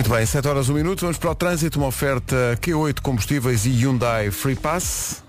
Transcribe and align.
Muito 0.00 0.08
bem, 0.08 0.24
7 0.24 0.48
horas 0.48 0.70
1 0.70 0.72
minuto, 0.72 1.02
vamos 1.02 1.18
para 1.18 1.30
o 1.30 1.34
trânsito, 1.34 1.78
uma 1.78 1.88
oferta 1.88 2.58
Q8 2.62 3.02
combustíveis 3.02 3.66
e 3.66 3.68
Hyundai 3.68 4.30
Free 4.30 4.56
Pass. 4.56 5.22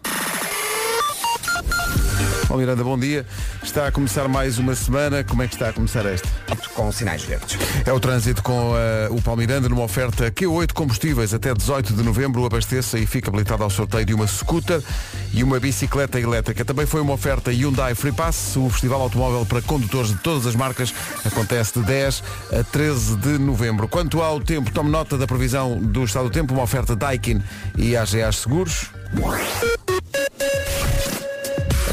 Bom, 2.51 2.57
Miranda, 2.57 2.83
bom 2.83 2.99
dia. 2.99 3.25
Está 3.63 3.87
a 3.87 3.91
começar 3.93 4.27
mais 4.27 4.59
uma 4.59 4.75
semana. 4.75 5.23
Como 5.23 5.41
é 5.41 5.47
que 5.47 5.55
está 5.55 5.69
a 5.69 5.73
começar 5.73 6.05
esta? 6.05 6.27
Com 6.75 6.91
sinais 6.91 7.23
verdes. 7.23 7.57
É 7.85 7.93
o 7.93 7.99
trânsito 7.99 8.43
com 8.43 8.71
uh, 8.71 8.75
o 9.15 9.21
Palmiranda 9.21 9.69
numa 9.69 9.83
oferta 9.83 10.29
Q8 10.29 10.73
combustíveis 10.73 11.33
até 11.33 11.53
18 11.53 11.93
de 11.93 12.03
novembro. 12.03 12.45
Abasteça 12.45 12.99
e 12.99 13.05
fica 13.05 13.29
habilitado 13.29 13.63
ao 13.63 13.69
sorteio 13.69 14.05
de 14.05 14.13
uma 14.13 14.27
scooter 14.27 14.83
e 15.33 15.45
uma 15.45 15.61
bicicleta 15.61 16.19
elétrica. 16.19 16.65
Também 16.65 16.85
foi 16.85 16.99
uma 16.99 17.13
oferta 17.13 17.51
Hyundai 17.51 17.95
Free 17.95 18.11
Pass. 18.11 18.57
O 18.57 18.69
Festival 18.69 18.99
Automóvel 18.99 19.45
para 19.45 19.61
condutores 19.61 20.09
de 20.09 20.17
todas 20.17 20.45
as 20.45 20.53
marcas 20.53 20.93
acontece 21.23 21.79
de 21.79 21.85
10 21.85 22.23
a 22.59 22.63
13 22.65 23.15
de 23.15 23.37
novembro. 23.37 23.87
Quanto 23.87 24.21
ao 24.21 24.41
tempo, 24.41 24.69
tome 24.71 24.89
nota 24.89 25.17
da 25.17 25.25
previsão 25.25 25.77
do 25.77 26.03
estado 26.03 26.25
do 26.25 26.31
tempo. 26.31 26.53
Uma 26.53 26.63
oferta 26.63 26.97
Daikin 26.97 27.41
e 27.77 27.95
AGA 27.95 28.29
Seguros. 28.33 28.87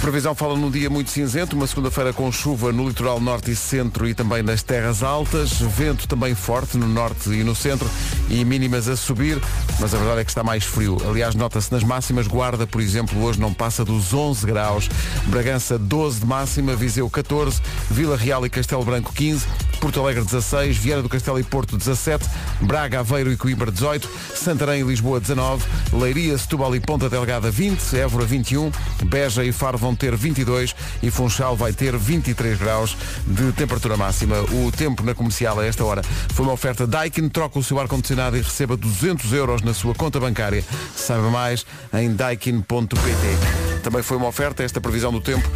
Previsão 0.08 0.34
fala 0.34 0.56
num 0.56 0.70
dia 0.70 0.88
muito 0.88 1.10
cinzento, 1.10 1.54
uma 1.54 1.66
segunda-feira 1.66 2.14
com 2.14 2.32
chuva 2.32 2.72
no 2.72 2.88
litoral 2.88 3.20
norte 3.20 3.50
e 3.50 3.54
centro 3.54 4.08
e 4.08 4.14
também 4.14 4.42
nas 4.42 4.62
terras 4.62 5.02
altas, 5.02 5.60
vento 5.60 6.08
também 6.08 6.34
forte 6.34 6.78
no 6.78 6.88
norte 6.88 7.28
e 7.28 7.44
no 7.44 7.54
centro 7.54 7.86
e 8.30 8.42
mínimas 8.42 8.88
a 8.88 8.96
subir, 8.96 9.38
mas 9.78 9.92
a 9.92 9.98
verdade 9.98 10.22
é 10.22 10.24
que 10.24 10.30
está 10.30 10.42
mais 10.42 10.64
frio. 10.64 10.96
Aliás, 11.06 11.34
nota-se 11.34 11.70
nas 11.70 11.84
máximas, 11.84 12.26
Guarda, 12.26 12.66
por 12.66 12.80
exemplo, 12.80 13.22
hoje 13.22 13.38
não 13.38 13.52
passa 13.52 13.84
dos 13.84 14.14
11 14.14 14.46
graus, 14.46 14.88
Bragança 15.26 15.78
12 15.78 16.20
de 16.20 16.26
máxima, 16.26 16.74
Viseu 16.74 17.10
14, 17.10 17.60
Vila 17.90 18.16
Real 18.16 18.46
e 18.46 18.48
Castelo 18.48 18.86
Branco 18.86 19.12
15, 19.12 19.46
Porto 19.78 20.00
Alegre 20.00 20.24
16, 20.24 20.76
Vieira 20.78 21.02
do 21.02 21.08
Castelo 21.08 21.38
e 21.38 21.44
Porto 21.44 21.76
17, 21.76 22.26
Braga, 22.62 23.00
Aveiro 23.00 23.30
e 23.30 23.36
Coimbra 23.36 23.70
18, 23.70 24.08
Santarém 24.34 24.80
e 24.80 24.84
Lisboa 24.84 25.20
19, 25.20 25.64
Leiria, 25.92 26.36
Setúbal 26.38 26.74
e 26.74 26.80
Ponta 26.80 27.10
Delgada 27.10 27.50
20, 27.50 27.94
Évora 27.94 28.24
21, 28.24 28.72
Beja 29.04 29.44
e 29.44 29.52
Faro 29.52 29.76
vão 29.76 29.94
ter 29.98 30.16
22 30.16 30.74
e 31.02 31.10
Funchal 31.10 31.56
vai 31.56 31.72
ter 31.72 31.96
23 31.96 32.58
graus 32.58 32.96
de 33.26 33.52
temperatura 33.52 33.96
máxima. 33.96 34.36
O 34.40 34.72
tempo 34.72 35.02
na 35.02 35.14
comercial 35.14 35.58
a 35.58 35.66
esta 35.66 35.84
hora 35.84 36.02
foi 36.32 36.46
uma 36.46 36.52
oferta 36.52 36.86
Daikin, 36.86 37.28
troca 37.28 37.58
o 37.58 37.62
seu 37.62 37.78
ar-condicionado 37.78 38.36
e 38.36 38.40
receba 38.40 38.76
200 38.76 39.32
euros 39.32 39.62
na 39.62 39.74
sua 39.74 39.94
conta 39.94 40.20
bancária. 40.20 40.64
Saiba 40.94 41.30
mais 41.30 41.66
em 41.92 42.14
daikin.pt. 42.14 43.82
Também 43.82 44.02
foi 44.02 44.16
uma 44.16 44.28
oferta 44.28 44.62
esta 44.62 44.80
previsão 44.80 45.12
do 45.12 45.20
tempo. 45.20 45.48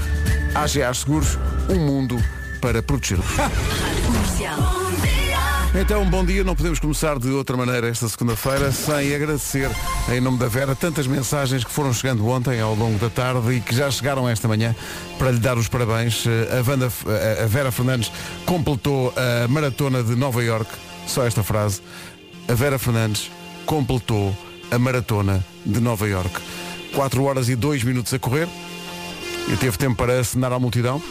AGA 0.54 0.92
Seguros, 0.92 1.38
um 1.68 1.78
mundo 1.78 2.22
para 2.60 2.82
proteger. 2.82 3.18
Então, 5.74 6.04
bom 6.04 6.22
dia. 6.22 6.44
Não 6.44 6.54
podemos 6.54 6.78
começar 6.78 7.18
de 7.18 7.30
outra 7.30 7.56
maneira 7.56 7.88
esta 7.88 8.06
segunda-feira 8.06 8.70
sem 8.70 9.14
agradecer, 9.14 9.70
em 10.12 10.20
nome 10.20 10.36
da 10.36 10.46
Vera, 10.46 10.76
tantas 10.76 11.06
mensagens 11.06 11.64
que 11.64 11.70
foram 11.70 11.94
chegando 11.94 12.28
ontem 12.28 12.60
ao 12.60 12.74
longo 12.74 12.98
da 12.98 13.08
tarde 13.08 13.54
e 13.54 13.60
que 13.60 13.74
já 13.74 13.90
chegaram 13.90 14.28
esta 14.28 14.46
manhã 14.46 14.76
para 15.18 15.30
lhe 15.30 15.38
dar 15.38 15.56
os 15.56 15.68
parabéns. 15.68 16.26
A, 16.26 16.70
Wanda, 16.70 16.92
a 17.42 17.46
Vera 17.46 17.72
Fernandes 17.72 18.12
completou 18.44 19.14
a 19.16 19.48
maratona 19.48 20.02
de 20.02 20.14
Nova 20.14 20.44
York. 20.44 20.70
Só 21.06 21.24
esta 21.24 21.42
frase. 21.42 21.80
A 22.48 22.52
Vera 22.52 22.78
Fernandes 22.78 23.30
completou 23.64 24.36
a 24.70 24.78
maratona 24.78 25.42
de 25.64 25.80
Nova 25.80 26.06
York. 26.06 26.38
4 26.94 27.24
horas 27.24 27.48
e 27.48 27.56
2 27.56 27.82
minutos 27.82 28.12
a 28.12 28.18
correr. 28.18 28.46
E 29.48 29.56
teve 29.56 29.78
tempo 29.78 29.96
para 29.96 30.20
assinar 30.20 30.52
à 30.52 30.58
multidão 30.58 31.02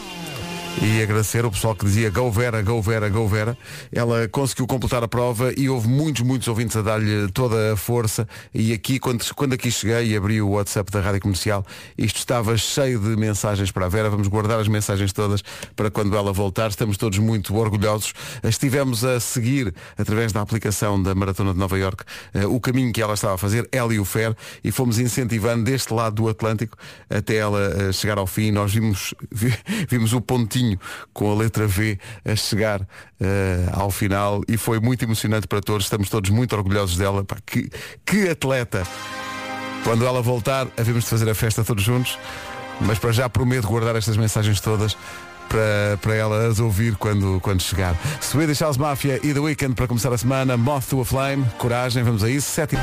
e 0.80 1.02
agradecer 1.02 1.46
o 1.46 1.52
pessoal 1.52 1.76
que 1.76 1.86
dizia 1.86 2.10
Go 2.10 2.32
Vera, 2.32 2.62
Go 2.62 2.82
Vera, 2.82 3.10
Go 3.10 3.28
Vera. 3.28 3.58
Ela 3.92 4.28
conseguiu 4.28 4.66
completar 4.66 5.04
a 5.04 5.08
prova 5.08 5.52
e 5.58 5.68
houve 5.68 5.88
muitos, 5.88 6.22
muitos 6.22 6.48
ouvintes 6.48 6.78
a 6.78 6.82
dar-lhe 6.82 7.30
toda 7.32 7.74
a 7.74 7.76
força. 7.76 8.28
E 8.54 8.72
aqui, 8.72 9.00
quando, 9.00 9.24
quando 9.36 9.54
aqui 9.54 9.70
cheguei 9.70 10.12
e 10.12 10.16
abri 10.16 10.42
o 10.42 10.50
WhatsApp 10.50 10.92
da 10.92 11.02
Rádio 11.02 11.22
Comercial, 11.22 11.66
isto 11.98 12.18
estava 12.18 12.56
cheio 12.58 13.00
de 13.00 13.16
mensagens 13.16 13.72
para 13.72 13.88
a 13.88 13.90
Vera. 13.90 14.10
Vamos 14.10 14.28
guardar 14.28 14.60
as 14.60 14.68
mensagens 14.68 15.12
todas 15.12 15.44
para 15.76 15.92
quando 15.92 16.16
ela 16.16 16.32
voltar. 16.32 16.70
Estamos 16.70 16.98
todos 16.98 17.18
muito 17.18 17.56
orgulhosos. 17.56 18.14
Estivemos 18.44 19.04
a 19.04 19.20
seguir, 19.20 19.74
através 19.98 20.32
da 20.32 20.42
aplicação 20.42 21.02
da 21.02 21.14
Maratona 21.14 21.54
de 21.54 21.60
Nova 21.60 21.78
York, 21.78 22.04
o 22.50 22.60
caminho 22.60 22.94
que 22.94 23.02
ela 23.02 23.14
estava 23.14 23.36
a 23.36 23.38
fazer, 23.38 23.68
ela 23.72 23.94
e 23.94 24.00
o 24.00 24.06
Fer, 24.06 24.36
e 24.64 24.72
fomos 24.72 25.00
incentivando 25.00 25.64
deste 25.64 25.94
lado 25.94 26.16
do 26.16 26.30
Atlântico 26.30 26.78
até 27.10 27.38
ela 27.38 27.92
chegar 27.92 28.18
ao 28.18 28.28
fim. 28.28 28.52
Nós 28.52 28.74
vimos, 28.74 29.14
vimos 29.90 30.14
o 30.14 30.22
pontinho 30.22 30.61
com 31.14 31.32
a 31.32 31.36
letra 31.36 31.68
V 31.68 31.98
a 32.26 32.36
chegar 32.36 32.82
uh, 32.82 32.86
ao 33.74 33.92
final 33.92 34.42
e 34.48 34.58
foi 34.58 34.80
muito 34.80 35.04
emocionante 35.04 35.48
para 35.48 35.62
todos. 35.62 35.86
Estamos 35.86 36.10
todos 36.10 36.30
muito 36.30 36.56
orgulhosos 36.56 36.98
dela. 36.98 37.24
Pá, 37.24 37.38
que, 37.46 37.70
que 38.06 38.30
atleta! 38.30 38.84
Quando 39.84 40.06
ela 40.06 40.22
voltar, 40.22 40.68
havemos 40.78 41.04
de 41.04 41.10
fazer 41.10 41.30
a 41.30 41.34
festa 41.34 41.64
todos 41.64 41.84
juntos, 41.84 42.18
mas 42.80 43.00
para 43.00 43.12
já 43.12 43.28
prometo 43.28 43.68
guardar 43.68 43.96
estas 43.96 44.16
mensagens 44.16 44.60
todas 44.60 44.96
para, 45.50 45.98
para 46.02 46.16
ela 46.16 46.48
as 46.48 46.60
ouvir 46.60 46.96
quando, 46.96 47.40
quando 47.42 47.62
chegar. 47.62 47.96
Swedish 48.22 48.62
House 48.62 48.78
Mafia 48.78 49.20
e 49.24 49.34
The 49.34 49.40
Weekend 49.40 49.76
para 49.76 49.88
começar 49.88 50.14
a 50.14 50.18
semana. 50.18 50.56
Moth 50.56 50.86
to 50.90 51.02
a 51.02 51.06
Flame, 51.06 51.46
coragem, 51.58 52.04
vamos 52.04 52.24
a 52.24 52.30
isso. 52.30 52.50
Sete... 52.50 52.78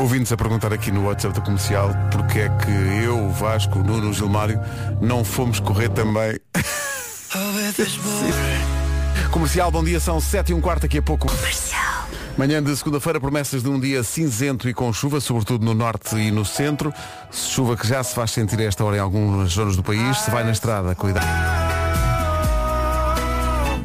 Ouvindo-se 0.00 0.32
a 0.32 0.36
perguntar 0.36 0.72
aqui 0.72 0.90
no 0.90 1.04
WhatsApp 1.04 1.34
da 1.34 1.42
comercial 1.42 1.90
porque 2.10 2.38
é 2.38 2.48
que 2.48 2.70
eu, 3.04 3.28
Vasco, 3.32 3.80
Nuno, 3.80 4.14
Gilmário 4.14 4.58
não 4.98 5.22
fomos 5.22 5.60
correr 5.60 5.90
também. 5.90 6.40
comercial, 9.30 9.70
bom 9.70 9.84
dia, 9.84 10.00
são 10.00 10.18
7 10.18 10.52
e 10.52 10.54
um 10.54 10.60
quarto, 10.60 10.82
daqui 10.82 10.96
a 10.96 11.02
pouco. 11.02 11.26
Comercial. 11.26 12.08
Manhã 12.34 12.62
de 12.62 12.74
segunda-feira, 12.74 13.20
promessas 13.20 13.62
de 13.62 13.68
um 13.68 13.78
dia 13.78 14.02
cinzento 14.02 14.70
e 14.70 14.72
com 14.72 14.90
chuva, 14.90 15.20
sobretudo 15.20 15.66
no 15.66 15.74
norte 15.74 16.16
e 16.16 16.30
no 16.30 16.46
centro. 16.46 16.94
Chuva 17.30 17.76
que 17.76 17.86
já 17.86 18.02
se 18.02 18.14
faz 18.14 18.30
sentir 18.30 18.58
a 18.58 18.64
esta 18.64 18.82
hora 18.82 18.96
em 18.96 19.00
algumas 19.00 19.52
zonas 19.52 19.76
do 19.76 19.82
país. 19.82 20.16
Se 20.16 20.30
vai 20.30 20.44
na 20.44 20.52
estrada, 20.52 20.94
cuidado. 20.94 21.26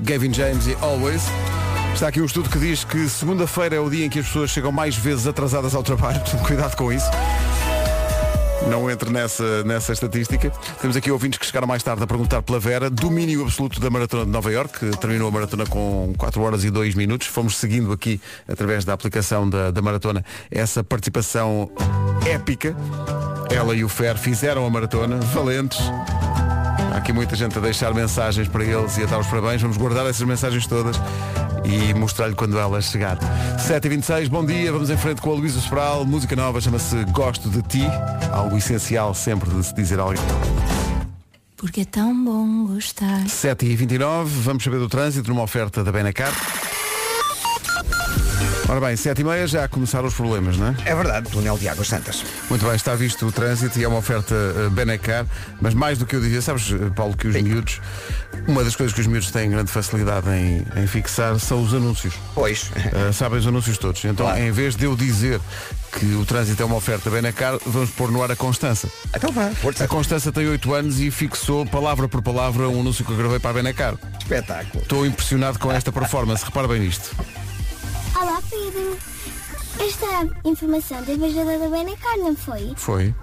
Gavin 0.02 0.34
James 0.34 0.66
e 0.66 0.78
Always. 0.80 1.24
Está 1.96 2.10
aqui 2.10 2.20
um 2.20 2.26
estudo 2.26 2.50
que 2.50 2.60
diz 2.60 2.84
que 2.84 3.08
segunda-feira 3.08 3.78
é 3.78 3.80
o 3.80 3.90
dia 3.90 4.06
em 4.06 4.10
que 4.10 4.20
as 4.20 4.26
pessoas 4.26 4.52
chegam 4.52 4.70
mais 4.70 4.98
vezes 4.98 5.26
atrasadas 5.26 5.74
ao 5.74 5.82
trabalho, 5.82 6.22
cuidado 6.46 6.76
com 6.76 6.92
isso. 6.92 7.10
Não 8.70 8.92
entre 8.92 9.10
nessa, 9.10 9.64
nessa 9.64 9.94
estatística. 9.94 10.52
Temos 10.82 10.98
aqui 10.98 11.10
ouvintes 11.10 11.40
que 11.40 11.46
chegaram 11.46 11.66
mais 11.66 11.82
tarde 11.82 12.04
a 12.04 12.08
perguntar 12.08 12.42
pela 12.42 12.60
Vera. 12.60 12.90
Domínio 12.90 13.44
absoluto 13.44 13.80
da 13.80 13.90
Maratona 13.90 14.26
de 14.26 14.32
Nova 14.32 14.52
York. 14.52 14.78
que 14.78 14.98
Terminou 14.98 15.30
a 15.30 15.32
maratona 15.32 15.66
com 15.66 16.14
4 16.18 16.42
horas 16.42 16.66
e 16.66 16.70
2 16.70 16.96
minutos. 16.96 17.28
Fomos 17.28 17.56
seguindo 17.56 17.94
aqui, 17.94 18.20
através 18.46 18.84
da 18.84 18.92
aplicação 18.92 19.50
da, 19.50 19.72
da 19.72 19.82
maratona, 19.82 20.26
essa 20.52 20.84
participação 20.84 21.72
épica. 22.26 22.76
Ela 23.50 23.74
e 23.74 23.86
o 23.86 23.90
Fer 23.90 24.18
fizeram 24.18 24.66
a 24.66 24.70
maratona, 24.70 25.18
valentes. 25.18 25.80
Há 26.96 27.00
aqui 27.00 27.12
muita 27.12 27.36
gente 27.36 27.58
a 27.58 27.60
deixar 27.60 27.94
mensagens 27.94 28.48
para 28.48 28.64
eles 28.64 28.98
e 28.98 29.04
a 29.04 29.06
dar 29.06 29.20
os 29.20 29.28
parabéns. 29.28 29.62
Vamos 29.62 29.76
guardar 29.76 30.06
essas 30.06 30.26
mensagens 30.26 30.66
todas 30.66 30.96
e 31.66 31.94
mostrar-lhe 31.94 32.34
quando 32.34 32.58
ela 32.58 32.82
chegar. 32.82 33.18
7h26, 33.58 34.30
bom 34.30 34.46
dia, 34.46 34.72
vamos 34.72 34.90
em 34.90 34.96
frente 34.96 35.22
com 35.22 35.30
a 35.32 35.34
Luísa 35.34 35.60
Sobral. 35.60 36.06
Música 36.06 36.38
nova 36.38 36.62
chama-se 36.62 37.04
Gosto 37.12 37.50
de 37.50 37.62
Ti. 37.64 37.84
Algo 38.32 38.56
essencial 38.56 39.14
sempre 39.14 39.50
de 39.50 39.62
se 39.62 39.76
dizer 39.76 40.00
alguém. 40.00 40.24
Porque 41.58 41.82
é 41.82 41.86
tão 41.86 42.24
bom 42.24 42.68
gostar. 42.68 43.26
7h29, 43.26 44.28
vamos 44.28 44.64
saber 44.64 44.80
do 44.80 44.88
trânsito 44.88 45.30
numa 45.30 45.44
oferta 45.44 45.84
da 45.84 45.92
Benacar. 45.92 46.32
Ora 48.68 48.80
bem, 48.80 48.96
sete 48.96 49.22
e 49.22 49.24
meia 49.24 49.46
já 49.46 49.68
começaram 49.68 50.08
os 50.08 50.16
problemas, 50.16 50.58
não 50.58 50.68
é? 50.70 50.76
É 50.86 50.96
verdade, 50.96 51.30
túnel 51.30 51.56
de 51.56 51.70
Águas 51.70 51.88
Santas. 51.88 52.24
Muito 52.50 52.66
bem, 52.66 52.76
está 52.76 52.96
visto 52.96 53.28
o 53.28 53.32
trânsito 53.32 53.78
e 53.80 53.84
é 53.84 53.88
uma 53.88 54.00
oferta 54.00 54.34
uh, 54.34 54.70
Benacar, 54.72 55.26
mas 55.62 55.76
mais 55.76 56.00
do 56.00 56.06
que 56.06 56.16
eu 56.16 56.22
dizia, 56.22 56.42
sabes, 56.42 56.74
Paulo, 56.96 57.16
que 57.16 57.28
os 57.28 57.36
Sim. 57.36 57.44
miúdos, 57.44 57.80
uma 58.48 58.64
das 58.64 58.76
coisas 58.76 58.92
que 58.92 59.02
os 59.02 59.08
miúdos 59.08 59.30
têm 59.30 59.52
grande 59.52 59.72
facilidade 59.72 60.28
em, 60.32 60.66
em 60.82 60.88
fixar 60.88 61.38
são 61.40 61.62
os 61.62 61.76
anúncios. 61.76 62.16
Pois. 62.34 62.72
Uh, 62.72 63.14
sabem 63.14 63.38
os 63.38 63.46
anúncios 63.46 63.78
todos. 63.78 64.04
Então, 64.04 64.26
claro. 64.26 64.42
em 64.42 64.52
vez 64.52 64.76
de 64.76 64.86
eu 64.86 64.96
dizer 64.96 65.40
que 66.00 66.16
o 66.16 66.26
trânsito 66.26 66.64
é 66.64 66.66
uma 66.66 66.76
oferta 66.76 67.08
Benacar, 67.08 67.60
vamos 67.68 67.92
pôr 67.92 68.12
no 68.12 68.24
ar 68.24 68.32
a 68.32 68.36
Constança. 68.36 68.90
Então 69.16 69.32
vá. 69.32 69.52
A 69.80 69.88
Constança 69.88 70.32
tem 70.32 70.48
8 70.48 70.74
anos 70.74 71.00
e 71.00 71.12
fixou, 71.12 71.68
palavra 71.68 72.10
por 72.10 72.24
palavra, 72.24 72.68
um 72.68 72.82
anúncio 72.82 73.06
que 73.06 73.12
eu 73.12 73.18
gravei 73.18 73.38
para 73.38 73.52
a 73.52 73.54
Benacar. 73.54 73.94
Espetáculo. 74.18 74.82
Estou 74.82 75.06
impressionado 75.06 75.60
com 75.60 75.72
esta 75.72 75.92
performance. 75.92 76.44
Repara 76.44 76.68
bem 76.68 76.80
nisto. 76.80 77.16
Olá, 78.18 78.42
Pedro. 78.50 78.98
Esta 79.78 80.50
informação 80.50 81.04
teve 81.04 81.26
ajuda 81.26 81.60
da 81.60 81.68
Benacar, 81.68 82.18
não 82.18 82.34
foi? 82.34 82.74
Foi. 82.78 83.14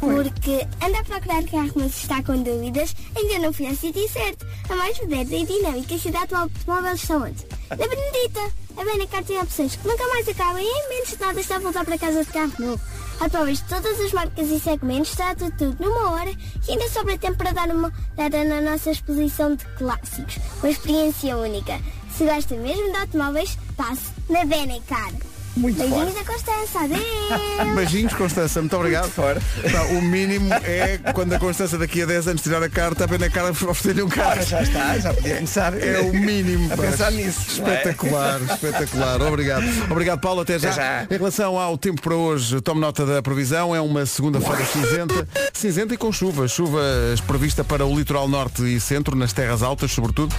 Porque 0.00 0.66
anda 0.84 0.98
a 0.98 1.04
procurar 1.04 1.44
carro, 1.44 1.72
mas 1.76 1.96
está 1.96 2.20
com 2.22 2.42
dúvidas, 2.42 2.96
ainda 3.16 3.38
não 3.38 3.52
fui 3.52 3.68
ao 3.68 3.74
sítio 3.76 4.08
certo. 4.08 4.44
A 4.68 4.74
mais 4.74 4.98
moderna 4.98 5.36
e 5.36 5.46
dinâmica 5.46 5.96
cidade 5.96 6.26
do 6.28 6.36
automóvel 6.36 6.94
está 6.94 7.16
onde? 7.18 7.46
Na 7.70 7.76
Benedita. 7.76 8.40
A 8.76 8.84
Benacar 8.84 9.22
tem 9.22 9.38
opções 9.38 9.76
que 9.76 9.86
nunca 9.86 10.08
mais 10.08 10.28
acabam 10.28 10.60
e 10.60 10.64
em 10.64 10.88
menos 10.88 11.10
de 11.10 11.20
nada 11.20 11.40
está 11.40 11.56
a 11.56 11.60
voltar 11.60 11.84
para 11.84 11.98
casa 11.98 12.24
de 12.24 12.32
carro 12.32 12.52
novo. 12.58 12.82
Automóveis 13.20 13.58
de 13.58 13.68
todas 13.68 14.00
as 14.00 14.12
marcas 14.12 14.48
e 14.48 14.58
segmentos, 14.58 15.14
trata 15.14 15.50
tudo 15.52 15.76
numa 15.78 16.10
hora 16.10 16.30
e 16.66 16.72
ainda 16.72 16.88
sobra 16.88 17.18
tempo 17.18 17.36
para 17.36 17.52
dar 17.52 17.68
uma 17.68 17.92
dada 18.16 18.42
na 18.44 18.60
nossa 18.62 18.90
exposição 18.90 19.54
de 19.54 19.64
clássicos. 19.76 20.38
Uma 20.60 20.70
experiência 20.70 21.36
única. 21.36 21.78
Se 22.20 22.26
gosta 22.26 22.54
mesmo 22.54 22.92
de 22.92 22.98
automóveis, 22.98 23.56
passe 23.78 24.02
na 24.28 24.44
Benecar. 24.44 25.10
Muito 25.56 25.78
Beijinhos 25.78 26.12
forte. 26.12 26.18
da 26.26 26.32
Constança. 26.32 26.80
Adeus. 26.80 27.74
Beijinhos, 27.74 28.12
Constança, 28.12 28.60
muito 28.60 28.76
obrigado. 28.76 29.10
Fora. 29.10 29.40
Pá, 29.72 29.82
o 29.84 30.02
mínimo 30.02 30.52
é 30.52 30.98
quando 31.14 31.32
a 31.32 31.38
Constança 31.38 31.78
daqui 31.78 32.02
a 32.02 32.06
10 32.06 32.28
anos 32.28 32.42
tirar 32.42 32.62
a 32.62 32.68
carta, 32.68 33.06
a 33.06 33.08
pena 33.08 33.24
a 33.24 33.30
cara 33.30 33.50
oferecer-lhe 33.50 34.02
um 34.02 34.08
carro. 34.10 34.42
Já 34.42 34.62
está, 34.62 34.98
já 34.98 35.14
podia 35.14 35.36
começar. 35.36 35.72
É 35.82 35.98
o 36.00 36.12
mínimo. 36.12 36.70
A 36.70 36.76
pensar 36.76 37.10
nisso. 37.10 37.40
é? 37.40 37.52
Espetacular, 37.54 38.38
espetacular. 38.42 39.22
Obrigado. 39.22 39.64
Obrigado, 39.90 40.20
Paulo. 40.20 40.42
Até 40.42 40.58
já. 40.58 40.72
Até 40.72 40.76
já. 40.82 41.06
Em 41.10 41.16
relação 41.16 41.58
ao 41.58 41.78
tempo 41.78 42.02
para 42.02 42.14
hoje, 42.14 42.60
tome 42.60 42.82
nota 42.82 43.06
da 43.06 43.22
previsão. 43.22 43.74
É 43.74 43.80
uma 43.80 44.04
segunda-feira 44.04 44.62
cinzenta. 44.66 45.26
Cinzenta 45.54 45.94
e 45.94 45.96
com 45.96 46.12
chuva. 46.12 46.46
Chuva 46.48 46.82
prevista 47.26 47.64
para 47.64 47.86
o 47.86 47.96
litoral 47.96 48.28
norte 48.28 48.62
e 48.62 48.78
centro, 48.78 49.16
nas 49.16 49.32
terras 49.32 49.62
altas, 49.62 49.90
sobretudo. 49.90 50.34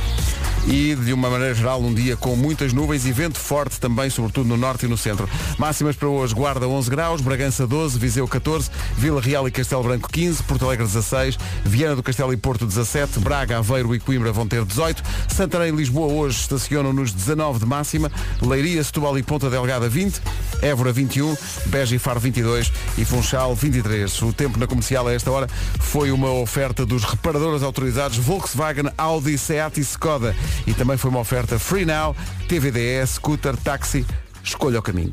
E, 0.67 0.95
de 0.95 1.11
uma 1.11 1.29
maneira 1.29 1.53
geral, 1.53 1.81
um 1.81 1.93
dia 1.93 2.15
com 2.15 2.35
muitas 2.35 2.71
nuvens 2.71 3.05
e 3.05 3.11
vento 3.11 3.39
forte 3.39 3.79
também, 3.79 4.09
sobretudo 4.09 4.47
no 4.47 4.57
norte 4.57 4.85
e 4.85 4.89
no 4.89 4.97
centro. 4.97 5.27
Máximas 5.57 5.95
para 5.95 6.07
hoje, 6.07 6.33
Guarda 6.33 6.67
11 6.67 6.89
graus, 6.89 7.21
Bragança 7.21 7.65
12, 7.65 7.97
Viseu 7.97 8.27
14, 8.27 8.69
Vila 8.97 9.19
Real 9.19 9.47
e 9.47 9.51
Castelo 9.51 9.83
Branco 9.83 10.09
15, 10.11 10.43
Porto 10.43 10.65
Alegre 10.65 10.85
16, 10.85 11.37
Viana 11.65 11.95
do 11.95 12.03
Castelo 12.03 12.31
e 12.31 12.37
Porto 12.37 12.65
17, 12.65 13.19
Braga, 13.19 13.57
Aveiro 13.57 13.93
e 13.95 13.99
Coimbra 13.99 14.31
vão 14.31 14.47
ter 14.47 14.63
18, 14.63 15.03
Santarém 15.29 15.73
e 15.73 15.75
Lisboa 15.75 16.13
hoje 16.13 16.39
estacionam 16.39 16.93
nos 16.93 17.11
19 17.11 17.59
de 17.59 17.65
máxima, 17.65 18.11
Leiria, 18.41 18.83
Setúbal 18.83 19.17
e 19.17 19.23
Ponta 19.23 19.49
Delgada 19.49 19.89
20, 19.89 20.21
Évora 20.61 20.91
21, 20.93 21.35
Beja 21.67 21.95
e 21.95 21.99
Faro 21.99 22.19
22 22.19 22.71
e 22.97 23.05
Funchal 23.05 23.55
23. 23.55 24.21
O 24.21 24.31
tempo 24.31 24.59
na 24.59 24.67
comercial 24.67 25.07
a 25.07 25.13
esta 25.13 25.31
hora 25.31 25.47
foi 25.79 26.11
uma 26.11 26.31
oferta 26.31 26.85
dos 26.85 27.03
reparadores 27.03 27.63
autorizados 27.63 28.17
Volkswagen, 28.17 28.91
Audi, 28.97 29.37
Seat 29.37 29.79
e 29.79 29.81
Skoda. 29.81 30.35
E 30.65 30.74
também 30.74 30.98
foi 30.98 31.09
uma 31.09 31.19
oferta 31.19 31.57
Free 31.59 31.86
Now, 31.86 32.15
TVDE, 32.48 33.06
Scooter, 33.07 33.56
Táxi. 33.57 34.06
Escolha 34.44 34.80
o 34.80 34.81
caminho. 34.81 35.12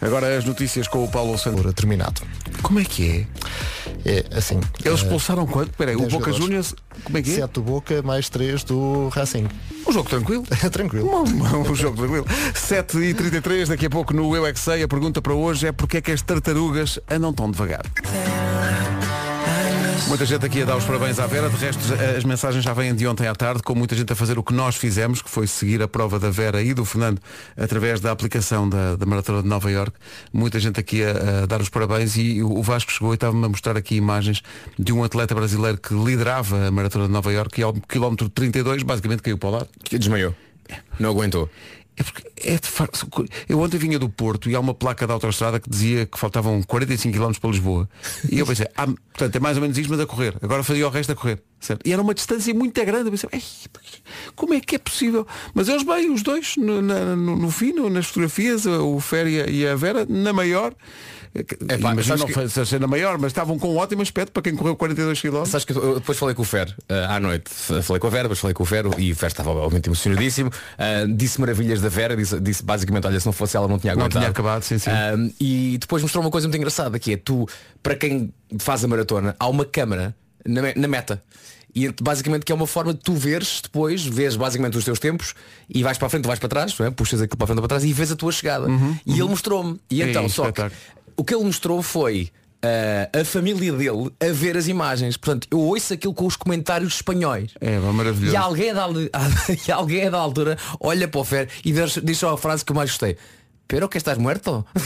Agora 0.00 0.36
as 0.36 0.44
notícias 0.44 0.88
com 0.88 1.04
o 1.04 1.08
Paulo 1.08 1.38
Santos. 1.38 1.60
Ora, 1.60 1.72
terminado. 1.72 2.22
Como 2.60 2.80
é 2.80 2.84
que 2.84 3.08
é? 3.08 3.26
É 4.04 4.36
assim. 4.36 4.60
Eles 4.84 5.00
eh, 5.00 5.04
expulsaram 5.04 5.46
quanto? 5.46 5.70
Peraí, 5.76 5.94
o 5.94 6.00
10 6.00 6.12
Boca. 6.12 6.32
Juniors, 6.32 6.74
como 7.04 7.18
é 7.18 7.22
que 7.22 7.30
é? 7.30 7.34
Sete 7.36 7.52
do 7.52 7.62
Boca 7.62 8.02
mais 8.02 8.28
3 8.28 8.64
do 8.64 9.08
Racing. 9.08 9.46
Um 9.86 9.92
jogo 9.92 10.08
tranquilo. 10.08 10.42
Tranquilo. 10.72 11.08
Um, 11.08 11.70
um 11.70 11.74
jogo 11.74 11.96
tranquilo. 11.96 12.26
7 12.54 12.98
e 12.98 13.14
33 13.14 13.68
daqui 13.68 13.86
a 13.86 13.90
pouco 13.90 14.12
no 14.12 14.34
Eu 14.34 14.46
é 14.46 14.50
a 14.50 14.88
pergunta 14.88 15.22
para 15.22 15.34
hoje 15.34 15.68
é 15.68 15.72
porque 15.72 15.98
é 15.98 16.00
que 16.00 16.10
as 16.10 16.22
tartarugas 16.22 16.98
andam 17.08 17.32
tão 17.32 17.50
devagar. 17.50 17.82
Muita 20.08 20.26
gente 20.26 20.44
aqui 20.44 20.62
a 20.62 20.64
dar 20.64 20.76
os 20.76 20.84
parabéns 20.84 21.18
à 21.18 21.26
Vera, 21.26 21.48
de 21.48 21.56
resto 21.56 21.80
as 22.16 22.24
mensagens 22.24 22.62
já 22.62 22.74
vêm 22.74 22.94
de 22.94 23.06
ontem 23.06 23.26
à 23.26 23.34
tarde, 23.34 23.62
com 23.62 23.74
muita 23.74 23.94
gente 23.94 24.12
a 24.12 24.16
fazer 24.16 24.38
o 24.38 24.42
que 24.42 24.52
nós 24.52 24.76
fizemos, 24.76 25.22
que 25.22 25.30
foi 25.30 25.46
seguir 25.46 25.80
a 25.80 25.88
prova 25.88 26.18
da 26.18 26.30
Vera 26.30 26.62
e 26.62 26.74
do 26.74 26.84
Fernando 26.84 27.20
através 27.56 28.00
da 28.00 28.10
aplicação 28.10 28.68
da, 28.68 28.96
da 28.96 29.06
Maratona 29.06 29.42
de 29.42 29.48
Nova 29.48 29.70
York. 29.70 29.92
Muita 30.32 30.60
gente 30.60 30.78
aqui 30.78 31.02
a, 31.02 31.42
a 31.42 31.46
dar 31.46 31.60
os 31.60 31.68
parabéns 31.68 32.16
e 32.16 32.42
o 32.42 32.62
Vasco 32.62 32.92
chegou 32.92 33.12
e 33.12 33.14
estava-me 33.14 33.44
a 33.44 33.48
mostrar 33.48 33.76
aqui 33.76 33.94
imagens 33.94 34.42
de 34.78 34.92
um 34.92 35.02
atleta 35.02 35.34
brasileiro 35.34 35.78
que 35.78 35.94
liderava 35.94 36.66
a 36.66 36.70
Maratona 36.70 37.06
de 37.06 37.12
Nova 37.12 37.32
York 37.32 37.60
e 37.60 37.64
ao 37.64 37.72
quilómetro 37.72 38.28
32 38.28 38.82
basicamente 38.82 39.22
caiu 39.22 39.38
para 39.38 39.48
o 39.48 39.52
lado. 39.52 39.68
Que 39.82 39.98
desmaiou. 39.98 40.34
Não 40.98 41.10
aguentou. 41.10 41.48
É 41.96 42.02
porque 42.02 42.30
é 42.36 42.58
de 42.58 42.66
facto. 42.66 43.06
Eu 43.48 43.60
ontem 43.60 43.76
vinha 43.76 43.98
do 43.98 44.08
Porto 44.08 44.48
e 44.48 44.54
há 44.54 44.60
uma 44.60 44.74
placa 44.74 45.06
da 45.06 45.14
autoestrada 45.14 45.60
que 45.60 45.68
dizia 45.68 46.06
que 46.06 46.18
faltavam 46.18 46.62
45 46.62 47.16
km 47.16 47.32
para 47.38 47.50
Lisboa. 47.50 47.88
E 48.30 48.38
eu 48.38 48.46
pensei, 48.46 48.66
ah, 48.76 48.86
portanto, 48.86 49.36
é 49.36 49.40
mais 49.40 49.56
ou 49.56 49.62
menos 49.62 49.76
isto, 49.76 49.90
mas 49.90 50.00
a 50.00 50.06
correr. 50.06 50.36
Agora 50.42 50.62
fazia 50.62 50.86
o 50.86 50.90
resto 50.90 51.12
a 51.12 51.14
correr. 51.14 51.42
Certo? 51.62 51.86
E 51.86 51.92
era 51.92 52.02
uma 52.02 52.12
distância 52.12 52.52
muito 52.52 52.84
grande. 52.84 53.06
Eu 53.06 53.10
pensei, 53.12 53.28
"Ei, 53.32 53.42
como 54.34 54.52
é 54.52 54.60
que 54.60 54.74
é 54.74 54.78
possível? 54.78 55.24
Mas 55.54 55.68
eles 55.68 55.84
bem, 55.84 56.10
os 56.12 56.20
dois, 56.22 56.56
no, 56.56 56.82
no, 56.82 57.36
no 57.36 57.50
fim, 57.52 57.72
no- 57.72 57.88
nas 57.88 58.06
fotografias, 58.06 58.66
o 58.66 58.98
Féria 58.98 59.48
e 59.48 59.64
a 59.66 59.76
Vera, 59.76 60.04
na 60.08 60.32
maior. 60.32 60.74
pá, 61.32 61.92
Imagino 61.92 62.02
sabes 62.02 62.20
não 62.20 62.26
que- 62.26 62.66
foi 62.66 62.78
na 62.80 62.86
maior, 62.86 63.16
mas 63.16 63.28
estavam 63.30 63.58
com 63.58 63.72
um 63.72 63.76
ótimo 63.76 64.02
aspecto 64.02 64.32
para 64.32 64.42
quem 64.42 64.54
correu 64.56 64.74
42 64.76 65.20
km. 65.20 65.44
Sabes 65.46 65.64
que 65.64 65.72
eu 65.72 65.94
depois 66.00 66.18
falei 66.18 66.34
com 66.34 66.42
o 66.42 66.44
Fer 66.44 66.74
eh, 66.88 67.06
à 67.08 67.18
noite. 67.20 67.48
Falei 67.82 68.00
com 68.00 68.06
a 68.06 68.10
Vera, 68.10 68.22
depois 68.24 68.38
falei 68.40 68.54
com 68.54 68.62
o 68.64 68.66
Fer 68.66 68.84
e 68.98 69.12
o 69.12 69.16
Fer 69.16 69.28
estava 69.28 69.50
obviamente 69.50 69.86
emocionadíssimo. 69.86 70.50
Ah, 70.76 71.06
disse 71.08 71.40
maravilhas 71.40 71.80
da 71.80 71.88
Vera, 71.88 72.16
disse, 72.16 72.38
disse 72.40 72.62
basicamente, 72.62 73.06
olha, 73.06 73.18
se 73.20 73.24
não 73.26 73.32
fosse 73.32 73.56
ela 73.56 73.68
não 73.68 73.78
tinha 73.78 73.94
Não 73.94 74.02
aguentado. 74.02 74.20
tinha 74.24 74.30
acabado, 74.30 74.62
sim, 74.64 74.78
sim. 74.78 74.90
Ah, 74.90 75.14
e 75.40 75.78
depois 75.80 76.02
mostrou 76.02 76.22
uma 76.24 76.30
coisa 76.30 76.46
muito 76.48 76.58
engraçada, 76.58 76.98
que 76.98 77.12
é 77.12 77.16
tu, 77.16 77.46
para 77.82 77.94
quem 77.96 78.32
faz 78.58 78.84
a 78.84 78.88
maratona, 78.88 79.34
há 79.38 79.48
uma 79.48 79.64
câmara 79.64 80.14
na, 80.46 80.60
na 80.74 80.88
meta. 80.88 81.22
E 81.74 81.88
basicamente 82.02 82.44
que 82.44 82.52
é 82.52 82.54
uma 82.54 82.66
forma 82.66 82.92
de 82.92 83.00
tu 83.00 83.14
veres 83.14 83.60
depois, 83.62 84.04
vês 84.04 84.36
basicamente 84.36 84.76
os 84.76 84.84
teus 84.84 84.98
tempos 84.98 85.34
e 85.68 85.82
vais 85.82 85.96
para 85.96 86.06
a 86.06 86.10
frente, 86.10 86.26
vais 86.26 86.38
para 86.38 86.48
trás, 86.48 86.78
é? 86.80 86.90
puxas 86.90 87.20
aquilo 87.22 87.38
para 87.38 87.44
a 87.44 87.46
frente 87.48 87.58
ou 87.58 87.62
para 87.62 87.68
trás 87.68 87.84
e 87.84 87.92
vês 87.92 88.12
a 88.12 88.16
tua 88.16 88.30
chegada. 88.30 88.66
E 89.06 89.12
ele 89.12 89.28
mostrou-me. 89.28 89.80
E 89.90 90.02
Ei, 90.02 90.10
então, 90.10 90.28
só 90.28 90.52
que 90.52 90.60
o 91.16 91.24
que 91.24 91.34
ele 91.34 91.44
mostrou 91.44 91.82
foi 91.82 92.28
ah, 92.62 93.20
a 93.20 93.24
família 93.24 93.72
dele 93.72 94.10
a 94.20 94.32
ver 94.32 94.54
as 94.58 94.68
imagens. 94.68 95.16
Portanto, 95.16 95.48
eu 95.50 95.60
ouço 95.60 95.94
aquilo 95.94 96.12
com 96.12 96.26
os 96.26 96.36
comentários 96.36 96.94
espanhóis. 96.96 97.52
É, 97.58 97.78
maravilhoso. 97.78 98.34
E 98.34 98.36
alguém, 98.36 98.74
da, 98.74 98.82
al- 98.82 98.92
e 99.66 99.72
alguém 99.72 100.10
da 100.10 100.18
altura 100.18 100.58
olha 100.78 101.08
para 101.08 101.20
o 101.20 101.24
Fer 101.24 101.48
e 101.64 101.72
diz 102.04 102.18
só 102.18 102.34
a 102.34 102.38
frase 102.38 102.64
que 102.64 102.70
eu 102.72 102.76
mais 102.76 102.90
gostei. 102.90 103.16
Pero 103.68 103.88
que 103.88 103.96
estás 103.98 104.18
muerto? 104.18 104.66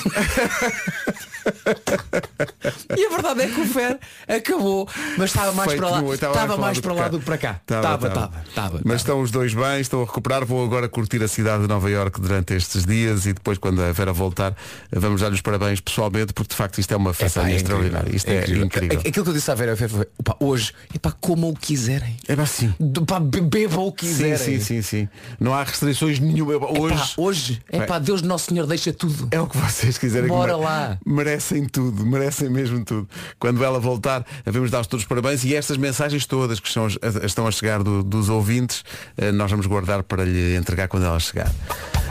e 2.97 3.07
a 3.07 3.09
verdade 3.11 3.43
é 3.43 3.47
que 3.49 3.61
o 3.61 3.67
Fer 3.67 3.99
acabou, 4.29 4.89
mas 5.17 5.31
estava 5.31 5.53
mais 5.53 5.75
para 5.75 5.89
lá, 5.91 6.03
no- 6.03 6.15
estava 6.15 6.57
mais 6.57 6.81
para 6.81 6.93
lá 6.93 7.09
do 7.09 7.19
que 7.19 7.25
para 7.25 7.39
cá. 7.39 7.61
Tava, 7.67 7.81
Estava, 7.81 8.11
tava. 8.11 8.27
estava, 8.27 8.45
estava. 8.49 8.81
Mas 8.85 8.97
estão 9.01 9.21
os 9.21 9.31
dois 9.31 9.55
bem, 9.55 9.81
estão 9.81 10.03
a 10.03 10.05
recuperar. 10.05 10.45
Vou 10.45 10.65
agora 10.65 10.89
curtir 10.89 11.23
a 11.23 11.29
cidade 11.29 11.63
de 11.63 11.69
Nova 11.69 11.91
Iorque 11.91 12.21
durante 12.21 12.55
estes 12.55 12.85
dias 12.85 13.27
e 13.27 13.33
depois 13.33 13.59
quando 13.59 13.83
a 13.83 13.91
Vera 13.93 14.13
voltar 14.13 14.55
vamos 14.93 15.21
dar-lhe 15.21 15.35
os 15.35 15.41
parabéns 15.41 15.81
pessoalmente 15.81 16.33
porque 16.33 16.51
de 16.51 16.57
facto 16.57 16.79
isto 16.79 16.93
é 16.93 16.97
uma 16.97 17.13
façanha 17.13 17.55
extraordinária. 17.57 18.15
Isto 18.15 18.29
é 18.31 18.45
incrível. 18.51 19.01
Aquilo 19.01 19.25
que 19.25 19.31
eu 19.31 19.35
disse 19.35 19.51
à 19.51 19.55
Vera 19.55 19.77
foi, 19.77 20.07
"Opa, 20.19 20.37
hoje, 20.41 20.73
é 20.95 20.99
para 20.99 21.13
como 21.13 21.49
o 21.49 21.57
quiserem. 21.57 22.17
É 22.29 22.35
assim. 22.35 22.73
Pá, 23.07 23.19
be- 23.21 23.41
bebam 23.41 23.87
o 23.87 23.93
que 23.93 24.07
Sim, 24.07 24.13
quiserem. 24.13 24.37
sim, 24.39 24.61
sim, 24.61 24.83
sim. 24.83 25.09
Não 25.41 25.55
há 25.55 25.63
restrições 25.65 26.19
nenhuma. 26.21 26.55
Hoje, 26.57 26.95
Epá, 26.95 27.09
hoje, 27.17 27.63
é 27.71 27.81
pá, 27.87 27.99
Deus 27.99 28.23
Nosso 28.23 28.47
Senhor 28.51 28.66
deixa 28.67 28.93
tudo. 28.93 29.29
É 29.31 29.41
o 29.41 29.47
que 29.47 29.57
vocês 29.57 29.97
quiserem. 29.99 30.29
Bora 30.29 30.53
que 30.53 30.59
mere- 30.59 30.69
lá. 30.71 30.99
Merecem 31.07 31.65
tudo, 31.67 32.05
merecem 32.05 32.49
mesmo 32.51 32.85
tudo. 32.85 33.09
Quando 33.39 33.63
ela 33.65 33.79
voltar, 33.81 34.25
vamos 34.45 34.71
dar-vos 34.71 34.87
todos 34.87 35.05
os 35.05 35.09
parabéns 35.09 35.45
e 35.45 35.55
estas 35.55 35.77
mensagens 35.77 36.27
todas 36.27 36.61
que 36.61 36.69
estão, 36.69 36.87
a- 36.87 37.27
estão 37.27 37.47
a 37.47 37.51
chegar 37.51 37.83
do- 37.83 38.03
dos 38.03 38.29
ouvintes, 38.29 38.85
eh, 39.17 39.33
nós 39.33 39.51
vamos 39.51 39.67
guardar 39.67 40.03
para 40.03 40.25
lhe 40.25 40.57
entregar 40.57 40.89
quando 40.89 41.05
ela 41.07 41.19
chegar. 41.21 41.51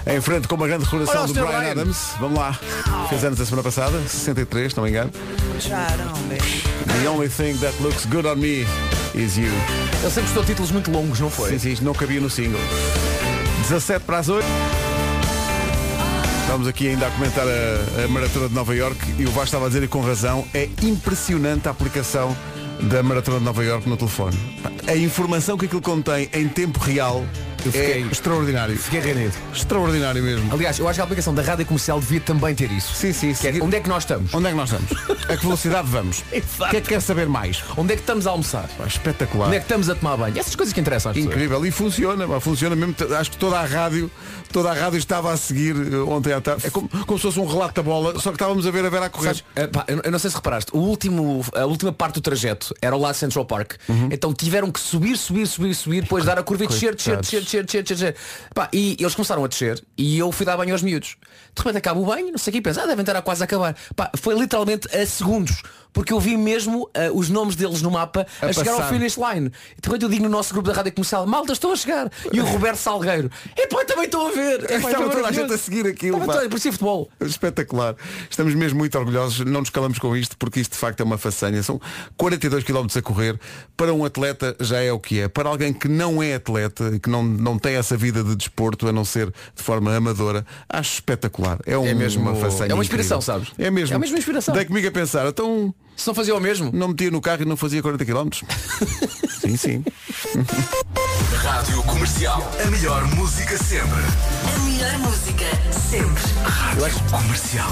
Em 0.07 0.21
frente 0.21 0.47
com 0.47 0.53
uma 0.55 0.67
grande 0.67 0.83
recordação 0.85 1.25
do. 1.25 1.33
Brian 1.33 1.47
Ryan. 1.59 1.71
Adams. 1.71 1.97
Vamos 2.19 2.37
lá. 2.37 2.53
Fez 3.09 3.23
anos 3.23 3.41
a 3.41 3.45
semana 3.45 3.63
passada, 3.63 3.99
63, 4.07 4.71
se 4.71 4.77
não 4.77 4.83
me 4.83 4.91
engano. 4.91 5.11
The 7.01 7.09
only 7.09 7.27
thing 7.27 7.57
that 7.57 7.73
looks 7.81 8.05
good 8.05 8.27
on 8.27 8.35
me 8.35 8.65
is 9.15 9.35
you. 9.37 9.45
Ele 10.01 10.09
sempre 10.11 10.21
gostou 10.23 10.43
de 10.43 10.49
títulos 10.49 10.71
muito 10.71 10.91
longos, 10.91 11.19
não 11.19 11.29
foi? 11.29 11.57
Sim, 11.57 11.75
sim, 11.75 11.83
não 11.83 11.93
cabia 11.93 12.21
no 12.21 12.29
single. 12.29 12.59
17 13.67 14.05
para 14.05 14.19
as 14.19 14.29
8. 14.29 14.45
Estamos 16.55 16.69
aqui 16.69 16.87
ainda 16.87 17.07
a 17.07 17.11
comentar 17.11 17.45
a, 17.45 18.05
a 18.05 18.07
Maratona 18.07 18.47
de 18.47 18.55
Nova 18.55 18.73
York 18.73 18.97
e 19.19 19.25
o 19.25 19.29
Vasco 19.31 19.43
estava 19.43 19.65
a 19.65 19.67
dizer 19.67 19.83
e 19.83 19.89
com 19.89 19.99
razão, 19.99 20.47
é 20.53 20.69
impressionante 20.83 21.67
a 21.67 21.71
aplicação 21.71 22.33
da 22.83 23.03
Maratona 23.03 23.39
de 23.39 23.43
Nova 23.43 23.61
York 23.61 23.89
no 23.89 23.97
telefone. 23.97 24.37
A 24.87 24.95
informação 24.95 25.57
que 25.57 25.65
aquilo 25.65 25.81
contém 25.81 26.29
em 26.31 26.47
tempo 26.47 26.79
real 26.79 27.25
Eu 27.65 27.71
fiquei- 27.71 28.03
é 28.03 28.07
extraordinário. 28.11 28.77
Fiquei 28.77 28.99
rendido. 28.99 29.33
Extraordinário 29.53 30.21
mesmo. 30.23 30.53
Aliás, 30.53 30.77
eu 30.79 30.87
acho 30.87 30.97
que 30.97 31.01
a 31.01 31.03
aplicação 31.03 31.33
da 31.33 31.41
rádio 31.41 31.65
comercial 31.65 31.99
devia 31.99 32.19
também 32.19 32.53
ter 32.55 32.71
isso. 32.71 32.93
Sim, 32.93 33.11
sim, 33.13 33.31
é, 33.31 33.33
sim. 33.33 33.61
onde 33.61 33.75
é 33.77 33.79
que 33.79 33.89
nós 33.89 34.03
estamos? 34.03 34.33
Onde 34.33 34.47
é 34.47 34.49
que 34.51 34.55
nós 34.57 34.71
estamos? 34.71 34.91
A 35.29 35.37
que 35.37 35.43
velocidade 35.45 35.87
vamos? 35.89 36.23
O 36.65 36.69
que 36.69 36.77
é 36.77 36.81
que 36.81 36.87
quer 36.89 37.01
saber 37.01 37.27
mais? 37.27 37.63
Onde 37.77 37.93
é 37.93 37.95
que 37.95 38.01
estamos 38.01 38.27
a 38.27 38.31
almoçar? 38.31 38.67
Pá, 38.77 38.85
Espetacular. 38.85 39.47
Onde 39.47 39.57
é 39.57 39.59
que 39.59 39.65
estamos 39.65 39.89
a 39.89 39.95
tomar 39.95 40.17
banho? 40.17 40.37
Essas 40.37 40.55
coisas 40.55 40.73
que 40.73 40.79
interessam 40.79 41.11
às 41.11 41.15
pessoas. 41.17 41.33
Incrível. 41.35 41.65
E 41.65 41.71
funciona, 41.71 42.27
pá, 42.27 42.39
funciona 42.39 42.75
mesmo. 42.75 42.95
Acho 43.17 43.31
que 43.31 43.37
toda 43.37 43.59
a 43.59 43.65
rádio, 43.65 44.09
toda 44.51 44.71
a 44.71 44.73
rádio 44.73 44.97
estava 44.97 45.31
a 45.33 45.37
seguir 45.37 45.75
eh, 45.75 45.95
ontem 45.97 46.33
à 46.33 46.41
tarde. 46.41 46.65
É 46.67 46.69
como, 46.69 46.87
como 46.89 47.17
se 47.19 47.23
fosse 47.23 47.39
um 47.39 47.45
relato 47.45 47.75
da 47.75 47.83
bola, 47.83 48.19
só 48.19 48.29
que 48.29 48.35
estávamos 48.35 48.65
a 48.67 48.71
ver 48.71 48.85
a 48.85 48.89
Vera 48.89 49.05
a 49.05 49.09
correr. 49.09 49.43
Eh, 49.55 49.69
eu, 50.03 50.11
não 50.11 50.19
sei 50.19 50.29
se 50.29 50.35
reparaste, 50.35 50.71
o 50.73 50.79
último, 50.79 51.43
a 51.53 51.65
última 51.65 51.91
parte 51.91 52.15
do 52.15 52.21
trajeto 52.21 52.73
era 52.81 52.95
lá 52.95 53.13
Central 53.13 53.45
Park. 53.45 53.73
Então 54.11 54.33
tiveram 54.33 54.71
que 54.71 54.79
subir, 54.79 55.17
subir, 55.17 55.47
subir, 55.47 55.73
subir, 55.73 56.01
depois 56.03 56.25
dar 56.25 56.37
a 56.39 56.43
curva 56.43 56.63
e 56.65 56.67
descer, 56.67 56.95
descer, 56.95 57.11
Coitados. 57.15 57.29
descer, 57.29 57.54
descer, 57.63 57.83
descer, 57.83 57.97
descer, 57.97 58.13
descer. 58.13 58.51
Pá, 58.53 58.69
e 58.73 58.97
eles 58.99 59.15
começaram 59.15 59.43
a 59.43 59.47
descer 59.47 59.83
e 59.97 60.17
eu 60.17 60.31
fui 60.31 60.45
dar 60.45 60.57
banho 60.57 60.73
aos 60.73 60.81
miúdos. 60.81 61.17
De 61.55 61.61
repente 61.61 61.77
acaba 61.77 61.99
o 61.99 62.05
banho, 62.05 62.31
não 62.31 62.37
sei 62.37 62.51
o 62.51 62.53
que, 62.53 62.61
pensa, 62.61 62.83
ah, 62.83 62.85
devem 62.85 63.01
estar 63.01 63.15
a 63.15 63.21
quase 63.21 63.43
acabar. 63.43 63.75
Pá, 63.95 64.11
foi 64.17 64.37
literalmente 64.37 64.87
a 64.95 65.05
segundos. 65.05 65.61
Porque 65.95 66.13
eu 66.13 66.19
vi 66.19 66.35
mesmo 66.37 66.87
ah, 66.93 67.09
os 67.13 67.29
nomes 67.29 67.55
deles 67.55 67.81
no 67.81 67.89
mapa 67.89 68.27
a, 68.41 68.45
A 68.47 68.53
chegar 68.53 68.73
ao 68.73 68.87
finish 68.89 69.15
line. 69.17 69.49
Então 69.79 69.91
quando 69.91 70.03
eu 70.03 70.09
digo 70.09 70.23
no 70.23 70.29
nosso 70.29 70.53
grupo 70.53 70.67
da 70.69 70.75
rádio 70.75 70.91
comercial, 70.93 71.25
malta, 71.25 71.53
estão 71.53 71.71
a 71.71 71.75
chegar. 71.75 72.11
E 72.31 72.39
o 72.41 72.45
Roberto 72.45 72.77
Salgueiro, 72.77 73.31
epá, 73.57 73.83
também 73.85 74.05
estou 74.05 74.27
a 74.27 74.31
ver. 74.31 74.63
Epá, 74.65 74.75
Estava 74.89 75.05
foi 75.05 75.15
toda 75.15 75.27
a 75.29 75.31
gente 75.31 75.53
a 75.53 75.57
seguir 75.57 75.87
aquilo, 75.87 76.19
Estava 76.19 76.41
toda- 76.41 76.59
futebol. 76.59 77.09
Espetacular. 77.21 77.95
Estamos 78.29 78.53
mesmo 78.53 78.77
muito 78.77 78.97
orgulhosos, 78.97 79.39
não 79.45 79.61
nos 79.61 79.69
calamos 79.69 79.97
com 79.97 80.15
isto, 80.17 80.37
porque 80.37 80.59
isto 80.59 80.73
de 80.73 80.77
facto 80.77 80.99
é 80.99 81.03
uma 81.03 81.17
façanha. 81.17 81.63
São 81.63 81.79
42 82.17 82.63
km 82.63 82.85
a 82.95 83.01
correr. 83.01 83.39
Para 83.77 83.93
um 83.93 84.03
atleta 84.03 84.55
já 84.59 84.79
é 84.81 84.91
o 84.91 84.99
que 84.99 85.21
é. 85.21 85.27
Para 85.29 85.47
alguém 85.49 85.71
que 85.73 85.87
não 85.87 86.21
é 86.21 86.35
atleta, 86.35 86.99
que 86.99 87.09
não, 87.09 87.23
não 87.23 87.57
tem 87.57 87.75
essa 87.75 87.95
vida 87.95 88.23
de 88.23 88.35
desporto, 88.35 88.87
a 88.87 88.91
não 88.91 89.05
ser 89.05 89.27
de 89.55 89.63
forma 89.63 89.95
amadora, 89.95 90.45
acho 90.67 90.95
espetacular. 90.95 91.59
É, 91.65 91.77
um, 91.77 91.95
mesmo- 91.95 92.21
uma 92.29 92.35
façanha. 92.35 92.71
é 92.71 92.73
uma 92.73 92.83
inspiração, 92.83 93.19
incrível. 93.19 93.45
sabes? 93.45 93.53
É 93.57 93.71
mesmo. 93.71 93.95
É 93.95 93.99
mesmo 93.99 94.17
inspiração. 94.17 94.53
Dei 94.53 94.65
comigo 94.65 94.87
a 94.87 94.91
pensar, 94.91 95.25
então 95.27 95.73
Se 95.95 96.07
não 96.07 96.13
fazia 96.13 96.35
o 96.35 96.39
mesmo. 96.39 96.71
não 96.73 96.89
metia 96.89 97.09
no 97.09 97.21
carro 97.21 97.41
e 97.43 97.45
não 97.45 97.55
fazia 97.57 97.81
40 97.81 98.05
km. 98.05 98.29
sim, 99.41 99.55
sim. 99.57 99.83
Rádio 101.41 101.81
Comercial. 101.83 102.51
A 102.65 102.69
melhor 102.69 103.03
música 103.15 103.57
sempre. 103.57 103.89
A 104.55 104.59
melhor 104.59 104.97
música 104.99 105.45
sempre. 105.71 106.23
Rádio 106.43 106.99
Comercial. 107.09 107.69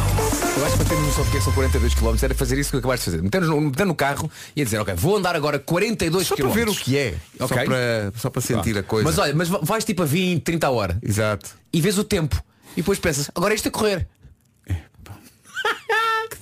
Eu 0.58 0.66
acho 0.66 0.72
que 0.72 0.78
para 0.78 0.90
termos 0.90 1.08
noção 1.08 1.24
de 1.26 1.32
que 1.32 1.42
são 1.42 1.54
42 1.54 1.94
km 1.96 2.16
era 2.22 2.34
fazer 2.36 2.58
isso 2.58 2.72
que 2.72 2.78
acabaste 2.78 3.06
de 3.10 3.12
fazer. 3.12 3.24
Meter 3.24 3.42
no, 3.42 3.62
meter 3.62 3.86
no 3.86 3.96
carro 3.96 4.32
e 4.56 4.62
a 4.62 4.66
dizer, 4.66 4.80
ok, 4.80 4.94
vou 4.96 5.18
andar 5.18 5.36
agora 5.36 5.60
42 5.60 6.26
Só 6.28 6.36
km. 6.36 6.44
para 6.44 6.52
ver 6.54 6.70
o 6.70 6.76
que 6.76 6.98
é. 6.98 7.16
Só, 7.38 7.46
Ok. 7.46 7.66
para, 7.66 8.14
só 8.18 8.30
para 8.30 8.42
sentir 8.42 8.78
a 8.78 8.84
coisa. 8.84 9.04
Mas 9.08 9.18
olha, 9.18 9.34
mas 9.36 9.50
vais 9.50 9.84
tipo 9.84 10.04
a 10.04 10.06
20, 10.06 10.42
30 10.44 10.66
a 10.68 10.72
hora 10.72 10.98
Exato. 11.02 11.50
e 11.72 11.82
vês 11.82 11.98
o 11.98 12.04
tempo. 12.04 12.42
E 12.74 12.78
depois 12.78 12.98
pensas, 13.00 13.30
agora 13.36 13.54
isto 13.54 13.68
a 13.68 13.72
correr. 13.72 14.08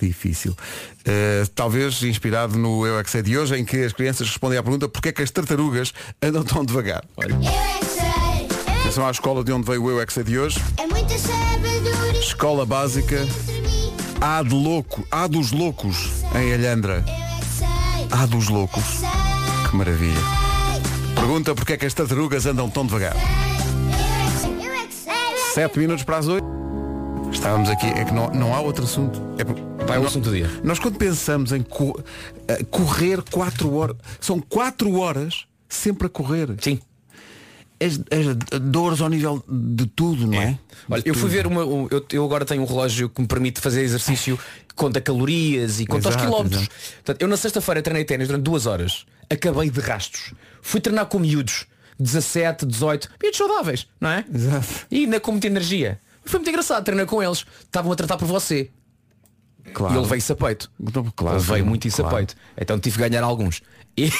Difícil. 0.06 0.52
Uh, 0.52 1.46
talvez 1.54 2.02
inspirado 2.02 2.58
no 2.58 2.84
Eu 2.84 2.98
é 2.98 3.04
que 3.04 3.10
sei 3.10 3.22
de 3.22 3.38
hoje, 3.38 3.56
em 3.56 3.64
que 3.64 3.84
as 3.84 3.92
crianças 3.92 4.28
respondem 4.28 4.58
à 4.58 4.62
pergunta 4.62 4.88
porque 4.88 5.10
é 5.10 5.12
que 5.12 5.22
as 5.22 5.30
tartarugas 5.30 5.92
andam 6.20 6.42
tão 6.42 6.64
devagar. 6.64 7.04
Eu 7.18 7.28
é 7.28 7.84
sei. 7.84 8.80
Atenção 8.80 9.06
à 9.06 9.10
escola 9.10 9.44
de 9.44 9.52
onde 9.52 9.66
veio 9.66 9.82
o 9.84 9.90
Eu 9.90 10.00
é 10.00 10.06
que 10.06 10.12
sei 10.12 10.24
de 10.24 10.38
hoje. 10.38 10.60
É 10.76 10.86
muita 10.86 11.16
sabedoria 11.16 12.18
Escola 12.18 12.66
básica. 12.66 13.26
A 14.20 14.42
de 14.42 14.54
louco, 14.54 15.06
A 15.10 15.26
dos 15.26 15.52
loucos 15.52 16.10
em 16.34 16.52
Alhandra. 16.52 17.04
É. 17.06 18.14
A 18.14 18.26
dos 18.26 18.48
loucos. 18.48 19.00
Que 19.68 19.76
maravilha. 19.76 20.20
Pergunta 21.14 21.54
porque 21.54 21.74
é 21.74 21.76
que 21.76 21.86
as 21.86 21.94
tartarugas 21.94 22.44
andam 22.46 22.68
tão 22.68 22.84
devagar. 22.84 23.16
É 23.16 23.52
é. 25.10 25.54
7 25.54 25.78
minutos 25.78 26.02
para 26.04 26.18
as 26.18 26.26
8. 26.26 26.44
Estávamos 27.32 27.70
aqui, 27.70 27.86
é 27.86 28.04
que 28.04 28.12
não, 28.12 28.28
não 28.30 28.54
há 28.54 28.60
outro 28.60 28.84
assunto. 28.84 29.20
É, 29.38 29.71
Vai 29.86 29.98
o 29.98 30.02
nós- 30.02 30.10
assunto 30.12 30.30
do 30.30 30.34
dia. 30.36 30.48
Nós 30.64 30.78
quando 30.78 30.96
pensamos 30.96 31.52
em 31.52 31.62
co- 31.62 32.02
eh, 32.48 32.64
correr 32.70 33.22
4 33.30 33.74
horas, 33.74 33.96
são 34.20 34.40
4 34.40 34.94
horas 34.98 35.44
sempre 35.68 36.06
a 36.06 36.10
correr. 36.10 36.48
Sim. 36.60 36.80
As, 37.80 37.94
as 38.16 38.60
dores 38.60 39.00
ao 39.00 39.08
nível 39.08 39.42
de 39.48 39.86
tudo, 39.86 40.26
não 40.28 40.40
é? 40.40 40.56
Olha, 40.88 41.02
De 41.02 41.08
eu 41.08 41.14
fui 41.14 41.28
ver 41.28 41.46
uma. 41.48 41.64
um- 41.64 41.88
eu, 41.90 42.04
eu 42.12 42.24
agora 42.24 42.44
tenho 42.44 42.62
um 42.62 42.64
relógio 42.64 43.08
que 43.08 43.20
me 43.20 43.26
permite 43.26 43.60
fazer 43.60 43.82
exercício 43.82 44.38
que 44.68 44.74
conta 44.74 45.00
calorias 45.00 45.80
e 45.80 45.86
conta 45.86 46.08
os 46.08 46.14
Exato, 46.14 46.24
quilómetros. 46.30 46.60
exato. 46.62 46.74
Portanto, 46.96 47.22
eu 47.22 47.28
na 47.28 47.36
sexta-feira 47.36 47.82
treinei 47.82 48.04
ténis 48.04 48.28
durante 48.28 48.44
duas 48.44 48.66
horas. 48.66 49.04
Acabei 49.28 49.68
de 49.68 49.80
rastos. 49.80 50.32
Fui 50.62 50.80
treinar 50.80 51.06
com 51.06 51.18
miúdos. 51.18 51.66
17, 51.98 52.64
18, 52.66 53.08
miúdos 53.20 53.38
saudáveis, 53.38 53.86
não 54.00 54.10
é? 54.10 54.24
Exato. 54.32 54.66
E 54.90 55.04
ainda 55.04 55.20
com 55.20 55.32
muita 55.32 55.46
energia. 55.48 56.00
Foi 56.24 56.38
muito 56.38 56.48
engraçado 56.48 56.84
treinar 56.84 57.06
com 57.06 57.22
eles. 57.22 57.44
Estavam 57.64 57.90
a 57.92 57.96
tratar 57.96 58.16
por 58.16 58.26
você. 58.26 58.70
Claro. 59.72 59.94
E 59.94 59.98
ele 59.98 60.06
veio 60.06 60.18
isso 60.18 60.32
a 60.32 60.36
peito. 60.36 60.70
Então, 60.80 61.12
claro, 61.16 61.38
ele 61.38 61.44
veio 61.44 61.66
muito 61.66 61.88
isso 61.88 62.02
claro. 62.02 62.14
a 62.14 62.18
peito. 62.18 62.36
Então 62.56 62.78
tive 62.78 62.96
que 62.96 63.08
ganhar 63.08 63.24
alguns. 63.24 63.62
E, 63.96 64.10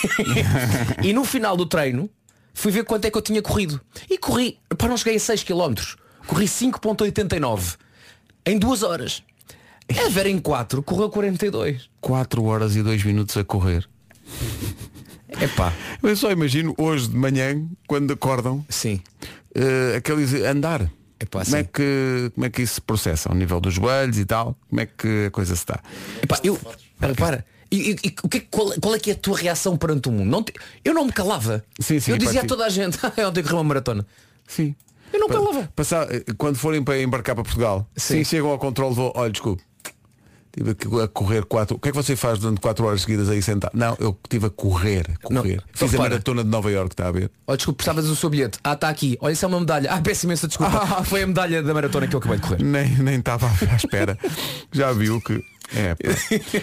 e 1.02 1.12
no 1.12 1.25
final 1.25 1.56
do 1.56 1.66
treino 1.66 2.11
fui 2.54 2.71
ver 2.71 2.85
quanto 2.85 3.04
é 3.04 3.11
que 3.11 3.16
eu 3.16 3.23
tinha 3.23 3.42
corrido. 3.42 3.80
E 4.09 4.18
corri, 4.18 4.59
para 4.76 4.88
não 4.88 4.97
cheguei 4.97 5.16
a 5.16 5.21
6 5.21 5.44
km. 5.44 5.75
Corri 6.26 6.47
5.89 6.47 7.76
em 8.47 8.59
duas 8.59 8.82
horas. 8.82 9.23
A 10.04 10.09
Vera 10.09 10.28
em 10.28 10.38
4 10.38 10.82
correu 10.82 11.11
42. 11.11 11.90
4 12.00 12.44
horas 12.44 12.76
e 12.76 12.82
2 12.82 13.04
minutos 13.04 13.37
a 13.37 13.44
correr. 13.44 13.88
Epá. 15.40 15.73
Eu 16.02 16.16
só 16.16 16.30
imagino 16.30 16.75
hoje 16.78 17.09
de 17.09 17.16
manhã, 17.16 17.66
quando 17.87 18.12
acordam, 18.12 18.64
Sim. 18.68 19.00
eh, 19.54 19.97
aqueles 19.97 20.32
andar. 20.35 20.90
Epá, 21.22 21.44
como, 21.44 21.56
é 21.56 21.62
que, 21.64 22.30
como 22.34 22.46
é 22.46 22.50
que 22.50 22.62
isso 22.62 22.74
se 22.74 22.80
processa? 22.80 23.28
Ao 23.28 23.34
nível 23.34 23.60
dos 23.60 23.74
joelhos 23.74 24.18
e 24.18 24.24
tal? 24.24 24.56
Como 24.68 24.80
é 24.80 24.86
que 24.86 25.26
a 25.26 25.30
coisa 25.30 25.54
se 25.54 25.62
está? 25.62 25.80
Epá, 26.22 26.38
eu. 26.42 26.58
Para, 26.98 27.14
para. 27.14 27.44
E, 27.70 27.92
e- 27.92 28.14
o 28.22 28.28
que, 28.28 28.36
é 28.38 28.40
que- 28.40 28.46
qual, 28.50 28.72
qual 28.80 28.94
é 28.94 28.98
que 28.98 29.10
é 29.10 29.14
a 29.14 29.16
tua 29.16 29.36
reação 29.38 29.76
perante 29.76 30.08
o 30.08 30.12
mundo? 30.12 30.28
Não 30.30 30.42
te- 30.42 30.52
eu 30.84 30.92
não 30.92 31.04
me 31.06 31.12
calava. 31.12 31.64
Sim, 31.80 31.98
sim, 32.00 32.10
eu 32.10 32.18
dizia 32.18 32.42
a 32.42 32.44
toda 32.44 32.64
a 32.66 32.68
gente, 32.68 32.98
"Ah, 33.02 33.28
ontem 33.28 33.42
corri 33.42 33.54
uma 33.54 33.64
maratona. 33.64 34.06
Sim. 34.46 34.74
Eu 35.12 35.20
não 35.20 35.28
calava. 35.28 35.70
Passar, 35.76 36.06
eh, 36.12 36.24
quando 36.38 36.56
forem 36.56 36.82
para 36.82 37.00
embarcar 37.00 37.34
para 37.34 37.44
Portugal, 37.44 37.86
sim, 37.96 38.18
Sim. 38.18 38.24
chegam 38.24 38.50
ao 38.50 38.58
controle, 38.58 38.94
vou, 38.94 39.12
olha, 39.14 39.30
desculpe. 39.30 39.62
Tive 40.54 40.76
a 41.02 41.09
correr 41.09 41.47
quatro. 41.47 41.76
O 41.76 41.78
que 41.80 41.88
é 41.88 41.92
que 41.92 41.97
você 41.97 42.14
faz 42.14 42.38
durante 42.38 42.61
4 42.61 42.85
horas 42.85 43.00
seguidas 43.00 43.30
aí 43.30 43.40
sentado? 43.40 43.71
Não, 43.75 43.97
eu 43.99 44.14
estive 44.23 44.47
a 44.47 44.50
correr, 44.50 45.06
Não, 45.30 45.40
correr. 45.42 45.62
então 45.75 45.88
Fiz 45.88 45.94
a 45.94 45.99
maratona 45.99 46.44
de 46.44 46.50
Nova 46.50 46.71
York, 46.71 46.92
está 46.92 47.09
a 47.09 47.11
ver? 47.11 47.30
Oh, 47.47 47.56
desculpe, 47.56 47.78
precisavas 47.78 48.06
do 48.06 48.14
seu 48.14 48.28
bilhete. 48.28 48.59
Ah, 48.62 48.75
está 48.75 48.90
aqui. 48.90 49.16
Olha, 49.23 49.32
isso 49.32 49.44
é 49.47 49.49
uma 49.49 49.61
medalha. 49.61 49.90
Ah, 49.90 50.00
peço 50.02 50.26
imensa 50.26 50.47
desculpa. 50.47 50.78
Foi 51.04 51.23
a 51.23 51.26
medalha 51.26 51.62
da 51.62 51.73
maratona 51.73 52.06
que 52.06 52.14
eu 52.14 52.18
acabei 52.18 52.37
de 52.38 52.42
correr. 52.47 52.62
Nem 52.62 52.87
nem 52.99 53.18
estava 53.18 53.47
à 53.47 53.52
espera. 53.76 54.18
Já 54.71 54.92
viu 54.92 55.21
que. 55.23 55.40
É, 55.75 55.97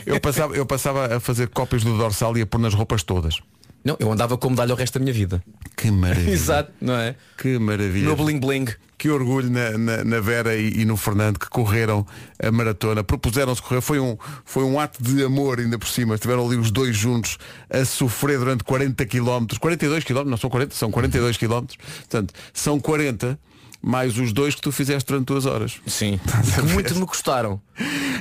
eu, 0.06 0.20
passava, 0.20 0.56
eu 0.56 0.66
passava 0.68 1.16
a 1.16 1.20
fazer 1.20 1.48
cópias 1.48 1.84
do 1.84 1.98
dorsal 1.98 2.38
e 2.38 2.42
a 2.42 2.46
pôr 2.46 2.60
nas 2.60 2.76
roupas 2.76 3.02
todas. 3.02 3.40
Não, 3.84 3.96
eu 4.00 4.12
andava 4.12 4.38
com 4.38 4.50
medalha 4.50 4.74
o 4.74 4.78
resto 4.78 5.00
da 5.00 5.04
minha 5.04 5.14
vida. 5.14 5.42
Que 5.76 5.90
maravilha. 5.90 6.32
Exato, 6.34 6.72
não 6.82 6.96
é? 6.96 7.16
Que 7.38 7.58
maravilha. 7.58 8.08
No 8.10 8.16
bling 8.16 8.40
bling. 8.40 8.66
Que 8.98 9.10
orgulho 9.10 9.50
na, 9.50 9.78
na- 9.78 10.04
na 10.04 10.20
Vera 10.20 10.58
e, 10.58 10.82
e 10.82 10.86
no 10.86 10.98
Fernando 10.98 11.40
que 11.40 11.48
correram 11.50 12.06
a 12.44 12.52
maratona. 12.52 13.02
Propuseram-se 13.02 13.62
correr. 13.62 13.80
Foi 13.80 13.98
um, 13.98 14.18
foi 14.44 14.66
um 14.66 14.78
ato 14.78 15.02
de 15.02 15.24
amor 15.24 15.58
ainda 15.60 15.80
por 15.80 15.88
cima. 15.88 16.16
Estiveram 16.16 16.46
ali 16.46 16.58
os 16.58 16.70
dois 16.70 16.98
juntos 16.98 17.38
a 17.70 17.86
sofrer 17.86 18.38
durante 18.38 18.66
40 18.66 19.06
km. 19.06 19.46
42 19.58 20.04
km, 20.04 20.24
não 20.26 20.36
são 20.36 20.50
40, 20.50 20.76
são 20.76 20.92
42 20.92 21.38
km. 21.38 21.62
Portanto, 22.00 22.34
são 22.54 22.78
40 22.78 23.40
mais 23.82 24.18
os 24.18 24.34
dois 24.34 24.56
que 24.56 24.62
tu 24.62 24.72
fizeste 24.72 25.08
durante 25.08 25.26
duas 25.28 25.46
horas. 25.46 25.76
Sim. 25.88 26.20
ver? 26.44 26.64
Muito 26.74 26.96
me 26.96 27.06
custaram. 27.06 27.62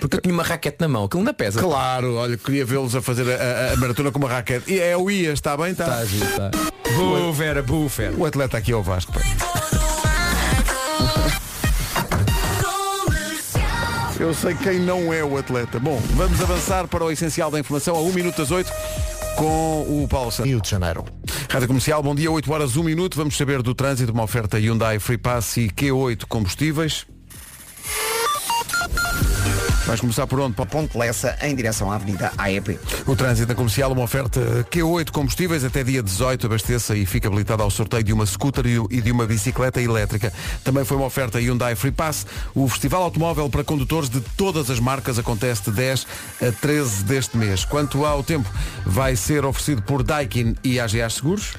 Porque 0.00 0.16
eu 0.16 0.20
tinha 0.20 0.32
uma 0.34 0.42
raquete 0.44 0.76
na 0.80 0.88
mão. 0.88 1.04
Aquilo 1.04 1.20
ainda 1.20 1.34
pesa. 1.34 1.60
Claro, 1.60 2.14
olha, 2.14 2.36
queria 2.36 2.64
vê-los 2.64 2.94
a 2.94 3.02
fazer 3.02 3.28
a, 3.28 3.70
a- 3.70 3.72
a 3.72 3.76
maratona 3.76 4.10
com 4.12 4.18
uma 4.18 4.28
raquete. 4.28 4.72
E 4.72 4.78
é 4.78 4.96
o 4.96 5.10
IAS, 5.10 5.34
está 5.34 5.56
bem? 5.56 5.72
Está. 5.72 5.86
Tá, 5.86 6.02
tá. 6.36 6.50
Bu, 6.94 7.32
Vera, 7.32 7.62
Vera. 7.62 8.14
O 8.16 8.24
atleta 8.24 8.56
aqui 8.56 8.72
é 8.72 8.76
o 8.76 8.82
Vasco. 8.82 9.12
pá. 9.12 9.20
Eu 14.20 14.34
sei 14.34 14.52
quem 14.54 14.80
não 14.80 15.12
é 15.12 15.22
o 15.22 15.36
atleta. 15.38 15.78
Bom, 15.78 16.00
vamos 16.14 16.40
avançar 16.40 16.88
para 16.88 17.04
o 17.04 17.10
essencial 17.10 17.50
da 17.52 17.60
informação 17.60 17.94
a 17.94 18.00
1 18.00 18.12
minuto 18.12 18.36
das 18.38 18.50
8 18.50 18.68
com 19.38 20.02
o 20.02 20.08
Paulo 20.08 20.32
Santos. 20.32 20.50
Rio 20.50 20.60
de 20.60 20.68
Janeiro. 20.68 21.04
Rádio 21.48 21.68
Comercial, 21.68 22.02
bom 22.02 22.12
dia, 22.12 22.28
8 22.30 22.52
horas, 22.52 22.76
1 22.76 22.82
minuto. 22.82 23.16
Vamos 23.16 23.36
saber 23.36 23.62
do 23.62 23.72
trânsito, 23.72 24.12
uma 24.12 24.24
oferta 24.24 24.58
Hyundai 24.58 24.98
Free 24.98 25.16
Pass 25.16 25.56
e 25.56 25.68
Q8 25.68 26.24
combustíveis. 26.28 27.06
Vais 29.88 30.00
começar 30.02 30.26
por 30.26 30.38
onde? 30.38 30.54
Paulo? 30.54 30.68
Ponte 30.70 30.98
Lessa 30.98 31.34
em 31.40 31.56
direção 31.56 31.90
à 31.90 31.94
Avenida 31.94 32.30
AEP. 32.36 32.78
O 33.06 33.16
trânsito 33.16 33.48
na 33.48 33.54
comercial, 33.54 33.90
uma 33.90 34.02
oferta 34.02 34.38
Q8 34.70 35.10
combustíveis 35.10 35.64
até 35.64 35.82
dia 35.82 36.02
18, 36.02 36.44
abasteça 36.44 36.94
e 36.94 37.06
fica 37.06 37.26
habilitado 37.26 37.62
ao 37.62 37.70
sorteio 37.70 38.04
de 38.04 38.12
uma 38.12 38.26
scooter 38.26 38.66
e 38.66 39.00
de 39.00 39.10
uma 39.10 39.24
bicicleta 39.24 39.80
elétrica. 39.80 40.30
Também 40.62 40.84
foi 40.84 40.98
uma 40.98 41.06
oferta 41.06 41.40
Hyundai 41.40 41.74
Free 41.74 41.90
Pass. 41.90 42.26
O 42.54 42.68
Festival 42.68 43.02
Automóvel 43.02 43.48
para 43.48 43.64
condutores 43.64 44.10
de 44.10 44.20
todas 44.20 44.70
as 44.70 44.78
marcas 44.78 45.18
acontece 45.18 45.62
de 45.64 45.70
10 45.70 46.06
a 46.42 46.52
13 46.52 47.04
deste 47.04 47.38
mês. 47.38 47.64
Quanto 47.64 48.04
ao 48.04 48.22
tempo, 48.22 48.46
vai 48.84 49.16
ser 49.16 49.46
oferecido 49.46 49.80
por 49.80 50.02
Daikin 50.02 50.54
e 50.62 50.78
AGA 50.78 51.08
Seguros. 51.08 51.54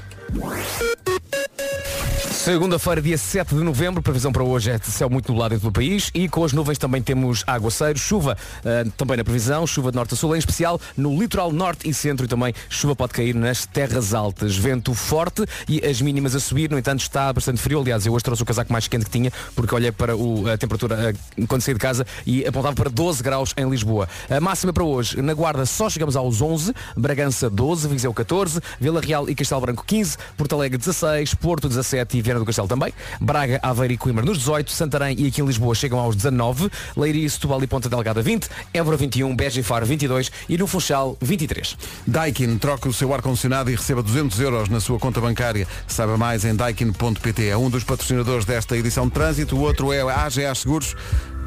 Segunda-feira, 2.44 3.02
dia 3.02 3.18
7 3.18 3.54
de 3.54 3.62
novembro, 3.62 4.02
previsão 4.02 4.32
para 4.32 4.42
hoje 4.46 4.72
é 4.72 4.80
de 4.80 4.86
céu 4.88 5.10
muito 5.10 5.30
nublado 5.30 5.54
em 5.56 5.60
todo 5.60 5.68
o 5.68 5.74
país 5.74 6.10
e 6.14 6.30
com 6.30 6.46
as 6.46 6.54
nuvens 6.54 6.78
também 6.78 7.02
temos 7.02 7.44
aguaceiros, 7.46 8.02
chuva 8.02 8.38
ah, 8.64 8.90
também 8.96 9.18
na 9.18 9.26
previsão, 9.26 9.68
chuva 9.68 9.92
de 9.92 9.98
norte 9.98 10.14
a 10.14 10.18
sul, 10.18 10.34
em 10.34 10.40
especial 10.40 10.80
no 10.96 11.20
litoral 11.20 11.52
norte 11.52 11.90
e 11.90 11.94
centro 11.94 12.26
e 12.26 12.30
também 12.30 12.54
chuva 12.70 12.96
pode 12.96 13.12
cair 13.12 13.36
nas 13.36 13.66
terras 13.66 14.14
altas. 14.14 14.56
Vento 14.56 14.94
forte 14.94 15.44
e 15.68 15.86
as 15.86 16.02
mínimas 16.02 16.34
a 16.34 16.40
subir, 16.40 16.72
no 16.72 16.80
entanto 16.80 17.02
está 17.02 17.32
bastante 17.34 17.60
frio. 17.60 17.82
Aliás, 17.82 18.06
eu 18.06 18.14
hoje 18.14 18.24
trouxe 18.24 18.42
o 18.42 18.46
casaco 18.46 18.72
mais 18.72 18.88
quente 18.88 19.04
que 19.04 19.12
tinha 19.12 19.34
porque 19.54 19.76
olhei 19.76 19.92
para 19.92 20.16
o- 20.16 20.50
a 20.50 20.58
temperatura 20.58 21.10
ah, 21.14 21.44
quando 21.46 21.62
saí 21.62 21.74
de 21.74 21.80
casa 21.82 22.08
e 22.26 22.48
apontava 22.48 22.74
para 22.74 22.90
12 22.90 23.22
graus 23.22 23.54
em 23.58 23.70
Lisboa. 23.70 24.08
A 24.30 24.40
máxima 24.40 24.72
para 24.72 24.86
hoje, 24.86 25.22
na 25.22 25.34
Guarda 25.34 25.66
só 25.66 25.90
chegamos 25.90 26.16
aos 26.16 26.42
11, 26.42 26.74
Bragança 26.96 27.50
12, 27.50 27.86
Viseu 27.90 28.14
14, 28.14 28.62
Vila 28.80 29.02
Real 29.02 29.30
e 29.30 29.36
Castelo 29.36 29.60
Branco 29.60 29.84
15, 29.86 30.16
Porto 30.38 30.56
Alegre 30.56 30.78
16, 30.78 31.34
Porto 31.34 31.68
17 31.68 32.18
e 32.18 32.29
Viana 32.30 32.40
do 32.40 32.46
Castelo 32.46 32.68
também. 32.68 32.94
Braga, 33.20 33.60
Aveiro 33.64 33.94
e 33.94 33.98
Coimbra 33.98 34.24
nos 34.24 34.38
18. 34.38 34.72
Santarém 34.72 35.16
e 35.20 35.28
aqui 35.28 35.42
em 35.42 35.46
Lisboa 35.46 35.74
chegam 35.74 36.00
aos 36.00 36.16
19. 36.16 36.70
Leiria, 36.96 37.28
Setúbal 37.28 37.64
e 37.64 37.68
Ponta 37.68 37.90
Delgada 37.90 38.22
20. 38.22 38.48
Évora 38.72 38.96
21. 38.98 39.36
Beja 39.36 39.60
e 39.60 39.64
Faro 39.64 39.86
22. 39.86 40.32
E 40.48 40.58
no 40.58 40.68
Funchal 40.68 41.18
23. 41.20 41.76
Daikin 42.06 42.58
troca 42.60 42.88
o 42.88 42.94
seu 42.94 43.12
ar-condicionado 43.14 43.72
e 43.72 43.76
receba 43.76 44.04
200 44.04 44.40
euros 44.40 44.70
na 44.70 44.80
sua 44.80 45.00
conta 45.00 45.20
bancária. 45.20 45.68
Saiba 45.88 46.18
mais 46.18 46.46
em 46.46 46.56
daikin.pt. 46.56 47.48
É 47.48 47.58
um 47.58 47.70
dos 47.70 47.84
patrocinadores 47.84 48.46
desta 48.46 48.78
edição 48.78 49.08
de 49.08 49.12
trânsito. 49.12 49.56
O 49.56 49.62
outro 49.62 49.92
é 49.92 50.02
a 50.02 50.26
AGA 50.26 50.54
Seguros. 50.54 50.96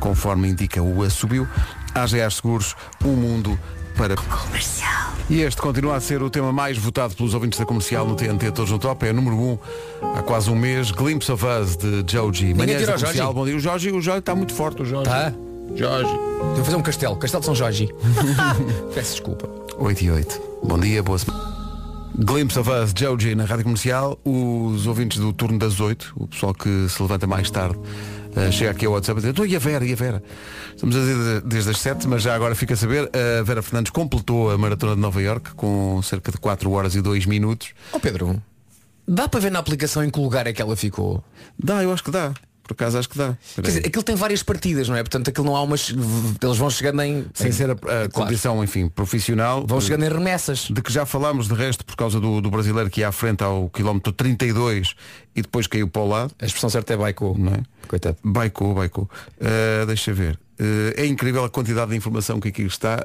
Conforme 0.00 0.48
indica 0.48 0.82
o 0.82 1.04
assobio, 1.04 1.48
AGA 1.94 2.28
Seguros, 2.28 2.74
o 3.04 3.10
mundo 3.10 3.56
para... 3.92 4.14
E 5.30 5.40
este 5.40 5.60
continua 5.60 5.96
a 5.96 6.00
ser 6.00 6.22
o 6.22 6.28
tema 6.28 6.52
mais 6.52 6.76
votado 6.76 7.14
pelos 7.14 7.32
ouvintes 7.32 7.58
da 7.58 7.64
comercial 7.64 8.06
no 8.06 8.14
TNT 8.14 8.50
Todos 8.50 8.70
no 8.70 8.78
Top. 8.78 9.06
É 9.06 9.10
o 9.10 9.14
número 9.14 9.36
1 9.36 9.40
um, 9.40 9.58
há 10.14 10.22
quase 10.22 10.50
um 10.50 10.54
mês. 10.54 10.90
Glimpse 10.90 11.30
of 11.30 11.44
Us 11.44 11.76
de 11.76 12.04
Joji. 12.06 12.54
Manhãs 12.54 12.80
tira 12.80 12.92
da 12.92 12.96
o 12.96 13.00
comercial. 13.00 13.26
Jorge. 13.26 13.34
Bom 13.34 13.44
dia. 13.46 13.56
O 13.56 13.60
Jorge, 13.60 13.90
o 13.92 14.00
Jorge 14.02 14.18
está 14.18 14.34
muito 14.34 14.52
forte. 14.52 14.82
O 14.82 14.84
Jorge. 14.84 15.08
Tá? 15.08 15.32
Jorge. 15.74 16.12
Vou 16.54 16.64
fazer 16.64 16.76
um 16.76 16.82
castelo. 16.82 17.16
Castelo 17.16 17.40
de 17.40 17.46
São 17.46 17.54
Jorge. 17.54 17.88
Peço 18.94 19.12
desculpa. 19.12 19.48
8 19.78 20.04
e 20.04 20.10
8. 20.10 20.42
Bom 20.64 20.78
dia, 20.78 21.02
boa 21.02 21.18
semana. 21.18 21.52
Glimpse 22.18 22.58
of 22.58 22.70
Us, 22.70 22.92
Joji, 22.94 23.34
na 23.34 23.44
Rádio 23.44 23.64
Comercial. 23.64 24.18
Os 24.24 24.86
ouvintes 24.86 25.18
do 25.18 25.32
turno 25.32 25.58
das 25.58 25.80
8, 25.80 26.12
o 26.16 26.28
pessoal 26.28 26.52
que 26.52 26.88
se 26.88 27.00
levanta 27.00 27.26
mais 27.26 27.50
tarde, 27.50 27.78
chega 28.50 28.70
aqui 28.70 28.86
ao 28.86 28.92
WhatsApp 28.92 29.18
e 29.18 29.22
diz, 29.22 29.30
"Então, 29.30 29.46
e 29.46 29.54
a 29.56 29.58
Vera, 29.58 29.84
e 29.84 29.92
a 29.92 29.96
Vera? 29.96 30.22
Estamos 30.70 30.96
a 30.96 31.00
dizer 31.00 31.40
desde 31.42 31.70
as 31.70 31.78
7, 31.78 32.08
mas 32.08 32.22
já 32.22 32.34
agora 32.34 32.54
fica 32.54 32.74
a 32.74 32.76
saber, 32.76 33.10
a 33.40 33.42
Vera 33.42 33.62
Fernandes 33.62 33.90
completou 33.90 34.50
a 34.50 34.58
Maratona 34.58 34.94
de 34.94 35.00
Nova 35.00 35.20
York 35.22 35.54
com 35.54 36.00
cerca 36.02 36.32
de 36.32 36.38
4 36.38 36.70
horas 36.70 36.94
e 36.94 37.00
2 37.02 37.26
minutos. 37.26 37.70
Ó 37.92 37.98
Pedro, 37.98 38.42
dá 39.06 39.28
para 39.28 39.40
ver 39.40 39.50
na 39.50 39.58
aplicação 39.58 40.02
em 40.04 40.10
que 40.10 40.18
lugar 40.20 40.46
é 40.46 40.52
que 40.52 40.62
ela 40.62 40.76
ficou? 40.76 41.22
Dá, 41.58 41.82
eu 41.82 41.92
acho 41.92 42.02
que 42.04 42.10
dá. 42.10 42.32
Por 42.62 42.74
acaso 42.74 42.96
acho 42.98 43.08
que 43.08 43.18
dá. 43.18 43.36
Quer 43.56 43.60
dizer, 43.62 43.86
aquilo 43.86 44.02
tem 44.04 44.14
várias 44.14 44.42
partidas, 44.42 44.88
não 44.88 44.94
é? 44.96 45.02
Portanto, 45.02 45.28
aquilo 45.28 45.44
não 45.46 45.56
há 45.56 45.62
umas. 45.62 45.90
Eles 46.42 46.56
vão 46.56 46.70
chegando 46.70 47.02
em. 47.02 47.26
Sem 47.34 47.48
em- 47.48 47.52
ser 47.52 47.70
a, 47.70 47.72
a 47.72 47.76
Claro. 47.76 48.10
competição, 48.12 48.62
enfim, 48.62 48.88
profissional. 48.88 49.66
Vão 49.66 49.78
eh, 49.78 49.80
chegando 49.80 50.04
em 50.04 50.08
remessas. 50.08 50.68
de 50.70 50.80
que 50.80 50.92
já 50.92 51.04
falámos 51.04 51.48
de 51.48 51.54
resto 51.54 51.84
por 51.84 51.96
causa 51.96 52.20
do, 52.20 52.40
do 52.40 52.50
brasileiro 52.50 52.88
que 52.88 53.00
ia 53.00 53.08
à 53.08 53.12
frente 53.12 53.42
ao 53.42 53.68
quilómetro 53.68 54.12
32 54.12 54.94
e 55.34 55.42
depois 55.42 55.66
caiu 55.66 55.88
para 55.88 56.02
o 56.02 56.08
lado. 56.08 56.32
A 56.40 56.46
expressão 56.46 56.70
certa 56.70 56.94
é 56.94 56.96
Baiko. 56.96 57.34
Não 57.38 57.52
é? 57.54 57.62
Coitado. 57.88 58.16
Baicou, 58.22 58.74
baicou. 58.74 59.10
Uh, 59.40 59.84
deixa 59.86 60.12
ver. 60.12 60.38
Uh, 60.60 60.92
é 60.96 61.04
incrível 61.06 61.44
a 61.44 61.50
quantidade 61.50 61.90
de 61.90 61.96
informação 61.96 62.38
que 62.38 62.48
aqui 62.48 62.62
está. 62.62 63.04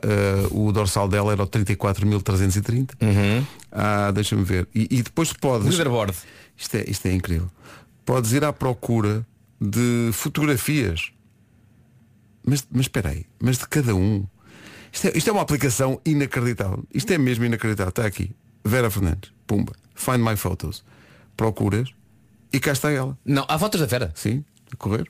Uh, 0.52 0.68
o 0.68 0.72
dorsal 0.72 1.08
dela 1.10 1.32
era 1.32 1.42
o 1.42 1.48
34.330. 1.48 3.44
Ah, 3.72 4.12
deixa-me 4.12 4.44
ver. 4.44 4.68
E, 4.74 4.88
e 4.92 5.02
depois 5.02 5.34
podes. 5.34 5.68
Leaderboard. 5.68 6.14
Isto 6.56 6.78
é, 6.78 6.84
isto 6.88 7.06
é 7.08 7.14
incrível. 7.14 7.50
Podes 8.06 8.32
ir 8.34 8.44
à 8.44 8.54
procura 8.54 9.26
de 9.60 10.10
fotografias. 10.14 11.12
Mas, 12.46 12.66
mas 12.72 12.82
espera 12.82 13.10
aí, 13.10 13.26
mas 13.42 13.58
de 13.58 13.68
cada 13.68 13.94
um. 13.96 14.26
Isto 14.92 15.08
é, 15.08 15.18
isto 15.18 15.30
é 15.30 15.34
uma 15.34 15.42
aplicação 15.42 16.00
inacreditável. 16.06 16.84
Isto 16.94 17.12
é 17.14 17.18
mesmo 17.18 17.44
inacreditável. 17.46 17.90
Está 17.90 18.06
aqui. 18.06 18.32
Vera 18.64 18.90
Fernandes. 18.90 19.32
Pumba. 19.46 19.74
Find 19.94 20.20
my 20.20 20.36
photos. 20.38 20.84
Procuras 21.36 21.90
e 22.52 22.60
cá 22.60 22.72
está 22.72 22.92
ela. 22.92 23.18
Não, 23.26 23.46
há 23.48 23.60
fotos 23.60 23.80
da 23.80 23.86
Vera. 23.86 24.12
Sim, 24.16 24.44
a 24.72 24.76
correr. 24.76 25.10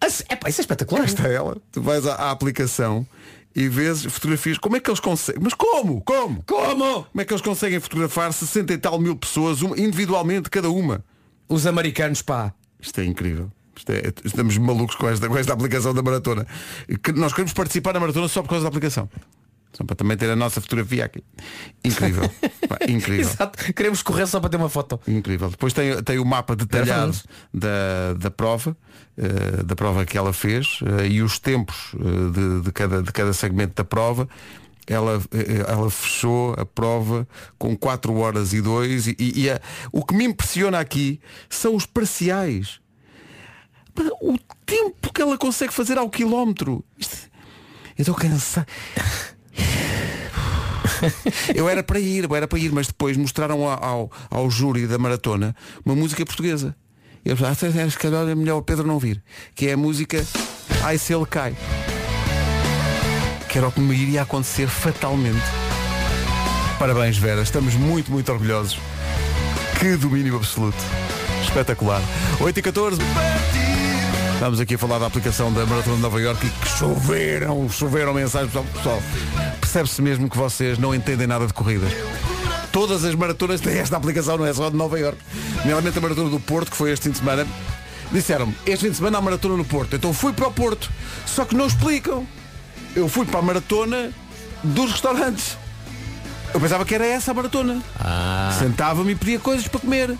Ah, 0.00 0.10
se- 0.10 0.24
Epá, 0.28 0.48
isso 0.48 0.60
é 0.60 0.62
espetacular. 0.62 1.00
Cá 1.00 1.06
está 1.06 1.28
ela. 1.28 1.56
Tu 1.72 1.80
vais 1.80 2.06
à, 2.06 2.14
à 2.14 2.30
aplicação 2.30 3.06
e 3.54 3.68
vês 3.68 4.04
fotografias. 4.04 4.58
Como 4.58 4.76
é 4.76 4.80
que 4.80 4.90
eles 4.90 5.00
conseguem? 5.00 5.40
Mas 5.42 5.54
como? 5.54 6.00
Como? 6.02 6.42
Como? 6.42 7.04
Como 7.04 7.20
é 7.20 7.24
que 7.24 7.32
eles 7.32 7.42
conseguem 7.42 7.78
fotografar 7.80 8.32
60 8.32 8.72
e 8.72 8.78
tal 8.78 8.98
mil 8.98 9.16
pessoas 9.16 9.60
individualmente, 9.62 10.50
cada 10.50 10.68
uma? 10.68 11.04
Os 11.48 11.66
americanos, 11.66 12.20
pá. 12.22 12.52
Isto 12.84 13.00
é 13.00 13.04
incrível. 13.04 13.50
Isto 13.76 13.90
é- 13.92 14.12
estamos 14.24 14.56
malucos 14.58 14.94
com 14.94 15.08
esta, 15.08 15.28
com 15.28 15.36
esta 15.36 15.52
aplicação 15.52 15.94
da 15.94 16.02
maratona. 16.02 16.46
Que 17.02 17.12
nós 17.12 17.32
queremos 17.32 17.52
participar 17.52 17.94
na 17.94 18.00
maratona 18.00 18.28
só 18.28 18.42
por 18.42 18.48
causa 18.50 18.62
da 18.64 18.68
aplicação. 18.68 19.08
Só 19.72 19.82
para 19.82 19.96
também 19.96 20.16
ter 20.16 20.30
a 20.30 20.36
nossa 20.36 20.60
fotografia 20.60 21.04
aqui. 21.06 21.24
Incrível. 21.84 22.30
Pá, 22.68 22.78
incrível. 22.88 23.28
Exato. 23.28 23.72
Queremos 23.74 24.02
correr 24.02 24.26
só 24.28 24.38
para 24.38 24.48
ter 24.50 24.56
uma 24.56 24.68
foto. 24.68 25.00
Incrível. 25.08 25.50
Depois 25.50 25.72
tem, 25.72 26.00
tem 26.04 26.18
o 26.20 26.24
mapa 26.24 26.54
detalhado 26.54 27.16
da, 27.52 28.14
da 28.16 28.30
prova, 28.30 28.76
eh, 29.18 29.64
da 29.64 29.74
prova 29.74 30.04
que 30.06 30.16
ela 30.16 30.32
fez 30.32 30.78
eh, 31.00 31.08
e 31.08 31.22
os 31.22 31.40
tempos 31.40 31.92
eh, 31.94 32.30
de, 32.30 32.60
de 32.60 32.72
cada, 32.72 33.02
de 33.02 33.10
cada 33.10 33.32
segmento 33.32 33.74
da 33.74 33.84
prova. 33.84 34.28
Ela, 34.86 35.22
eh, 35.32 35.64
ela 35.66 35.90
fechou 35.90 36.54
a 36.58 36.66
prova 36.66 37.26
com 37.58 37.74
4 37.76 38.14
horas 38.16 38.52
e 38.52 38.60
2 38.60 39.06
e, 39.06 39.16
e 39.18 39.50
a- 39.50 39.60
o 39.90 40.04
que 40.04 40.14
me 40.14 40.24
impressiona 40.24 40.78
aqui 40.78 41.20
são 41.48 41.74
os 41.74 41.86
parciais. 41.86 42.80
O 44.20 44.36
tempo 44.66 45.12
que 45.12 45.22
ela 45.22 45.38
consegue 45.38 45.72
fazer 45.72 45.96
ao 45.96 46.10
quilómetro. 46.10 46.84
Eu 47.96 48.02
estou 48.02 48.14
cansado. 48.14 48.66
Eu 51.54 51.68
era 51.68 51.82
para 51.82 51.98
ir, 52.00 52.24
eu 52.24 52.34
era 52.34 52.48
para 52.48 52.58
ir, 52.58 52.72
mas 52.72 52.86
depois 52.86 53.16
mostraram 53.16 53.68
ao, 53.68 53.84
ao, 53.84 54.12
ao 54.30 54.50
júri 54.50 54.86
da 54.86 54.98
maratona 54.98 55.54
uma 55.84 55.94
música 55.94 56.24
portuguesa. 56.24 56.74
Eu 57.24 57.36
pensava, 57.36 57.52
ah, 57.52 57.54
calhar 57.98 58.28
é 58.28 58.34
melhor 58.34 58.58
o 58.58 58.62
Pedro 58.62 58.86
não 58.86 58.98
vir. 58.98 59.22
Que 59.54 59.68
é 59.68 59.72
a 59.72 59.76
música 59.76 60.24
Ai 60.82 60.98
se 60.98 61.14
ele 61.14 61.26
cai. 61.26 61.56
Que 63.54 63.58
era 63.58 63.68
o 63.68 63.70
que 63.70 63.80
me 63.80 63.94
iria 63.94 64.22
acontecer 64.22 64.66
fatalmente. 64.66 65.40
Parabéns, 66.76 67.16
Vera. 67.16 67.40
Estamos 67.40 67.74
muito, 67.74 68.10
muito 68.10 68.32
orgulhosos. 68.32 68.80
Que 69.78 69.96
domínio 69.96 70.34
absoluto. 70.34 70.76
Espetacular. 71.40 72.02
8 72.40 72.58
e 72.58 72.62
14. 72.62 73.00
Estamos 74.32 74.58
aqui 74.58 74.74
a 74.74 74.78
falar 74.78 74.98
da 74.98 75.06
aplicação 75.06 75.52
da 75.52 75.64
Maratona 75.66 75.94
de 75.94 76.02
Nova 76.02 76.20
York 76.20 76.44
e 76.44 76.50
que 76.50 76.68
choveram, 76.68 77.70
choveram 77.70 78.12
mensagens. 78.12 78.50
Pessoal, 78.74 79.00
percebe-se 79.60 80.02
mesmo 80.02 80.28
que 80.28 80.36
vocês 80.36 80.76
não 80.76 80.92
entendem 80.92 81.28
nada 81.28 81.46
de 81.46 81.52
corridas. 81.52 81.92
Todas 82.72 83.04
as 83.04 83.14
maratonas 83.14 83.60
têm 83.60 83.78
esta 83.78 83.96
aplicação, 83.96 84.36
não 84.36 84.46
é 84.46 84.52
só 84.52 84.68
de 84.68 84.74
Nova 84.74 84.98
York. 84.98 85.18
Normalmente 85.58 85.96
a 85.96 86.00
maratona 86.00 86.28
do 86.28 86.40
Porto, 86.40 86.72
que 86.72 86.76
foi 86.76 86.90
este 86.90 87.04
fim 87.04 87.10
de 87.12 87.18
semana, 87.18 87.46
disseram-me, 88.10 88.52
este 88.66 88.86
fim 88.86 88.90
de 88.90 88.96
semana 88.96 89.18
há 89.18 89.20
maratona 89.20 89.56
no 89.56 89.64
Porto. 89.64 89.94
Então 89.94 90.12
fui 90.12 90.32
para 90.32 90.48
o 90.48 90.52
Porto. 90.52 90.90
Só 91.24 91.44
que 91.44 91.54
não 91.54 91.68
explicam. 91.68 92.26
Eu 92.94 93.08
fui 93.08 93.26
para 93.26 93.40
a 93.40 93.42
maratona 93.42 94.12
dos 94.62 94.92
restaurantes. 94.92 95.56
Eu 96.52 96.60
pensava 96.60 96.84
que 96.84 96.94
era 96.94 97.04
essa 97.04 97.32
a 97.32 97.34
maratona. 97.34 97.82
Sentava-me 98.58 99.12
e 99.12 99.16
pedia 99.16 99.38
coisas 99.40 99.66
para 99.66 99.80
comer. 99.80 100.16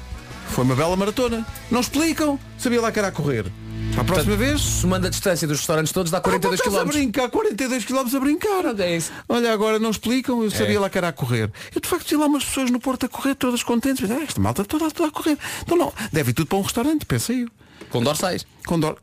Foi 0.48 0.64
uma 0.64 0.74
bela 0.74 0.96
maratona. 0.96 1.46
Não 1.70 1.80
explicam. 1.80 2.38
Sabia 2.58 2.80
lá 2.80 2.90
que 2.90 2.98
era 2.98 3.08
a 3.08 3.12
correr. 3.12 3.46
Para 3.92 4.02
a 4.02 4.04
próxima 4.04 4.36
vez. 4.36 4.60
Somando 4.60 5.06
a 5.06 5.10
distância 5.10 5.46
dos 5.46 5.58
restaurantes 5.58 5.92
todos 5.92 6.10
dá 6.10 6.20
42 6.20 6.60
Ah, 6.60 6.64
km. 6.64 6.76
a 6.78 6.84
brincar, 6.84 7.30
42 7.30 7.84
km 7.84 8.16
a 8.16 8.20
brincar. 8.20 8.80
É 8.80 8.96
isso. 8.96 9.12
Olha, 9.28 9.52
agora 9.52 9.78
não 9.78 9.90
explicam, 9.90 10.42
eu 10.42 10.50
sabia 10.50 10.76
É. 10.76 10.80
lá 10.80 10.90
que 10.90 10.98
era 10.98 11.08
a 11.08 11.12
correr. 11.12 11.50
Eu 11.72 11.80
de 11.80 11.88
facto 11.88 12.04
tinha 12.06 12.18
lá 12.18 12.26
umas 12.26 12.44
pessoas 12.44 12.70
no 12.70 12.80
Porto 12.80 13.06
a 13.06 13.08
correr, 13.08 13.36
todas 13.36 13.62
contentes. 13.62 14.00
Mas, 14.08 14.10
ah, 14.18 14.22
esta 14.24 14.40
malta 14.40 14.64
toda, 14.64 14.90
toda 14.90 15.08
a 15.10 15.12
correr. 15.12 15.38
Então 15.62 15.76
não, 15.78 15.92
deve 16.12 16.30
ir 16.32 16.34
tudo 16.34 16.48
para 16.48 16.58
um 16.58 16.62
restaurante, 16.62 17.06
pensei 17.06 17.44
eu. 17.44 17.48
Com 17.90 18.02
dorsais. 18.02 18.44
Com 18.66 18.78
dor. 18.80 18.98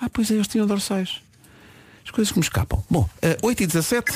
Ah, 0.00 0.08
pois 0.12 0.30
é, 0.30 0.34
eles 0.34 0.46
tinham 0.48 0.66
dorsais. 0.66 1.22
As 2.08 2.10
coisas 2.10 2.32
que 2.32 2.38
me 2.38 2.42
escapam. 2.42 2.82
Bom, 2.88 3.06
eh, 3.20 3.36
8 3.42 3.64
e 3.64 3.66
17. 3.66 4.12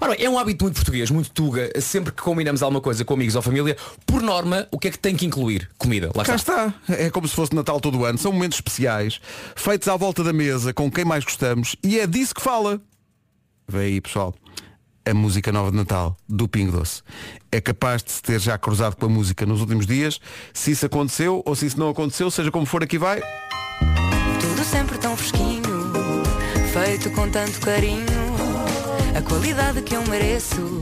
Ora, 0.00 0.14
é 0.14 0.30
um 0.30 0.38
hábito 0.38 0.64
muito 0.64 0.76
português, 0.76 1.10
muito 1.10 1.32
tuga. 1.32 1.68
Sempre 1.80 2.12
que 2.12 2.22
combinamos 2.22 2.62
alguma 2.62 2.80
coisa 2.80 3.04
com 3.04 3.14
amigos 3.14 3.34
ou 3.34 3.42
família, 3.42 3.76
por 4.06 4.22
norma, 4.22 4.68
o 4.70 4.78
que 4.78 4.86
é 4.86 4.90
que 4.92 4.98
tem 5.00 5.16
que 5.16 5.26
incluir? 5.26 5.68
Comida. 5.76 6.12
Lá 6.14 6.24
Cá 6.24 6.36
está. 6.36 6.68
está. 6.68 6.94
É 6.94 7.10
como 7.10 7.26
se 7.26 7.34
fosse 7.34 7.52
Natal 7.52 7.80
todo 7.80 7.98
o 7.98 8.04
ano. 8.04 8.16
São 8.18 8.30
momentos 8.30 8.58
especiais, 8.58 9.20
feitos 9.56 9.88
à 9.88 9.96
volta 9.96 10.22
da 10.22 10.32
mesa, 10.32 10.72
com 10.72 10.88
quem 10.88 11.04
mais 11.04 11.24
gostamos, 11.24 11.74
e 11.82 11.98
é 11.98 12.06
disso 12.06 12.36
que 12.36 12.40
fala. 12.40 12.80
Vê 13.66 13.78
aí, 13.80 14.00
pessoal. 14.00 14.32
A 15.04 15.12
música 15.12 15.50
nova 15.50 15.72
de 15.72 15.76
Natal, 15.76 16.16
do 16.28 16.46
Pingo 16.46 16.70
Doce. 16.70 17.02
É 17.50 17.60
capaz 17.60 18.00
de 18.00 18.12
se 18.12 18.22
ter 18.22 18.40
já 18.40 18.56
cruzado 18.56 18.94
com 18.94 19.06
a 19.06 19.08
música 19.08 19.44
nos 19.44 19.60
últimos 19.60 19.88
dias. 19.88 20.20
Se 20.52 20.70
isso 20.70 20.86
aconteceu 20.86 21.42
ou 21.44 21.56
se 21.56 21.66
isso 21.66 21.80
não 21.80 21.88
aconteceu, 21.88 22.30
seja 22.30 22.52
como 22.52 22.64
for, 22.64 22.84
aqui 22.84 22.96
vai. 22.96 23.20
Tudo 24.40 24.64
sempre 24.64 24.96
tão 24.98 25.16
fresquinho, 25.16 25.53
feito 26.94 27.10
com 27.10 27.28
tanto 27.28 27.60
carinho. 27.60 28.06
A 29.16 29.22
qualidade 29.22 29.82
que 29.82 29.96
eu 29.96 30.06
mereço, 30.06 30.78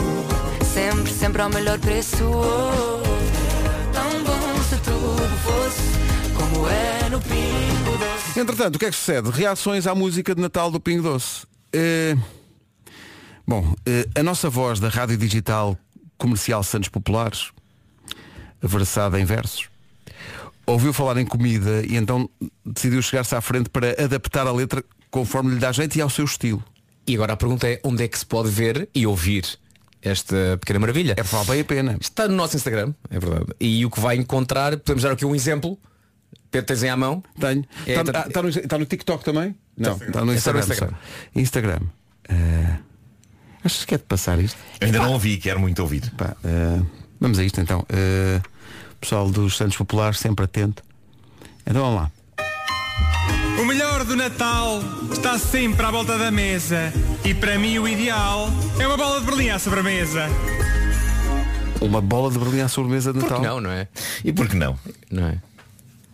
sempre, 0.62 1.10
sempre 1.10 1.40
ao 1.40 1.48
melhor 1.48 1.78
preço. 1.78 2.22
Oh, 2.24 3.02
tão 3.92 4.22
bom 4.22 4.62
se 4.62 4.76
tudo 4.78 5.36
fosse 5.38 6.36
como 6.36 6.68
é 6.68 7.08
no 7.08 7.18
Pingo 7.18 7.96
Doce. 7.96 8.40
Entretanto, 8.40 8.76
o 8.76 8.78
que 8.78 8.84
é 8.86 8.90
que 8.90 8.96
sucede? 8.96 9.30
Reações 9.30 9.86
à 9.86 9.94
música 9.94 10.34
de 10.34 10.42
Natal 10.42 10.70
do 10.70 10.78
Pingo 10.78 11.02
Doce. 11.02 11.46
Eh, 11.72 12.14
Bom, 13.46 13.74
eh, 13.86 14.06
a 14.14 14.22
nossa 14.22 14.50
voz 14.50 14.78
da 14.78 14.88
Rádio 14.88 15.16
Digital 15.16 15.78
Comercial 16.18 16.62
Santos 16.62 16.90
Populares, 16.90 17.52
versada 18.60 19.18
em 19.18 19.24
versos, 19.24 19.70
ouviu 20.66 20.92
falar 20.92 21.16
em 21.16 21.24
comida 21.24 21.82
e 21.88 21.96
então 21.96 22.28
decidiu 22.64 23.00
chegar-se 23.00 23.34
à 23.34 23.40
frente 23.40 23.70
para 23.70 23.90
adaptar 24.02 24.46
a 24.46 24.52
letra 24.52 24.84
conforme 25.12 25.54
lhe 25.54 25.60
dá 25.60 25.70
jeito 25.70 25.94
e 25.96 26.00
ao 26.00 26.10
seu 26.10 26.24
estilo. 26.24 26.64
E 27.06 27.14
agora 27.14 27.34
a 27.34 27.36
pergunta 27.36 27.68
é 27.68 27.80
onde 27.84 28.02
é 28.02 28.08
que 28.08 28.18
se 28.18 28.26
pode 28.26 28.50
ver 28.50 28.88
e 28.92 29.06
ouvir 29.06 29.44
esta 30.00 30.56
pequena 30.58 30.80
maravilha? 30.80 31.14
É 31.16 31.22
vale 31.22 31.46
bem 31.46 31.60
a 31.60 31.64
pena. 31.64 31.96
Está 32.00 32.26
no 32.26 32.34
nosso 32.34 32.56
Instagram, 32.56 32.92
é 33.10 33.20
verdade. 33.20 33.46
E 33.60 33.84
o 33.86 33.90
que 33.90 34.00
vai 34.00 34.16
encontrar, 34.16 34.76
podemos 34.78 35.02
dar 35.04 35.12
aqui 35.12 35.24
um 35.24 35.34
exemplo 35.34 35.78
Pedro, 36.50 36.66
tens 36.66 36.82
aí 36.82 36.90
à 36.90 36.96
mão? 36.96 37.22
Tenho. 37.40 37.64
É, 37.86 37.92
Está 37.92 38.04
tá- 38.28 38.42
no, 38.42 38.52
tá 38.52 38.78
no 38.78 38.84
TikTok 38.84 39.24
também? 39.24 39.54
Não, 39.76 39.92
está 39.92 40.04
no 40.24 40.34
Está 40.34 40.52
no 40.52 40.58
Instagram. 40.60 40.90
Instagram. 41.34 41.80
Achas 43.64 43.84
que 43.84 43.94
é 43.94 43.98
de 43.98 44.04
passar 44.04 44.38
isto? 44.40 44.58
Eu 44.80 44.86
ainda 44.86 44.98
não 44.98 45.12
ouvi, 45.12 45.36
quero 45.38 45.60
muito 45.60 45.78
ouvir. 45.80 46.10
Pá, 46.16 46.36
eh, 46.44 46.80
vamos 47.20 47.38
a 47.38 47.44
isto 47.44 47.60
então. 47.60 47.86
Eh, 47.88 48.40
pessoal 49.00 49.30
dos 49.30 49.56
Santos 49.56 49.76
Populares, 49.76 50.18
sempre 50.18 50.44
atento. 50.44 50.82
Então 51.64 51.80
vamos 51.82 52.02
lá. 52.02 52.10
O 54.02 54.04
melhor 54.04 54.04
do 54.04 54.16
Natal 54.16 54.80
está 55.12 55.38
sempre 55.38 55.86
à 55.86 55.90
volta 55.92 56.18
da 56.18 56.28
mesa. 56.32 56.92
E 57.24 57.32
para 57.34 57.56
mim 57.56 57.78
o 57.78 57.86
ideal 57.86 58.48
é 58.80 58.84
uma 58.84 58.96
bola 58.96 59.20
de 59.20 59.26
Berlim 59.26 59.50
à 59.50 59.60
sobremesa. 59.60 60.26
Uma 61.80 62.00
bola 62.00 62.28
de 62.32 62.36
Berlim 62.36 62.62
à 62.62 62.68
sobremesa 62.68 63.12
de 63.12 63.20
Natal. 63.20 63.40
não, 63.40 63.60
não 63.60 63.70
é? 63.70 63.86
E 64.24 64.32
por 64.32 64.48
que 64.48 64.56
não? 64.56 64.76
Não 65.08 65.28
é? 65.28 65.38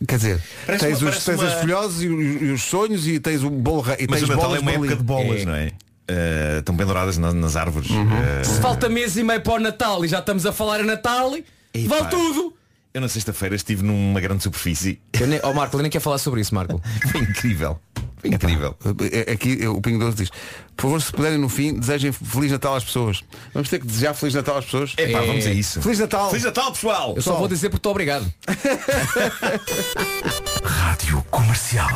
Quer 0.06 0.16
dizer, 0.16 0.42
Parece 0.66 0.84
tens, 0.84 1.00
uma- 1.00 1.10
os, 1.10 1.24
tens 1.24 1.40
uma- 1.40 1.48
as 1.48 1.60
folhosas 1.60 2.02
e, 2.02 2.08
os, 2.08 2.42
e 2.42 2.44
os 2.52 2.62
sonhos 2.62 3.06
e 3.08 3.18
tens 3.18 3.42
o 3.42 3.48
bolo 3.48 3.82
e 3.98 4.06
Mas 4.06 4.20
tens 4.20 4.28
o 4.28 4.32
Natal 4.34 4.44
bolas 4.50 4.58
é 4.58 4.60
uma 4.62 4.72
época 4.72 4.96
de 4.96 5.02
bolas, 5.02 5.40
É. 5.40 5.44
não 5.46 5.54
é? 5.54 5.70
Eh, 6.08 6.56
estão 6.58 6.76
penduradas 6.76 7.16
na- 7.16 7.32
nas 7.32 7.56
árvores. 7.56 7.88
Uhum. 7.88 8.06
Eh, 8.40 8.44
Se 8.44 8.60
falta 8.60 8.88
mês 8.90 9.16
e 9.16 9.22
meio 9.24 9.40
para 9.40 9.54
o 9.54 9.58
Natal 9.60 10.04
e 10.04 10.08
já 10.08 10.18
estamos 10.18 10.44
a 10.44 10.52
falar 10.52 10.80
em 10.80 10.86
Natal, 10.86 11.34
Epá. 11.72 11.96
vale 11.96 12.08
tudo! 12.10 12.52
Eu 12.94 13.00
na 13.00 13.08
sexta-feira 13.08 13.54
estive 13.54 13.82
numa 13.82 14.20
grande 14.20 14.42
superfície. 14.42 15.00
Eu 15.18 15.26
nem, 15.26 15.40
oh, 15.44 15.52
Marco, 15.52 15.76
eu 15.76 15.82
nem 15.82 15.90
quero 15.90 16.02
falar 16.02 16.18
sobre 16.18 16.40
isso, 16.40 16.54
Marco. 16.54 16.80
Foi 17.12 17.20
incrível. 17.20 17.78
Foi 18.18 18.30
incrível. 18.30 18.76
É- 19.12 19.32
Aqui 19.32 19.58
é, 19.62 19.68
o 19.68 19.80
Pingo 19.80 20.00
Doce 20.00 20.16
diz 20.16 20.30
Por 20.76 20.82
favor, 20.82 21.00
se 21.00 21.12
puderem 21.12 21.38
no 21.38 21.48
fim, 21.48 21.78
desejem 21.78 22.10
Feliz 22.10 22.50
Natal 22.50 22.74
às 22.74 22.82
pessoas 22.82 23.22
Vamos 23.54 23.68
ter 23.68 23.78
que 23.78 23.86
desejar 23.86 24.12
Feliz 24.12 24.34
Natal 24.34 24.58
às 24.58 24.64
pessoas 24.64 24.92
Epá, 24.98 25.22
É. 25.22 25.26
vamos 25.26 25.46
a 25.46 25.50
isso. 25.52 25.80
Feliz 25.80 26.00
Natal 26.00 26.28
Feliz 26.30 26.44
Natal, 26.44 26.72
pessoal! 26.72 27.12
Eu 27.14 27.22
só 27.22 27.36
vou 27.36 27.46
dizer 27.46 27.68
porque 27.68 27.78
estou 27.78 27.92
obrigado. 27.92 28.26
Rádio 30.64 31.22
Comercial. 31.30 31.88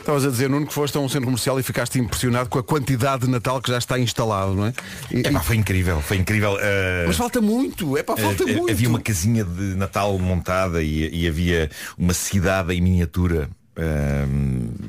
Estavas 0.00 0.24
a 0.24 0.30
dizer, 0.30 0.48
Nuno, 0.50 0.66
que 0.66 0.72
foste 0.74 0.96
a 0.96 1.00
um 1.00 1.08
centro 1.08 1.26
comercial 1.26 1.60
e 1.60 1.62
ficaste 1.62 1.98
impressionado 1.98 2.48
com 2.48 2.58
a 2.58 2.62
quantidade 2.62 3.26
de 3.26 3.30
Natal 3.30 3.60
que 3.62 3.70
já 3.70 3.78
está 3.78 3.98
instalado, 3.98 4.54
não 4.54 4.66
é? 4.66 4.72
E- 5.12 5.20
Epá, 5.20 5.40
foi 5.40 5.56
incrível, 5.56 6.00
foi 6.00 6.16
incrível. 6.16 6.56
Eh, 6.60 7.04
Mas 7.06 7.16
falta 7.16 7.40
muito, 7.40 7.96
é 7.96 8.02
pá, 8.02 8.16
falta 8.16 8.42
eh, 8.44 8.54
muito 8.56 8.70
Havia 8.72 8.88
uma 8.88 9.00
casinha 9.00 9.44
de 9.44 9.74
Natal 9.76 10.18
montada 10.18 10.82
e, 10.82 11.08
e 11.14 11.28
havia 11.28 11.70
uma 11.98 12.14
cidade 12.14 12.72
em 12.74 12.80
miniatura. 12.80 13.48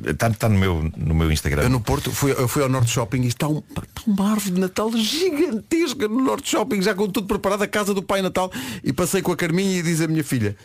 Está 0.06 0.30
tá 0.32 0.50
no, 0.50 0.58
meu, 0.58 0.92
no 0.98 1.14
meu 1.14 1.32
Instagram. 1.32 1.64
Eu 1.64 1.70
no 1.70 1.80
Porto, 1.80 2.12
fui, 2.12 2.32
eu 2.32 2.48
fui 2.48 2.64
ao 2.64 2.70
Norte 2.70 2.90
Shopping 2.92 3.22
e 3.22 3.28
está, 3.28 3.48
um, 3.48 3.60
está 3.70 3.84
uma 4.08 4.32
árvore 4.32 4.52
de 4.56 4.60
Natal 4.60 4.92
gigantesca 4.98 6.08
no 6.08 6.22
Norte 6.22 6.50
Shopping, 6.50 6.82
já 6.82 6.94
com 6.94 7.08
tudo 7.08 7.28
preparado, 7.28 7.62
a 7.64 7.68
casa 7.68 7.94
do 7.94 8.02
Pai 8.04 8.22
Natal. 8.22 8.52
E 8.84 8.92
passei 8.92 9.22
com 9.22 9.32
a 9.32 9.38
Carminha 9.38 9.80
e 9.80 9.84
diz 9.84 10.02
a 10.02 10.08
minha 10.08 10.24
filha, 10.24 10.56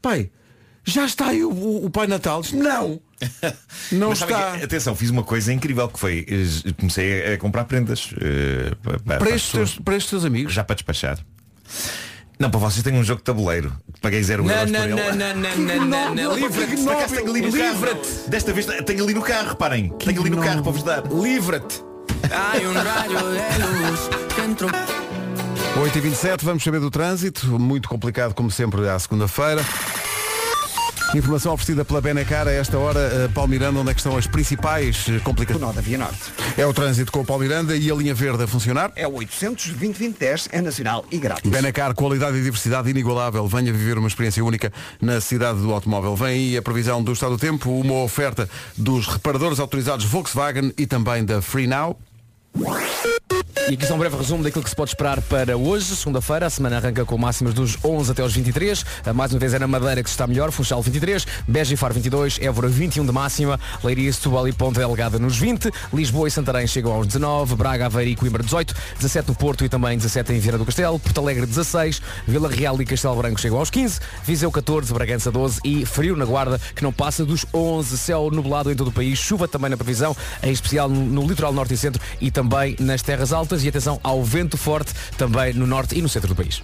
pai, 0.00 0.30
já 0.84 1.04
está 1.04 1.28
aí 1.28 1.44
o, 1.44 1.50
o- 1.50 1.86
o 1.86 1.90
Pai 1.90 2.06
Natal? 2.06 2.42
Diz, 2.42 2.52
não, 2.52 3.00
não 3.92 4.10
Mas 4.10 4.20
está. 4.22 4.58
que, 4.58 4.64
atenção, 4.64 4.94
fiz 4.94 5.10
uma 5.10 5.22
coisa 5.22 5.52
incrível 5.52 5.88
que 5.88 5.98
foi, 5.98 6.26
eh, 6.28 6.72
comecei 6.78 7.34
a, 7.34 7.38
comprar 7.38 7.64
prendas 7.64 8.12
pa- 8.82 9.18
Para 9.18 9.28
as 9.30 9.34
estes, 9.36 9.52
teus, 9.52 9.78
para 9.78 9.96
estes 9.96 10.10
teus 10.10 10.24
amigos. 10.24 10.52
já 10.52 10.64
para 10.64 10.74
despachar. 10.74 11.18
Não, 12.38 12.50
para 12.50 12.58
vocês 12.58 12.82
têm 12.82 12.94
um 12.94 13.04
jogo 13.04 13.18
de 13.20 13.24
tabuleiro. 13.24 13.72
Paguei 14.00 14.20
zero 14.22 14.42
Não, 14.42 14.52
euros 14.52 14.70
não, 14.72 14.80
por 14.80 14.88
ele. 14.88 14.94
não, 14.94 15.14
não, 15.14 15.36
não, 15.36 15.56
não, 15.86 15.86
não, 15.86 16.14
não. 16.14 16.34
Livra-te. 16.36 16.76
Por 16.82 16.92
acaso 16.92 17.14
tenho 17.14 17.30
ali 17.30 17.40
no 17.42 17.52
carro. 17.52 17.72
Livra-te. 17.74 18.08
Desta 18.30 18.52
vez 18.52 18.66
tenho 18.84 19.04
ali 19.04 19.14
no 19.14 19.22
carro, 19.22 19.48
reparem. 19.50 19.90
Tenho 19.98 20.20
ali 20.20 20.30
no 20.30 20.42
carro 20.42 20.62
para 20.62 20.72
vos 20.72 20.82
dar. 20.82 21.02
Livra-te. 21.06 21.80
8h27, 25.76 26.42
vamos 26.42 26.62
saber 26.62 26.80
do 26.80 26.90
trânsito, 26.90 27.46
muito 27.58 27.88
complicado 27.88 28.34
como 28.34 28.50
sempre 28.50 28.88
à 28.88 28.98
segunda-feira. 28.98 29.62
Informação 31.14 31.52
oferecida 31.52 31.84
pela 31.84 32.00
Benacar 32.00 32.48
a 32.48 32.52
esta 32.52 32.78
hora, 32.78 32.98
eh, 33.00 33.28
Paulo 33.34 33.50
Miranda, 33.50 33.78
onde 33.80 33.90
é 33.90 33.94
que 33.94 34.00
estão 34.00 34.16
as 34.16 34.26
principais 34.26 35.06
eh, 35.08 35.18
O 35.18 35.20
complicações? 35.20 35.60
nó 35.60 35.70
da 35.70 35.82
Via 35.82 35.98
Norte. 35.98 36.18
É 36.56 36.64
o 36.66 36.72
trânsito 36.72 37.12
com 37.12 37.20
o 37.20 37.24
Paulo 37.24 37.42
Miranda 37.42 37.76
e 37.76 37.90
a 37.90 37.94
linha 37.94 38.14
verde 38.14 38.44
a 38.44 38.46
funcionar. 38.46 38.90
É 38.96 39.06
o 39.06 39.14
800 39.16 39.72
2010 39.74 40.48
é 40.50 40.62
nacional 40.62 41.04
e 41.10 41.18
grátis. 41.18 41.50
Benacar, 41.50 41.94
qualidade 41.94 42.38
e 42.38 42.42
diversidade 42.42 42.88
inigualável. 42.88 43.46
Venha 43.46 43.72
viver 43.72 43.98
uma 43.98 44.08
experiência 44.08 44.42
única 44.42 44.72
na 45.02 45.20
cidade 45.20 45.60
do 45.60 45.70
automóvel. 45.72 46.16
Vem 46.16 46.28
aí 46.28 46.56
a 46.56 46.62
previsão 46.62 47.02
do 47.02 47.12
estado 47.12 47.32
do 47.32 47.38
tempo, 47.38 47.70
uma 47.70 48.02
oferta 48.02 48.48
dos 48.76 49.06
reparadores 49.06 49.60
autorizados 49.60 50.06
Volkswagen 50.06 50.72
e 50.78 50.86
também 50.86 51.24
da 51.26 51.42
Free 51.42 51.66
Now. 51.66 51.98
E 53.54 53.74
aqui 53.74 53.82
está 53.82 53.94
um 53.94 53.98
breve 53.98 54.16
resumo 54.16 54.42
daquilo 54.42 54.64
que 54.64 54.70
se 54.70 54.74
pode 54.74 54.90
esperar 54.90 55.20
para 55.22 55.56
hoje, 55.56 55.94
segunda-feira. 55.94 56.46
A 56.46 56.50
semana 56.50 56.78
arranca 56.78 57.04
com 57.04 57.18
máximas 57.18 57.52
dos 57.52 57.76
11 57.84 58.10
até 58.10 58.22
aos 58.22 58.32
23. 58.32 58.84
A 59.04 59.12
Mais 59.12 59.30
uma 59.30 59.38
vez 59.38 59.52
é 59.52 59.58
na 59.58 59.68
Madeira 59.68 60.02
que 60.02 60.08
se 60.08 60.14
está 60.14 60.26
melhor. 60.26 60.50
Funchal 60.50 60.80
23, 60.80 61.26
Beja 61.46 61.74
e 61.74 61.76
Faro 61.76 61.92
22, 61.92 62.38
Évora 62.40 62.66
21 62.66 63.04
de 63.04 63.12
máxima, 63.12 63.60
Leiria, 63.84 64.12
Setúbal 64.12 64.48
e 64.48 64.52
Ponta 64.52 64.80
Delgada 64.80 65.18
nos 65.18 65.36
20, 65.38 65.70
Lisboa 65.92 66.28
e 66.28 66.30
Santarém 66.30 66.66
chegam 66.66 66.92
aos 66.92 67.06
19, 67.06 67.54
Braga, 67.54 67.86
Aveiro 67.86 68.10
e 68.10 68.16
Coimbra 68.16 68.42
18, 68.42 68.74
17 68.98 69.28
no 69.28 69.34
Porto 69.34 69.64
e 69.64 69.68
também 69.68 69.96
17 69.96 70.32
em 70.32 70.38
Viana 70.38 70.58
do 70.58 70.64
Castelo, 70.64 70.98
Porto 70.98 71.20
Alegre 71.20 71.46
16, 71.46 72.00
Vila 72.26 72.48
Real 72.48 72.80
e 72.80 72.86
Castelo 72.86 73.16
Branco 73.16 73.40
chegam 73.40 73.58
aos 73.58 73.70
15, 73.70 74.00
Viseu 74.24 74.50
14, 74.50 74.92
Bragança 74.92 75.30
12 75.30 75.60
e 75.62 75.84
frio 75.84 76.16
na 76.16 76.24
Guarda 76.24 76.58
que 76.74 76.82
não 76.82 76.92
passa 76.92 77.24
dos 77.24 77.44
11, 77.52 77.98
céu 77.98 78.30
nublado 78.32 78.72
em 78.72 78.74
todo 78.74 78.88
o 78.88 78.92
país, 78.92 79.18
chuva 79.18 79.46
também 79.46 79.70
na 79.70 79.76
previsão, 79.76 80.16
em 80.42 80.50
especial 80.50 80.88
no 80.88 81.26
litoral 81.26 81.52
norte 81.52 81.74
e 81.74 81.76
centro 81.76 82.02
e 82.20 82.30
também 82.30 82.76
nas 82.80 83.02
terras 83.02 83.32
altas 83.32 83.41
e 83.64 83.68
atenção 83.68 84.00
ao 84.02 84.22
vento 84.22 84.56
forte 84.56 84.92
também 85.16 85.52
no 85.52 85.66
norte 85.66 85.98
e 85.98 86.02
no 86.02 86.08
centro 86.08 86.28
do 86.28 86.34
país. 86.34 86.62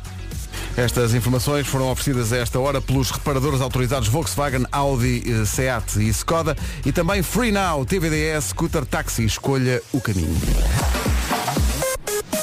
Estas 0.76 1.12
informações 1.12 1.66
foram 1.66 1.90
oferecidas 1.90 2.32
a 2.32 2.36
esta 2.36 2.58
hora 2.60 2.80
pelos 2.80 3.10
reparadores 3.10 3.60
autorizados 3.60 4.06
Volkswagen, 4.08 4.64
Audi, 4.70 5.24
eh, 5.26 5.44
Seat 5.44 5.98
e 5.98 6.08
Skoda 6.08 6.56
e 6.86 6.92
também 6.92 7.22
Free 7.22 7.50
Now, 7.50 7.84
TVDS, 7.84 8.50
Scooter 8.50 8.86
Taxi. 8.86 9.24
Escolha 9.24 9.82
o 9.92 10.00
caminho. 10.00 10.36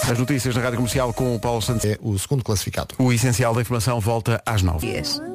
As 0.09 0.19
notícias 0.19 0.53
na 0.53 0.61
Rádio 0.61 0.77
Comercial 0.77 1.13
com 1.13 1.33
o 1.33 1.39
Paulo 1.39 1.61
Santos. 1.61 1.85
É 1.85 1.97
o 2.01 2.17
segundo 2.19 2.43
classificado. 2.43 2.93
O 2.97 3.11
essencial 3.13 3.55
da 3.55 3.61
informação 3.61 3.99
volta 3.99 4.41
às 4.45 4.61
9. 4.61 5.34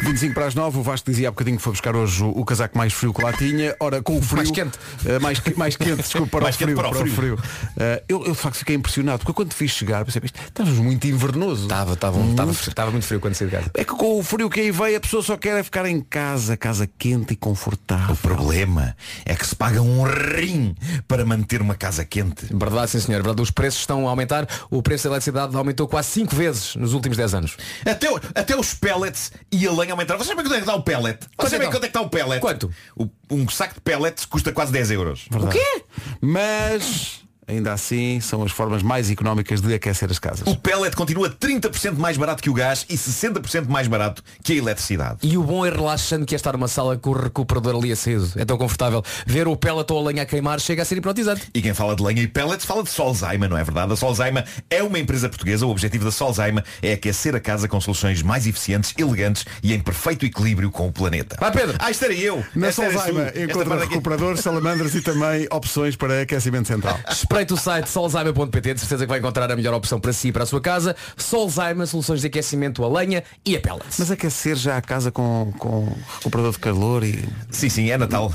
25 0.00 0.34
para 0.34 0.46
as 0.46 0.54
9, 0.54 0.78
o 0.78 0.82
Vasco 0.82 1.10
dizia 1.10 1.28
há 1.28 1.30
bocadinho 1.30 1.56
que 1.56 1.62
foi 1.62 1.72
buscar 1.72 1.94
hoje 1.96 2.22
o, 2.22 2.28
o 2.30 2.44
casaco 2.44 2.76
mais 2.76 2.92
frio 2.92 3.12
que 3.12 3.22
lá 3.22 3.32
tinha. 3.32 3.74
Ora, 3.80 4.02
com 4.02 4.16
o 4.18 4.22
frio. 4.22 4.36
Mais 4.36 4.50
quente. 4.50 4.78
eh, 5.04 5.18
mais, 5.18 5.40
mais 5.56 5.76
quente, 5.76 5.96
desculpa, 6.02 6.28
para 6.28 6.40
Mais 6.42 6.54
o 6.54 6.58
quente 6.58 6.66
frio. 6.72 6.76
para 6.78 6.88
o 6.88 6.90
para 6.90 7.02
o 7.02 7.10
frio. 7.10 7.36
frio. 7.36 7.50
Eh, 7.78 8.02
eu, 8.08 8.24
eu 8.24 8.32
de 8.32 8.38
facto 8.38 8.56
fiquei 8.56 8.76
impressionado, 8.76 9.18
porque 9.18 9.32
quando 9.32 9.48
te 9.50 9.54
fiz 9.54 9.70
chegar, 9.72 10.04
pensei, 10.04 10.20
"Isto- 10.24 10.38
estávamos 10.46 10.78
muito 10.78 11.06
invernoso. 11.06 11.62
Estava, 11.62 11.94
estava, 11.94 12.20
estava, 12.20 12.50
estava 12.52 12.90
muito 12.90 13.06
frio 13.06 13.20
quando 13.20 13.34
saí 13.34 13.48
de 13.48 13.56
casa. 13.56 13.70
É 13.74 13.84
que 13.84 13.92
com 13.94 14.18
o 14.18 14.22
frio 14.22 14.48
que 14.50 14.60
aí 14.60 14.70
veio, 14.70 14.96
a 14.96 15.00
pessoa 15.00 15.22
só 15.22 15.36
quer 15.36 15.58
é 15.58 15.62
ficar 15.62 15.86
em 15.86 16.00
casa, 16.00 16.56
casa 16.56 16.88
quente 16.98 17.32
e 17.32 17.36
confortável. 17.36 18.14
O 18.14 18.16
problema 18.18 18.96
é 19.24 19.34
que 19.34 19.46
se 19.46 19.54
paga 19.56 19.80
um 19.82 20.02
rim 20.04 20.74
para 21.06 21.24
manter 21.24 21.60
uma 21.60 21.74
casa 21.74 22.04
quente. 22.04 22.46
Verdade, 22.54 22.90
sim 22.90 23.00
senhor. 23.00 23.22
Verdade, 23.22 23.42
os 23.42 23.50
preços 23.50 23.80
estão 23.80 24.06
a 24.06 24.10
aumentar. 24.10 24.46
O 24.70 24.82
preço 24.82 25.04
da 25.04 25.10
eletricidade 25.10 25.56
aumentou 25.56 25.88
quase 25.88 26.08
5 26.10 26.34
vezes 26.36 26.76
nos 26.76 26.92
últimos 26.94 27.16
10 27.16 27.34
anos. 27.34 27.56
Até, 27.84 28.08
até 28.34 28.56
os 28.56 28.74
pellets 28.74 29.32
e 29.50 29.57
a 29.66 29.72
lenha 29.72 29.92
aumentaram. 29.92 30.18
Vocês 30.18 30.28
sabem 30.28 30.44
quanto 30.44 30.54
é 30.54 30.58
que 30.58 30.62
está 30.62 30.74
o 30.74 30.82
pellet? 30.82 31.18
Vocês 31.36 31.50
sabem 31.50 31.66
então? 31.66 31.70
quanto 31.72 31.84
é 31.84 31.88
que 31.88 31.96
está 31.98 32.00
o 32.00 32.08
pellet? 32.10 32.40
Quanto? 32.40 32.70
O- 32.96 33.08
um 33.30 33.48
saco 33.48 33.74
de 33.74 33.80
pellets 33.80 34.24
custa 34.24 34.52
quase 34.52 34.70
10 34.72 34.90
euros. 34.90 35.26
O 35.32 35.48
quê? 35.48 35.82
Mas, 36.20 37.22
ainda 37.48 37.72
assim, 37.72 38.20
são 38.20 38.42
as 38.42 38.52
formas 38.52 38.82
mais 38.82 39.10
económicas 39.10 39.60
de 39.60 39.74
aquecer 39.74 40.10
as 40.10 40.18
casas. 40.18 40.46
O 40.46 40.56
pellet 40.56 40.94
continua 40.94 41.30
30% 41.30 41.96
mais 41.96 42.16
barato 42.16 42.42
que 42.42 42.50
o 42.50 42.54
gás 42.54 42.84
e 42.88 42.96
60% 42.96 43.66
mais 43.66 43.88
barato 43.88 44.22
que 44.42 44.52
a 44.52 44.56
eletricidade. 44.56 45.18
E 45.22 45.36
o 45.36 45.42
bom 45.42 45.64
é 45.64 45.70
relaxante 45.70 46.26
que 46.26 46.34
é 46.34 46.36
estar 46.36 46.52
numa 46.52 46.68
sala 46.68 46.96
com 46.96 47.10
o 47.10 47.12
recuperador 47.14 47.76
ali 47.76 47.90
aceso. 47.90 48.38
É 48.38 48.44
tão 48.44 48.58
confortável. 48.58 49.02
Ver 49.26 49.48
o 49.48 49.56
pellet 49.56 49.90
ou 49.92 49.98
a 49.98 50.08
lenha 50.08 50.22
a 50.22 50.26
queimar 50.26 50.60
chega 50.60 50.82
a 50.82 50.84
ser 50.84 50.98
hipnotizante. 50.98 51.48
E 51.54 51.62
quem 51.62 51.74
fala 51.74 51.96
de 51.96 52.02
lenha 52.02 52.22
e 52.22 52.28
pellets 52.28 52.64
fala 52.64 52.82
de 52.82 52.90
Solzaima, 52.90 53.48
não 53.48 53.56
é 53.56 53.64
verdade? 53.64 53.92
A 53.92 53.96
Solzaima 53.96 54.44
é 54.68 54.82
uma 54.82 54.98
empresa 54.98 55.28
portuguesa. 55.28 55.66
O 55.66 55.70
objetivo 55.70 56.04
da 56.04 56.10
Solzaima 56.10 56.62
é 56.82 56.92
aquecer 56.92 57.34
a 57.34 57.40
casa 57.40 57.66
com 57.66 57.80
soluções 57.80 58.22
mais 58.22 58.46
eficientes, 58.46 58.94
elegantes 58.98 59.44
e 59.62 59.72
em 59.72 59.80
perfeito 59.80 60.26
equilíbrio 60.26 60.70
com 60.70 60.86
o 60.86 60.92
planeta. 60.92 61.36
Vai, 61.40 61.50
Pedro. 61.50 61.76
Ah, 61.78 61.90
estarei 61.90 62.20
eu. 62.20 62.44
Na. 62.54 62.72
Solzaima 62.72 63.32
encontra 63.34 63.76
recuperadores, 63.78 64.40
salamandras 64.40 64.94
e 64.94 65.00
também 65.00 65.46
opções 65.50 65.96
para 65.96 66.22
aquecimento 66.22 66.68
central. 66.68 66.98
Espreite 67.38 67.54
o 67.54 67.56
site 67.56 67.88
solzaima.pt, 67.88 68.74
de 68.74 68.80
certeza 68.80 69.04
que 69.04 69.08
vai 69.08 69.20
encontrar 69.20 69.48
a 69.48 69.54
melhor 69.54 69.72
opção 69.72 70.00
para 70.00 70.12
si 70.12 70.26
e 70.26 70.32
para 70.32 70.42
a 70.42 70.46
sua 70.46 70.60
casa. 70.60 70.96
Solzaima, 71.16 71.86
soluções 71.86 72.20
de 72.20 72.26
aquecimento 72.26 72.82
a 72.82 72.88
lenha 72.88 73.22
e 73.46 73.56
a 73.56 73.60
pellets. 73.60 73.96
Mas 73.96 74.10
aquecer 74.10 74.56
já 74.56 74.76
a 74.76 74.82
casa 74.82 75.12
com, 75.12 75.52
com 75.56 75.88
recuperador 76.16 76.50
de 76.50 76.58
calor 76.58 77.04
e. 77.04 77.28
Sim, 77.48 77.68
sim, 77.68 77.90
é 77.92 77.96
Natal. 77.96 78.34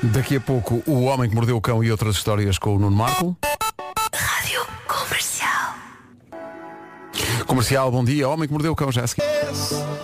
Daqui 0.00 0.36
a 0.36 0.40
pouco 0.40 0.80
o 0.86 1.02
homem 1.02 1.28
que 1.28 1.34
mordeu 1.34 1.56
o 1.56 1.60
cão 1.60 1.82
e 1.82 1.90
outras 1.90 2.14
histórias 2.14 2.56
com 2.56 2.76
o 2.76 2.78
Nuno 2.78 2.96
Marco. 2.96 3.36
Comercial, 7.46 7.90
bom 7.90 8.04
dia. 8.04 8.28
Homem 8.28 8.46
que 8.46 8.52
mordeu 8.52 8.72
o 8.72 8.76
cão 8.76 8.90
já. 8.90 9.04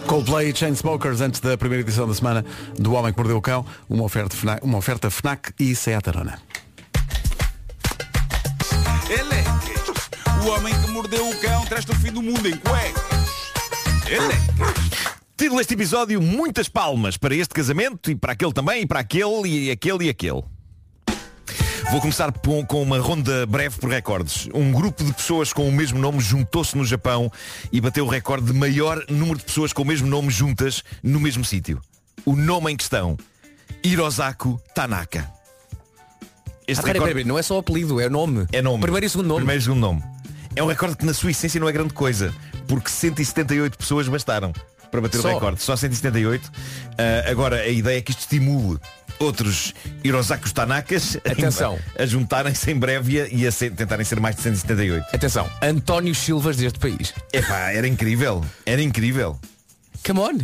Coldplay 0.07 0.51
e 0.51 0.57
Chainsmokers 0.57 1.21
antes 1.21 1.41
da 1.41 1.57
primeira 1.57 1.83
edição 1.83 2.07
da 2.07 2.15
semana 2.15 2.45
do 2.79 2.93
Homem 2.93 3.13
que 3.13 3.19
Mordeu 3.19 3.37
o 3.37 3.43
Cão. 3.43 3.65
Uma 3.89 4.05
oferta 4.05 4.37
FNAC, 4.37 4.65
uma 4.65 4.79
oferta 4.79 5.11
FNAC 5.11 5.53
e 5.59 5.75
Seat 5.75 6.09
Arona. 6.09 6.41
Ele 9.09 9.35
é 9.35 10.45
o 10.45 10.49
homem 10.49 10.75
que 10.75 10.91
mordeu 10.91 11.29
o 11.29 11.41
cão. 11.41 11.65
traz 11.67 11.85
o 11.89 11.95
fim 11.95 12.13
do 12.13 12.23
mundo 12.23 12.49
em 12.49 12.57
cuecas. 12.57 13.21
Título 15.37 15.59
deste 15.59 15.75
episódio, 15.75 16.21
muitas 16.21 16.69
palmas 16.69 17.17
para 17.17 17.35
este 17.35 17.55
casamento 17.55 18.11
e 18.11 18.15
para 18.15 18.33
aquele 18.33 18.53
também, 18.53 18.83
e 18.83 18.87
para 18.87 19.01
aquele 19.01 19.49
e 19.49 19.71
aquele 19.71 20.07
e 20.07 20.09
aquele. 20.09 20.43
Vou 21.91 22.01
começar 22.01 22.33
com 22.69 22.83
uma 22.83 23.01
ronda 23.01 23.45
breve 23.47 23.77
por 23.79 23.91
recordes. 23.91 24.49
Um 24.55 24.71
grupo 24.71 25.03
de 25.03 25.13
pessoas 25.13 25.53
com 25.53 25.69
o 25.69 25.73
mesmo 25.73 25.99
nome 25.99 26.21
juntou-se 26.21 26.79
no 26.79 26.85
Japão 26.85 27.33
e 27.73 27.81
bateu 27.81 28.07
o 28.07 28.09
recorde 28.09 28.47
de 28.47 28.53
maior 28.53 29.05
número 29.09 29.39
de 29.39 29.45
pessoas 29.45 29.73
com 29.73 29.83
o 29.83 29.85
mesmo 29.85 30.07
nome 30.07 30.31
juntas 30.31 30.85
no 31.03 31.19
mesmo 31.19 31.45
sítio. 31.45 31.81
O 32.25 32.37
nome 32.37 32.71
em 32.71 32.77
questão, 32.77 33.19
Hirosaku 33.83 34.61
Tanaka. 34.73 35.29
Este 36.67 36.81
Ah, 36.81 36.85
peraí, 36.85 37.03
peraí, 37.03 37.25
não 37.25 37.37
é 37.37 37.43
só 37.43 37.59
apelido, 37.59 38.01
é 38.01 38.07
o 38.07 38.11
nome. 38.11 38.47
É 38.53 38.63
nome. 38.63 38.83
Primeiro 38.83 39.07
e 39.07 39.11
segundo 39.11 39.27
nome. 39.27 39.41
Primeiro 39.41 39.61
e 39.61 39.65
segundo 39.65 39.81
nome. 39.81 40.05
É 40.55 40.63
um 40.63 40.67
recorde 40.67 40.97
que 40.97 41.05
na 41.05 41.13
sua 41.13 41.33
essência 41.33 41.59
não 41.59 41.69
é 41.69 41.73
grande 41.73 41.93
coisa, 41.93 42.33
porque 42.69 42.89
178 42.89 43.77
pessoas 43.77 44.07
bastaram 44.07 44.53
para 44.93 45.01
bater 45.01 45.21
Só? 45.21 45.29
o 45.31 45.35
recorde. 45.35 45.61
Só 45.61 45.75
178. 45.75 46.53
Ah, 46.97 47.31
agora, 47.31 47.57
a 47.57 47.69
ideia 47.69 47.99
é 47.99 48.01
que 48.01 48.13
isto 48.13 48.21
estimule 48.21 48.79
outros 49.31 49.75
Hirosakus 50.03 50.53
Tanakas 50.53 51.17
Atenção. 51.19 51.79
a 51.99 52.07
juntarem-se 52.07 52.71
em 52.71 52.75
breve 52.77 53.29
e 53.31 53.47
a- 53.47 53.53
ser- 53.53 53.71
tentarem 53.73 54.05
ser 54.05 54.19
mais 54.19 54.35
de 54.37 54.43
178. 54.43 55.07
Atenção, 55.15 55.49
António 55.63 56.15
Silvas 56.15 56.57
deste 56.57 56.79
país. 56.79 57.13
Epá, 57.33 57.71
era 57.71 57.87
incrível. 57.87 58.45
Era 58.67 58.83
incrível. 58.83 59.39
Come 60.05 60.21
on. 60.21 60.39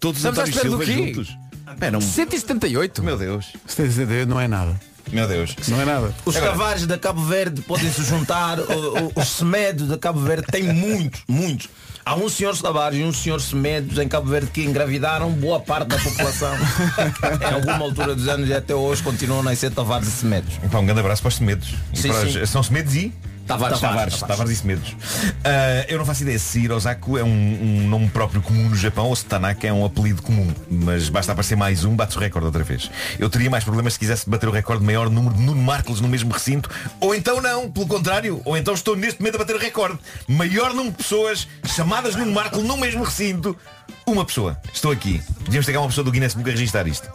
Todos 0.00 0.22
os 0.24 0.24
Estamos 0.24 0.38
à 0.38 0.42
António 0.42 0.50
espera 0.50 0.70
do 0.70 0.84
Silva 0.84 0.84
quê? 0.84 1.14
juntos. 1.14 1.38
Eram... 1.80 2.00
178. 2.00 3.02
Meu 3.02 3.16
Deus. 3.16 3.46
178 3.66 4.28
não 4.28 4.40
é 4.40 4.48
nada. 4.48 4.78
Meu 5.12 5.28
Deus. 5.28 5.54
Não 5.68 5.80
é 5.80 5.84
nada. 5.84 6.12
Os 6.24 6.36
cavalos 6.36 6.84
da 6.86 6.98
Cabo 6.98 7.24
Verde 7.24 7.62
podem 7.62 7.90
se 7.92 8.02
juntar, 8.04 8.58
o- 8.58 9.06
o- 9.06 9.12
os 9.14 9.28
semedos 9.28 9.86
da 9.88 9.96
Cabo 9.96 10.18
Verde 10.20 10.46
têm 10.50 10.72
muitos, 10.72 11.22
muitos. 11.28 11.68
Há 12.08 12.14
uns 12.14 12.34
senhores 12.34 12.62
Tavares 12.62 13.00
e 13.00 13.02
uns 13.02 13.20
senhores 13.20 13.46
semedos 13.46 13.98
em 13.98 14.06
Cabo 14.06 14.30
Verde 14.30 14.48
que 14.52 14.62
engravidaram 14.62 15.28
boa 15.32 15.58
parte 15.58 15.88
da 15.88 15.98
população. 15.98 16.54
em 17.42 17.52
alguma 17.52 17.78
altura 17.78 18.14
dos 18.14 18.28
anos 18.28 18.48
e 18.48 18.54
até 18.54 18.76
hoje 18.76 19.02
continuam 19.02 19.40
a 19.40 19.42
nascer 19.42 19.72
Tavares 19.72 20.06
e 20.06 20.12
semedos. 20.12 20.54
Então, 20.62 20.82
um 20.82 20.86
grande 20.86 21.00
abraço 21.00 21.20
para 21.20 21.30
os 21.30 21.34
Semedos. 21.34 21.74
Sim, 21.92 22.12
sim. 22.12 22.46
São 22.46 22.62
Semedos 22.62 22.94
e? 22.94 23.12
Tavares. 23.46 23.80
Tavares, 23.80 24.20
Tavares 24.20 24.52
e 24.52 24.56
Semedos. 24.56 24.96
Ah, 25.44 25.86
eu 25.88 25.98
não 25.98 26.04
faço 26.04 26.22
ideia 26.22 26.38
se 26.38 26.60
Hirosaku 26.60 27.16
é 27.16 27.22
um, 27.22 27.28
um 27.28 27.88
nome 27.88 28.08
próprio 28.08 28.42
comum 28.42 28.68
no 28.68 28.76
Japão 28.76 29.06
ou 29.06 29.16
se 29.16 29.24
Tanaka 29.24 29.66
é 29.66 29.72
um 29.72 29.84
apelido 29.84 30.20
comum. 30.20 30.52
Mas 30.68 31.08
basta 31.08 31.32
aparecer 31.32 31.56
mais 31.56 31.84
um, 31.84 31.94
bate 31.94 32.16
o 32.16 32.20
recorde 32.20 32.46
outra 32.46 32.64
vez. 32.64 32.90
Eu 33.18 33.30
teria 33.30 33.48
mais 33.48 33.62
problemas 33.62 33.92
se 33.92 33.98
quisesse 33.98 34.28
bater 34.28 34.48
o 34.48 34.52
recorde 34.52 34.80
de 34.80 34.86
maior 34.86 35.08
número 35.08 35.34
de 35.34 35.42
Nuno 35.42 35.62
Marcos 35.62 36.00
no 36.00 36.08
mesmo 36.08 36.32
recinto. 36.32 36.68
Ou 37.00 37.14
então 37.14 37.40
não, 37.40 37.70
pelo 37.70 37.86
contrário. 37.86 38.42
Ou 38.44 38.56
então 38.56 38.74
estou 38.74 38.96
neste 38.96 39.20
momento 39.20 39.36
a 39.36 39.38
bater 39.38 39.54
o 39.54 39.58
recorde. 39.58 39.98
Maior 40.26 40.74
número 40.74 40.90
de 40.90 40.98
pessoas 40.98 41.46
chamadas 41.64 42.16
Nuno 42.16 42.32
Marco 42.32 42.60
no 42.60 42.76
mesmo 42.76 43.04
recinto. 43.04 43.56
Uma 44.04 44.24
pessoa. 44.24 44.60
Estou 44.72 44.90
aqui. 44.90 45.22
Devíamos 45.40 45.66
ter 45.66 45.72
cá 45.72 45.80
uma 45.80 45.88
pessoa 45.88 46.04
do 46.04 46.10
Guinness 46.10 46.34
Book 46.34 46.48
a 46.48 46.52
registrar 46.52 46.86
isto. 46.86 47.08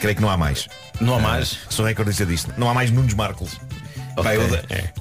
Creio 0.00 0.16
que 0.16 0.22
não 0.22 0.30
há 0.30 0.36
mais. 0.36 0.68
Não 1.00 1.14
há 1.14 1.18
mais? 1.18 1.58
Ah, 1.64 1.66
sou 1.70 1.84
recordista 1.84 2.24
disto. 2.24 2.52
Não 2.56 2.68
há 2.68 2.74
mais 2.74 2.90
Nunos 2.90 3.14
Marcos. 3.14 3.58
Pá, 4.22 4.34
eu- 4.34 4.42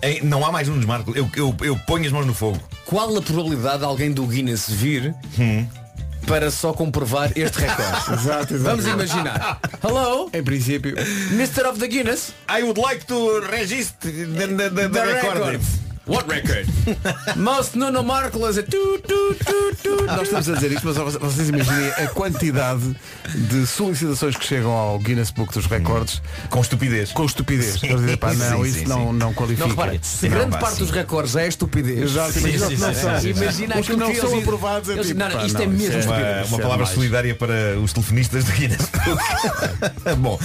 Ei, 0.01 0.21
não 0.23 0.45
há 0.45 0.51
mais 0.51 0.67
Nunos 0.67 0.85
Marcos. 0.85 1.15
Eu, 1.15 1.29
eu, 1.35 1.55
eu 1.61 1.77
ponho 1.87 2.05
as 2.05 2.11
mãos 2.11 2.25
no 2.25 2.33
fogo. 2.33 2.59
Qual 2.85 3.15
a 3.17 3.21
probabilidade 3.21 3.79
de 3.79 3.85
alguém 3.85 4.11
do 4.11 4.25
Guinness 4.25 4.69
vir 4.69 5.13
Hum. 5.39 5.65
para 6.25 6.49
só 6.51 6.73
comprovar 6.73 7.31
este 7.35 7.59
recorde? 7.59 8.13
Exato, 8.13 8.53
exato. 8.53 8.57
Vamos 8.63 8.85
imaginar. 8.85 9.59
Hello, 9.83 10.29
Em 10.33 10.43
princípio. 10.43 10.95
Mr. 11.31 11.67
of 11.67 11.79
the 11.79 11.87
Guinness. 11.87 12.33
I 12.49 12.63
would 12.63 12.79
like 12.79 13.05
to 13.05 13.39
register 13.41 14.11
the, 14.11 14.25
the, 14.47 14.69
the, 14.69 14.89
the 14.89 15.05
record. 15.05 15.61
What 16.05 16.27
record? 16.29 16.67
Most 17.37 17.77
Nuno 17.77 18.03
Marcos 18.03 18.57
é 18.57 18.61
tu, 18.63 18.99
tu, 19.07 19.35
tu, 19.35 19.75
tu. 19.81 20.05
Nós 20.05 20.23
estamos 20.23 20.49
a 20.49 20.53
dizer 20.55 20.71
isto, 20.73 20.85
mas 20.85 20.97
vocês 21.13 21.47
imaginem 21.47 21.91
a 21.91 22.07
quantidade 22.07 22.93
de 23.33 23.65
solicitações 23.65 24.35
que 24.35 24.45
chegam 24.45 24.69
ao 24.71 24.99
Guinness 24.99 25.31
Book 25.31 25.53
dos 25.53 25.65
Recordes 25.65 26.21
Com 26.49 26.59
estupidez. 26.59 27.13
com 27.13 27.23
estupidez. 27.23 27.79
Sim, 27.79 27.95
dizem, 27.95 28.17
pá, 28.17 28.33
não, 28.33 28.63
sim, 28.63 28.69
isso 28.69 28.79
sim, 28.79 28.85
não, 28.85 29.11
sim. 29.11 29.17
não 29.17 29.33
qualifica. 29.33 29.63
Não, 29.65 29.69
repara, 29.75 29.93
Não, 29.93 30.29
grande 30.29 30.51
pá, 30.51 30.57
parte 30.57 30.73
sim. 30.75 30.81
dos 30.81 30.91
recordes 30.91 31.35
é 31.37 31.47
estupidez. 31.47 31.99
Exato, 32.11 32.33
Sim, 32.33 32.39
imagina 32.39 32.67
sim, 32.67 32.75
que 32.75 32.81
não 32.81 32.93
sim, 32.93 32.99
são. 33.01 33.15
sim, 33.15 33.21
sim. 33.33 33.41
Imagina 33.41 33.79
Os 33.79 33.87
que 33.87 33.95
não 33.95 34.15
são 34.15 34.29
eles- 34.31 34.43
aprovados 34.43 34.89
é 34.89 34.97
tipo, 35.01 35.19
não, 35.19 35.29
não, 35.29 35.45
isto 35.45 35.61
é 35.61 35.65
não, 35.65 35.71
mesmo 35.73 35.99
isso 35.99 36.07
Uma, 36.09 36.17
estupidez. 36.17 36.49
uma 36.49 36.59
palavra 36.59 36.85
solidária 36.85 37.33
para 37.35 37.79
os 37.81 37.93
telefonistas 37.93 38.43
de 38.43 38.51
Guinness 38.51 38.89
Book. 38.91 40.15
Bom, 40.19 40.37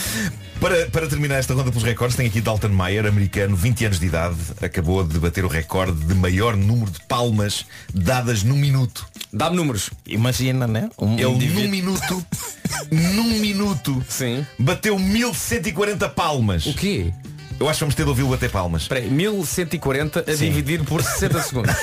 para, 0.60 0.86
para 0.86 1.06
terminar 1.08 1.36
esta 1.36 1.52
ronda 1.54 1.70
pelos 1.70 1.84
recordes, 1.84 2.16
tem 2.16 2.26
aqui 2.28 2.40
Dalton 2.40 2.68
Mayer, 2.68 3.06
americano, 3.06 3.56
20 3.56 3.84
anos 3.86 4.00
de 4.00 4.06
idade, 4.06 4.36
acabou 4.62 5.02
de 5.04 5.18
bater 5.18 5.44
o 5.48 5.50
recorde 5.50 5.98
de 6.04 6.14
maior 6.14 6.56
número 6.56 6.90
de 6.90 7.00
palmas 7.06 7.64
dadas 7.92 8.42
num 8.42 8.56
minuto. 8.56 9.06
Dá-me 9.32 9.56
números. 9.56 9.90
Imagina, 10.06 10.66
né? 10.66 10.90
Um 10.98 11.14
Ele 11.14 11.24
indivíduo- 11.30 11.62
num 11.64 11.70
minuto, 11.70 12.26
num 12.92 13.38
minuto, 13.40 14.04
Sim. 14.08 14.46
bateu 14.58 14.98
1140 14.98 16.08
palmas. 16.10 16.66
O 16.66 16.74
quê? 16.74 17.12
Eu 17.58 17.68
acho 17.68 17.78
que 17.78 17.84
vamos 17.84 17.94
ter 17.96 18.04
de 18.04 18.08
ouvi-lo 18.10 18.28
bater 18.28 18.50
palmas. 18.50 18.82
Espera 18.82 19.00
aí, 19.00 19.10
1140 19.10 20.20
a 20.30 20.36
Sim. 20.36 20.44
dividir 20.50 20.84
por 20.84 21.02
60 21.02 21.42
segundos. 21.42 21.74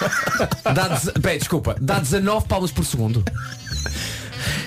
dá 0.74 0.88
deze... 0.88 1.12
Peraí, 1.12 1.38
desculpa. 1.38 1.76
Dá 1.80 1.98
19 1.98 2.46
palmas 2.48 2.70
por 2.72 2.86
segundo. 2.86 3.22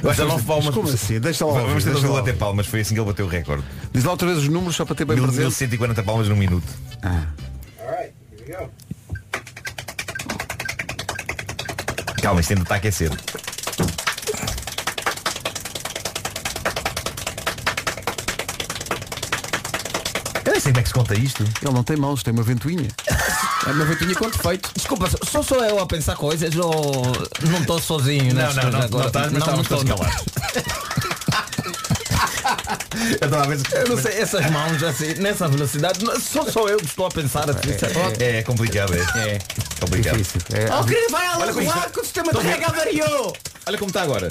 Eu 0.04 0.12
acho 0.12 0.20
que 0.22 0.26
19 0.28 0.28
vamos- 0.28 0.44
palmas 0.46 0.66
Mas 0.66 0.76
como 0.76 0.90
assim? 0.90 1.20
Deixa 1.20 1.44
lá 1.46 1.54
Vamos 1.62 1.84
ter 1.84 1.92
lá 1.94 2.08
bater 2.20 2.38
palmas. 2.38 2.68
Foi 2.68 2.82
assim 2.82 2.94
que 2.94 3.00
ele 3.00 3.08
bateu 3.08 3.26
o 3.26 3.30
recorde. 3.30 3.64
Diz 3.92 4.04
lá 4.04 4.12
outra 4.12 4.28
vez 4.28 4.40
os 4.40 4.48
números 4.48 4.76
só 4.76 4.86
para 4.86 4.94
ter 4.96 5.06
bem 5.06 5.18
presente. 5.18 5.40
1140 5.40 6.04
palmas 6.04 6.28
num 6.30 6.36
minuto. 6.36 6.68
Calma, 12.22 12.40
isto 12.42 12.52
ainda 12.52 12.64
está 12.64 12.76
a 12.76 12.78
aquecer. 12.78 13.12
Eu 20.46 20.52
nem 20.52 20.60
sei 20.60 20.72
como 20.72 20.80
é 20.80 20.84
que 20.84 20.88
se 20.90 20.94
conta 20.94 21.16
isto. 21.16 21.44
Ele 21.44 21.74
não 21.74 21.84
tem 21.84 21.96
mãos, 21.98 22.22
tem 22.24 22.34
uma 22.34 22.44
ventoinha. 22.44 22.90
É 23.66 23.72
uma 23.72 23.86
ventinha 23.86 24.14
quanto 24.16 24.38
feito. 24.40 24.70
Desculpa, 24.76 25.10
só 25.24 25.42
sou 25.42 25.64
eu 25.64 25.80
a 25.80 25.86
pensar 25.86 26.16
coisas 26.16 26.54
ou 26.56 27.04
não 27.50 27.60
estou 27.62 27.80
sozinho 27.80 28.34
Não, 28.34 28.54
não, 28.54 28.64
não, 28.64 28.72
não 28.72 28.82
agora? 28.82 29.08
estás, 29.08 29.32
mas 29.32 29.42
estávamos 29.42 29.68
todos 29.68 29.84
estou. 29.90 29.98
calados. 29.98 30.26
Eu 33.22 33.26
estava 33.26 33.44
a 33.44 33.48
ver 33.48 33.60
Eu 33.74 33.88
não 33.90 34.02
sei, 34.02 34.20
essas 34.20 34.50
mãos 34.52 34.82
assim, 34.84 35.14
nessa 35.16 35.48
velocidade, 35.48 36.00
só 36.22 36.46
sou 36.46 36.70
eu 36.70 36.78
que 36.78 36.86
estou 36.86 37.06
a 37.06 37.10
pensar 37.10 37.50
assim. 37.50 37.72
É, 38.20 38.40
é 38.40 38.44
complicado, 38.44 38.94
é. 38.94 39.00
É 39.36 39.40
complicado. 39.80 40.18
Difícil. 40.18 40.42
É, 40.54 40.74
Oh, 40.74 40.84
querido, 40.84 41.12
vai 41.12 41.28
lá 41.28 41.38
Olha 41.40 41.54
com 41.54 42.00
o 42.00 42.04
sistema 42.04 42.32
de 42.34 42.40
carga 42.40 42.68
variou. 42.72 43.36
Olha 43.66 43.78
como 43.78 43.90
está 43.90 44.02
agora. 44.02 44.30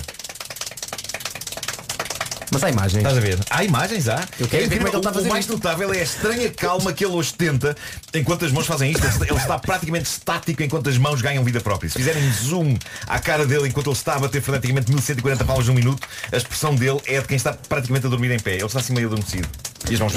Mas 2.52 2.62
há 2.64 2.70
imagens. 2.70 2.96
Estás 2.98 3.16
a 3.16 3.20
ver? 3.20 3.38
Há 3.50 3.64
imagens, 3.64 4.08
há. 4.08 4.22
Eu 4.38 4.46
quero 4.48 4.68
ver 4.68 4.76
como 4.76 4.88
é 4.88 4.90
que 4.90 4.96
ele 4.96 4.98
está 4.98 5.10
a 5.10 5.14
fazer 5.14 5.26
o 5.28 5.30
mais 5.30 5.44
isto. 5.44 5.52
notável 5.54 5.94
é 5.94 5.98
a 6.00 6.02
estranha 6.02 6.50
calma 6.50 6.92
que 6.92 7.04
ele 7.04 7.14
ostenta 7.14 7.74
enquanto 8.14 8.44
as 8.44 8.52
mãos 8.52 8.66
fazem 8.66 8.90
isto. 8.90 9.02
Ele 9.04 9.12
está- 9.12 9.26
Ele 9.26 9.36
está 9.36 9.58
praticamente 9.58 10.04
estático 10.10 10.62
enquanto 10.62 10.88
as 10.88 10.98
mãos 10.98 11.22
ganham 11.22 11.42
vida 11.44 11.60
própria. 11.60 11.88
Se 11.88 11.96
fizerem 11.98 12.22
zoom 12.32 12.76
à 13.06 13.18
cara 13.18 13.46
dele 13.46 13.68
enquanto 13.68 13.86
ele 13.88 13.96
está 13.96 14.14
a 14.16 14.18
bater 14.18 14.42
freneticamente 14.42 14.90
1140 14.90 15.44
palmas 15.44 15.66
num 15.66 15.74
minuto, 15.74 16.06
a 16.30 16.36
expressão 16.36 16.74
dele 16.74 17.00
é 17.06 17.20
de 17.20 17.26
quem 17.28 17.36
está 17.36 17.52
praticamente 17.52 18.06
a 18.06 18.10
dormir 18.10 18.30
em 18.30 18.38
pé. 18.38 18.54
Ele 18.54 18.64
está 18.66 18.80
assim 18.80 18.92
meio 18.92 19.06
adormecido. 19.06 19.48
E 19.90 19.94
as 19.94 20.00
mãos. 20.00 20.12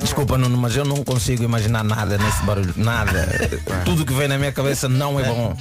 Desculpa, 0.00 0.36
Nuno, 0.38 0.56
mas 0.56 0.74
eu 0.76 0.84
não 0.84 1.04
consigo 1.04 1.42
imaginar 1.44 1.84
nada 1.84 2.18
nesse 2.18 2.42
barulho. 2.42 2.74
Nada. 2.76 3.28
Tudo 3.84 4.04
que 4.04 4.12
vem 4.12 4.28
na 4.28 4.38
minha 4.38 4.52
cabeça 4.52 4.88
não 4.88 5.18
é 5.20 5.24
bom. 5.24 5.56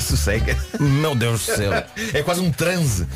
Sossega. 0.00 0.56
Meu 0.78 1.14
Deus 1.14 1.46
do 1.46 1.56
céu. 1.56 1.72
É 2.14 2.22
quase 2.22 2.40
um 2.40 2.50
transe. 2.50 3.06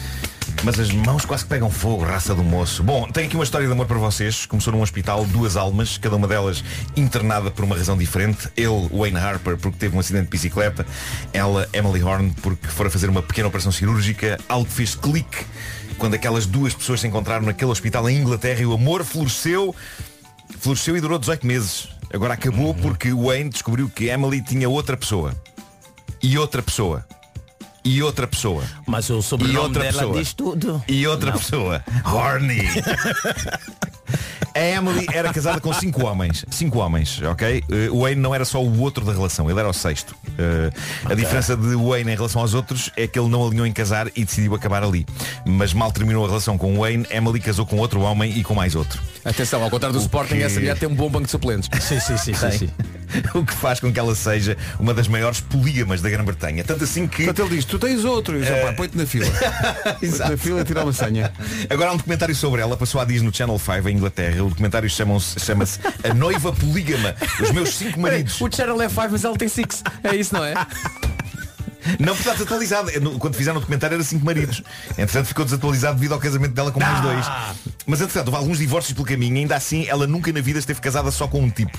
Mas 0.64 0.80
as 0.80 0.90
mãos 0.90 1.26
quase 1.26 1.44
que 1.44 1.50
pegam 1.50 1.68
fogo, 1.68 2.04
raça 2.04 2.34
do 2.34 2.42
moço. 2.42 2.82
Bom, 2.82 3.06
tenho 3.06 3.26
aqui 3.26 3.36
uma 3.36 3.44
história 3.44 3.66
de 3.66 3.72
amor 3.74 3.84
para 3.84 3.98
vocês. 3.98 4.46
Começou 4.46 4.72
num 4.72 4.80
hospital, 4.80 5.26
duas 5.26 5.58
almas, 5.58 5.98
cada 5.98 6.16
uma 6.16 6.26
delas 6.26 6.64
internada 6.96 7.50
por 7.50 7.66
uma 7.66 7.76
razão 7.76 7.98
diferente. 7.98 8.48
Ele, 8.56 8.88
Wayne 8.90 9.18
Harper, 9.18 9.58
porque 9.58 9.76
teve 9.76 9.94
um 9.94 10.00
acidente 10.00 10.24
de 10.24 10.30
bicicleta. 10.30 10.86
Ela, 11.34 11.68
Emily 11.70 12.02
Horn, 12.02 12.32
porque 12.40 12.66
fora 12.66 12.88
fazer 12.88 13.10
uma 13.10 13.22
pequena 13.22 13.48
operação 13.48 13.70
cirúrgica. 13.70 14.38
Algo 14.48 14.64
que 14.64 14.72
fez 14.72 14.94
clique 14.94 15.44
quando 15.98 16.14
aquelas 16.14 16.46
duas 16.46 16.72
pessoas 16.72 17.02
se 17.02 17.06
encontraram 17.06 17.44
naquele 17.44 17.70
hospital 17.70 18.08
em 18.08 18.16
Inglaterra 18.16 18.62
e 18.62 18.66
o 18.66 18.72
amor 18.72 19.04
floresceu. 19.04 19.76
Floresceu 20.60 20.96
e 20.96 21.00
durou 21.02 21.18
18 21.18 21.46
meses. 21.46 21.88
Agora 22.10 22.32
acabou 22.32 22.74
porque 22.74 23.12
Wayne 23.12 23.50
descobriu 23.50 23.90
que 23.90 24.06
Emily 24.06 24.40
tinha 24.40 24.66
outra 24.70 24.96
pessoa. 24.96 25.34
E 26.22 26.38
outra 26.38 26.62
pessoa. 26.62 27.06
E 27.84 28.02
outra 28.02 28.26
pessoa. 28.26 28.64
Mas 28.86 29.10
o 29.10 29.18
E 29.18 29.22
sobrenome 29.22 29.58
outra 29.58 29.82
dela 29.82 29.92
pessoa. 29.98 30.18
diz 30.18 30.32
tudo. 30.32 30.82
E 30.88 31.06
outra 31.06 31.30
Não. 31.32 31.38
pessoa. 31.38 31.84
Horny. 32.04 32.62
A 34.54 34.60
Emily 34.60 35.06
era 35.12 35.32
casada 35.32 35.60
com 35.60 35.72
cinco 35.72 36.04
homens. 36.06 36.44
Cinco 36.50 36.78
homens, 36.78 37.20
ok? 37.22 37.62
O 37.90 38.02
Wayne 38.02 38.20
não 38.20 38.34
era 38.34 38.44
só 38.44 38.62
o 38.62 38.80
outro 38.80 39.04
da 39.04 39.12
relação, 39.12 39.50
ele 39.50 39.58
era 39.58 39.68
o 39.68 39.72
sexto. 39.72 40.14
Eh, 40.38 40.70
A 41.04 41.14
diferença 41.14 41.56
de 41.56 41.74
Wayne 41.74 42.12
em 42.12 42.14
relação 42.14 42.40
aos 42.40 42.54
outros 42.54 42.90
é 42.96 43.06
que 43.06 43.18
ele 43.18 43.28
não 43.28 43.44
alinhou 43.46 43.66
em 43.66 43.72
casar 43.72 44.08
e 44.14 44.24
decidiu 44.24 44.54
acabar 44.54 44.82
ali. 44.84 45.04
Mas 45.44 45.72
mal 45.72 45.90
terminou 45.90 46.24
a 46.24 46.28
relação 46.28 46.56
com 46.56 46.78
Wayne, 46.78 47.06
Emily 47.10 47.40
casou 47.40 47.66
com 47.66 47.76
outro 47.78 48.00
homem 48.00 48.36
e 48.38 48.44
com 48.44 48.54
mais 48.54 48.74
outro. 48.74 49.00
Atenção, 49.24 49.62
ao 49.62 49.70
contrário 49.70 49.96
do 49.98 50.02
Sporting, 50.02 50.36
que- 50.36 50.42
essa 50.42 50.60
mulher 50.60 50.78
tem 50.78 50.88
um 50.88 50.94
bom 50.94 51.08
banco 51.10 51.24
de 51.24 51.30
suplentes. 51.30 51.68
Sim, 51.82 51.98
sim, 51.98 52.16
sim, 52.16 52.34
sim, 52.34 52.50
sim. 52.52 52.70
o 53.34 53.44
que 53.44 53.52
faz 53.54 53.80
com 53.80 53.92
que 53.92 53.98
ela 53.98 54.14
seja 54.14 54.56
uma 54.78 54.92
das 54.94 55.08
maiores 55.08 55.40
polígamas 55.40 56.00
da 56.02 56.10
Grã-Bretanha. 56.10 56.62
Tanto 56.64 56.84
assim 56.84 57.06
que. 57.08 57.24
Portanto, 57.24 57.46
ele 57.48 57.56
diz, 57.56 57.64
tu 57.64 57.78
tens 57.78 58.04
outro. 58.04 58.38
E 58.38 58.42
"Opá, 58.42 58.72
põe-te 58.74 58.96
na 58.96 59.06
fila. 59.06 59.26
põe-te 60.00 60.18
na 60.18 60.36
fila 60.36 60.60
e 60.60 60.64
tira 60.64 60.82
uma 60.84 60.92
senha. 60.92 61.32
Agora 61.70 61.90
há 61.90 61.92
um 61.94 61.96
documentário 61.96 62.34
sobre 62.34 62.60
ela, 62.60 62.76
passou 62.76 63.00
há 63.00 63.04
dias 63.04 63.22
no 63.22 63.34
Channel 63.34 63.58
5 63.58 63.88
em 63.88 63.96
Inglaterra. 63.96 64.43
O 64.44 64.48
documentário 64.50 64.88
chama-se 64.90 65.80
A 66.02 66.12
Noiva 66.14 66.52
Polígama. 66.52 67.14
Os 67.40 67.50
meus 67.50 67.74
cinco 67.74 68.00
maridos. 68.00 68.40
O 68.40 68.48
Channel 68.50 68.80
é 68.82 68.88
5, 68.88 69.08
mas 69.10 69.24
ela 69.24 69.36
tem 69.36 69.48
6. 69.48 69.82
É 70.02 70.14
isso, 70.14 70.34
não 70.34 70.44
é? 70.44 70.54
Não, 71.98 72.14
porque 72.14 72.28
está 72.28 72.32
desatualizado. 72.32 72.90
Quando 73.18 73.34
fizeram 73.34 73.58
o 73.58 73.60
documentário 73.60 73.94
era 73.94 74.04
cinco 74.04 74.24
maridos. 74.24 74.62
Entretanto 74.90 75.26
ficou 75.26 75.44
desatualizado 75.44 75.96
devido 75.96 76.12
ao 76.12 76.20
casamento 76.20 76.52
dela 76.52 76.70
com 76.70 76.80
mais 76.80 77.00
dois. 77.00 77.26
Mas 77.86 78.00
entretanto 78.00 78.28
houve 78.28 78.38
alguns 78.38 78.58
divórcios 78.58 78.94
pelo 78.94 79.06
caminho. 79.06 79.36
Ainda 79.36 79.56
assim, 79.56 79.86
ela 79.86 80.06
nunca 80.06 80.32
na 80.32 80.40
vida 80.40 80.58
esteve 80.58 80.80
casada 80.80 81.10
só 81.10 81.28
com 81.28 81.40
um 81.40 81.50
tipo. 81.50 81.78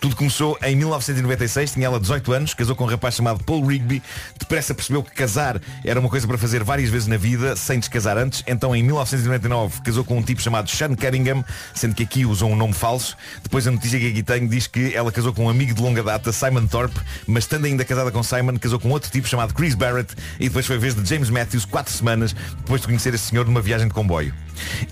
Tudo 0.00 0.16
começou 0.16 0.58
em 0.62 0.76
1996. 0.76 1.72
Tinha 1.72 1.86
ela 1.86 2.00
18 2.00 2.32
anos. 2.32 2.54
Casou 2.54 2.74
com 2.74 2.84
um 2.84 2.88
rapaz 2.88 3.14
chamado 3.14 3.42
Paul 3.44 3.66
Rigby. 3.66 4.02
Depressa 4.38 4.74
percebeu 4.74 5.02
que 5.02 5.12
casar 5.12 5.60
era 5.84 6.00
uma 6.00 6.08
coisa 6.08 6.26
para 6.26 6.38
fazer 6.38 6.62
várias 6.64 6.90
vezes 6.90 7.06
na 7.06 7.16
vida, 7.16 7.56
sem 7.56 7.78
descasar 7.78 8.16
antes. 8.16 8.42
Então 8.46 8.74
em 8.74 8.82
1999 8.82 9.82
casou 9.82 10.04
com 10.04 10.18
um 10.18 10.22
tipo 10.22 10.40
chamado 10.40 10.70
Sean 10.70 10.94
Cunningham, 10.94 11.44
sendo 11.74 11.94
que 11.94 12.02
aqui 12.02 12.24
usou 12.24 12.50
um 12.50 12.56
nome 12.56 12.72
falso. 12.72 13.16
Depois 13.42 13.66
a 13.66 13.70
notícia 13.70 13.98
que 13.98 14.08
aqui 14.08 14.22
tenho 14.22 14.48
diz 14.48 14.66
que 14.66 14.94
ela 14.94 15.12
casou 15.12 15.32
com 15.32 15.46
um 15.46 15.48
amigo 15.48 15.74
de 15.74 15.80
longa 15.80 16.02
data, 16.02 16.32
Simon 16.32 16.66
Thorpe, 16.66 16.98
mas 17.26 17.44
estando 17.44 17.66
ainda 17.66 17.84
casada 17.84 18.10
com 18.10 18.22
Simon, 18.22 18.58
casou 18.58 18.78
com 18.78 18.90
outro 18.90 19.10
tipo 19.10 19.28
chamado 19.34 19.52
Chris 19.52 19.74
Barrett 19.74 20.14
e 20.38 20.44
depois 20.48 20.64
foi 20.64 20.76
a 20.76 20.78
vez 20.78 20.94
de 20.94 21.04
James 21.08 21.28
Matthews 21.28 21.64
quatro 21.64 21.92
semanas 21.92 22.32
depois 22.58 22.80
de 22.80 22.86
conhecer 22.86 23.12
esse 23.14 23.24
senhor 23.30 23.44
numa 23.44 23.60
viagem 23.60 23.88
de 23.88 23.92
comboio. 23.94 24.32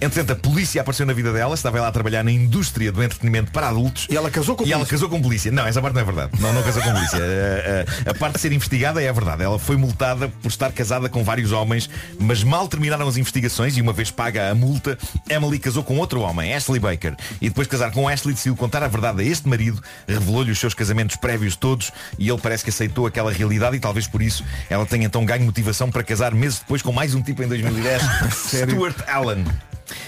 Entretanto, 0.01 0.33
a 0.33 0.37
polícia 0.37 0.81
apareceu 0.81 1.07
na 1.07 1.13
vida 1.13 1.33
dela, 1.33 1.55
estava 1.55 1.79
ela 1.79 1.87
a 1.87 1.93
trabalhar 1.93 2.25
na 2.25 2.33
indústria 2.33 2.91
do 2.91 3.01
entretenimento 3.01 3.53
para 3.53 3.69
adultos. 3.69 4.09
E 4.11 4.17
ela 4.17 4.29
casou 4.29 4.57
com 4.57 4.65
E 4.65 4.73
ela 4.73 4.81
polícia? 4.81 4.91
casou 4.97 5.09
com 5.09 5.23
polícia. 5.23 5.53
Não, 5.53 5.65
essa 5.65 5.81
parte 5.81 5.95
não 5.95 6.01
é 6.01 6.05
verdade. 6.05 6.33
Não, 6.41 6.53
não 6.53 6.63
casou 6.65 6.83
com 6.83 6.93
polícia. 6.93 7.19
A, 7.19 8.09
a- 8.09 8.11
a 8.11 8.15
parte 8.15 8.35
de 8.35 8.41
ser 8.41 8.53
investigada 8.53 9.01
é 9.01 9.09
a 9.09 9.13
verdade. 9.13 9.45
Ela 9.45 9.61
foi 9.61 9.77
multada 9.77 10.29
por 10.29 10.49
estar 10.49 10.73
casada 10.73 11.09
com 11.09 11.23
vários 11.23 11.53
homens, 11.53 11.89
mas 12.19 12.43
mal 12.43 12.67
terminaram 12.67 13.07
as 13.07 13.17
investigações 13.17 13.77
e 13.77 13.81
uma 13.81 13.93
vez 13.93 14.11
paga 14.11 14.51
a 14.51 14.55
multa, 14.55 14.99
Emily 15.31 15.61
casou 15.61 15.85
com 15.85 15.97
outro 15.99 16.21
homem, 16.23 16.53
Ashley 16.53 16.81
Baker. 16.81 17.15
E 17.41 17.49
depois 17.49 17.69
de 17.69 17.71
casar 17.71 17.93
com 17.93 18.09
Ashley, 18.09 18.35
decidiu 18.35 18.57
contar 18.57 18.83
a 18.83 18.89
verdade 18.89 19.23
a 19.23 19.25
este 19.25 19.49
marido, 19.49 19.81
revelou-lhe 20.09 20.51
os 20.51 20.59
seus 20.59 20.75
casamentos 20.75 21.15
prévios 21.15 21.55
todos 21.55 21.93
e 22.19 22.29
ele 22.29 22.41
parece 22.41 22.65
que 22.65 22.71
aceitou 22.71 23.07
aquela 23.07 23.31
realidade 23.33 23.77
e 23.77 23.81
talvez 23.81 24.09
por 24.09 24.21
isso 24.21 24.32
ela 24.71 24.87
tenha 24.87 25.07
então 25.07 25.25
ganho 25.25 25.45
motivação 25.45 25.91
para 25.91 26.03
casar 26.03 26.33
meses 26.35 26.61
depois 26.61 26.81
com 26.83 26.93
mais 26.93 27.15
um 27.15 27.23
tipo 27.23 27.43
em 27.43 27.49
2010, 27.49 28.03
Sério? 28.35 28.75
Stuart 28.75 28.97
Allen. 29.09 29.45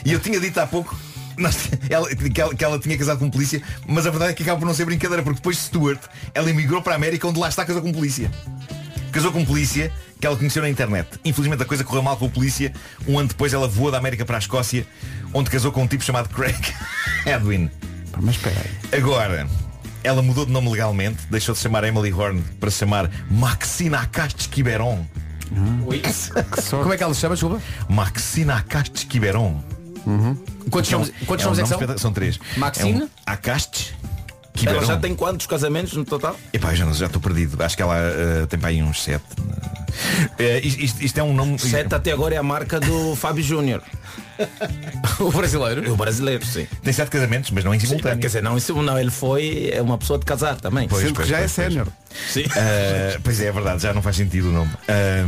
E 0.05 0.13
eu 0.13 0.21
tinha 0.21 0.39
dito 0.41 0.59
há 0.61 0.67
pouco 0.67 0.97
nós- 1.37 1.69
ela- 1.91 2.09
que, 2.15 2.41
ela, 2.41 2.55
que 2.55 2.65
ela 2.65 2.79
tinha 2.79 2.97
casado 2.97 3.19
com 3.19 3.29
polícia, 3.29 3.61
mas 3.87 4.07
a 4.07 4.11
verdade 4.11 4.31
é 4.33 4.35
que 4.35 4.43
acaba 4.45 4.59
por 4.61 4.67
não 4.67 4.75
ser 4.75 4.85
brincadeira, 4.85 5.23
porque 5.23 5.37
depois 5.39 5.57
de 5.57 5.63
Stuart, 5.65 6.01
ela 6.33 6.49
emigrou 6.49 6.81
para 6.81 6.93
a 6.93 6.97
América 6.97 7.27
onde 7.27 7.41
lá 7.41 7.49
está 7.49 7.65
casou 7.65 7.83
com 7.83 7.93
polícia. 7.93 8.31
Casou 9.11 9.31
com 9.33 9.45
polícia 9.45 9.93
que 10.21 10.27
ela 10.27 10.37
conheceu 10.37 10.63
na 10.63 10.69
internet. 10.71 11.09
Infelizmente 11.25 11.63
a 11.63 11.67
coisa 11.67 11.85
correu 11.85 12.03
mal 12.03 12.17
com 12.17 12.27
a 12.27 12.29
polícia. 12.29 12.73
Um 13.07 13.19
ano 13.19 13.29
depois 13.29 13.53
ela 13.53 13.67
voou 13.69 13.91
da 13.91 13.99
América 13.99 14.25
para 14.25 14.37
a 14.37 14.39
Escócia, 14.39 14.87
onde 15.33 15.51
casou 15.51 15.71
com 15.73 15.83
um 15.83 15.87
tipo 15.87 16.03
chamado 16.05 16.29
Craig 16.29 16.57
Edwin. 17.27 17.71
Mas 18.21 18.37
espera 18.37 18.57
aí. 18.61 18.99
Agora, 18.99 19.47
ela 20.05 20.23
mudou 20.23 20.45
de 20.47 20.53
nome 20.53 20.69
legalmente, 20.71 21.19
deixou 21.31 21.53
de 21.55 21.59
se 21.59 21.62
chamar 21.64 21.83
Emily 21.85 22.12
Horn 22.12 22.40
para 22.61 22.71
se 22.71 22.79
chamar 22.79 23.11
Maxina 23.31 23.99
Acastes 24.01 24.47
Quiberon. 24.47 25.05
Como 26.71 26.93
é 26.93 26.97
que 26.97 27.03
ela 27.03 27.14
se 27.14 27.21
chama, 27.21 27.35
desculpa? 27.35 27.61
Maxina 27.88 28.57
Acastes 28.57 29.05
Quiberon. 29.05 29.62
Quantos 30.71 30.93
É 30.93 30.97
um- 30.97 31.01
nomes, 31.01 31.14
quantos 31.27 31.45
é 31.47 31.49
um 31.49 31.51
nomes 31.55 31.73
é 31.73 31.77
que 31.77 31.87
são? 31.87 31.99
São 31.99 32.12
três. 32.12 32.38
Maxine? 32.57 33.01
É 33.01 33.05
um 33.05 33.09
Acastes 33.27 33.95
Ela 33.95 34.53
Quiberon. 34.55 34.85
já 34.87 34.97
tem 34.99 35.14
quantos 35.14 35.47
casamentos 35.47 35.95
no 35.95 36.05
total? 36.05 36.37
Epá, 36.53 36.71
eu 36.73 36.77
já, 36.77 36.85
não- 36.85 36.95
já 36.95 37.07
estou 37.07 37.21
perdido. 37.21 37.61
Acho 37.62 37.77
que 37.77 37.83
ela 37.83 37.97
eh, 37.99 38.47
tem 38.49 38.59
para 38.59 38.69
aí 38.69 38.83
uns 38.83 39.03
sete. 39.03 39.25
Isto, 40.62 40.81
isto- 40.83 41.03
isto 41.05 41.19
é 41.19 41.23
um 41.23 41.33
nome. 41.33 41.59
Sete 41.59 41.95
até 41.95 42.12
agora 42.12 42.35
é 42.35 42.38
a 42.38 42.43
marca 42.43 42.79
do 42.79 43.14
Fábio 43.17 43.43
Júnior. 43.43 43.83
o 45.20 45.31
brasileiro? 45.31 45.92
O 45.92 45.97
brasileiro, 45.97 46.44
sim. 46.44 46.66
Tem 46.83 46.92
sete 46.92 47.11
casamentos, 47.11 47.51
mas 47.51 47.64
não 47.64 47.75
em 47.75 47.81
Sim, 47.81 47.87
simultâneo. 47.87 48.18
quer 48.18 48.27
dizer, 48.27 48.42
não, 48.42 48.57
isso 48.57 48.75
não, 48.83 48.99
ele 48.99 49.11
foi 49.11 49.70
é 49.73 49.81
uma 49.83 49.97
pessoa 49.99 50.18
de 50.18 50.25
casar 50.25 50.57
também. 50.61 50.88
Pois, 50.88 51.03
Sendo 51.03 51.12
que 51.12 51.16
pois, 51.18 51.29
já 51.29 51.37
é 51.37 51.40
pois, 51.40 51.53
pois. 51.53 51.66
sénior. 51.68 51.87
Sim. 52.31 52.42
Uh, 52.44 53.20
pois 53.25 53.40
é, 53.40 53.47
é 53.47 53.53
verdade, 53.53 53.83
já 53.83 53.92
não 53.92 54.01
faz 54.01 54.14
sentido 54.16 54.49
o 54.49 54.53
nome. 54.53 54.70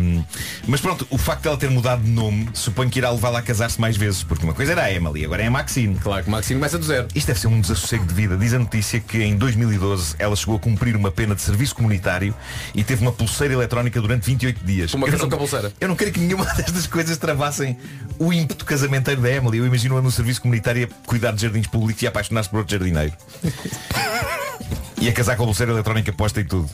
Um, 0.01 0.25
mas 0.69 0.81
pronto, 0.81 1.05
o 1.11 1.19
facto 1.19 1.43
de 1.43 1.49
ela 1.49 1.57
ter 1.57 1.69
mudado 1.69 2.03
de 2.03 2.09
nome 2.11 2.49
suponho 2.55 2.89
que 2.89 2.99
irá 3.01 3.11
levá-la 3.11 3.41
a 3.41 3.43
casar-se 3.43 3.81
mais 3.81 3.97
vezes, 3.97 4.23
porque 4.23 4.45
uma 4.45 4.55
coisa 4.55 4.71
era 4.73 4.83
a 4.85 4.93
Emily, 4.93 5.25
agora 5.25 5.43
é 5.43 5.47
a 5.47 5.51
Maxine. 5.51 5.97
Claro 5.97 6.23
que 6.23 6.29
o 6.29 6.33
Maxine 6.33 6.61
começa 6.61 6.79
do 6.79 6.85
zero. 6.85 7.09
Isto 7.15 7.27
deve 7.27 7.41
ser 7.41 7.47
um 7.49 7.61
desassossego 7.61 8.07
de 8.07 8.15
vida. 8.15 8.37
Diz 8.37 8.55
a 8.55 8.59
notícia 8.61 9.01
que 9.01 9.21
em 9.23 9.37
2012 9.37 10.15
ela 10.19 10.37
chegou 10.37 10.55
a 10.57 10.59
cumprir 10.61 10.95
uma 10.95 11.11
pena 11.11 11.35
de 11.35 11.43
serviço 11.43 11.75
comunitário 11.75 12.33
e 12.73 12.85
teve 12.85 13.03
uma 13.03 13.13
pulseira 13.13 13.55
eletrónica 13.55 14.01
durante 14.01 14.25
28 14.27 14.65
dias. 14.65 14.95
Uma 14.95 15.09
Eu 15.09 15.19
não- 15.19 15.29
com 15.29 15.35
a 15.35 15.39
pulseira. 15.39 15.73
Eu 15.81 15.89
não 15.89 15.97
quero 15.97 16.13
que 16.13 16.21
nenhuma 16.21 16.45
destas 16.55 16.87
coisas 16.87 17.17
travassem 17.19 17.77
o 18.17 18.33
ímpeto 18.33 18.65
casamenteiro 18.97 19.21
da 19.21 19.31
Emily. 19.31 19.59
Eu 19.59 19.67
imagino-a 19.67 20.03
no 20.03 20.11
serviço 20.11 20.41
comunitário 20.43 20.89
a 20.91 21.07
cuidar 21.07 21.33
de 21.33 21.43
jardins 21.43 21.67
públicos 21.67 22.03
e 22.03 22.07
a 22.07 22.09
apaixonar-se 22.09 22.49
por 22.51 22.59
outro 22.59 22.73
jardineiro. 22.73 23.13
e 25.01 25.09
a 25.09 25.13
casar 25.13 25.37
com 25.37 25.43
a 25.43 25.47
pulseira 25.47 25.73
eletrónica 25.73 26.13
posta 26.13 26.41
e 26.41 26.45
tudo. 26.45 26.69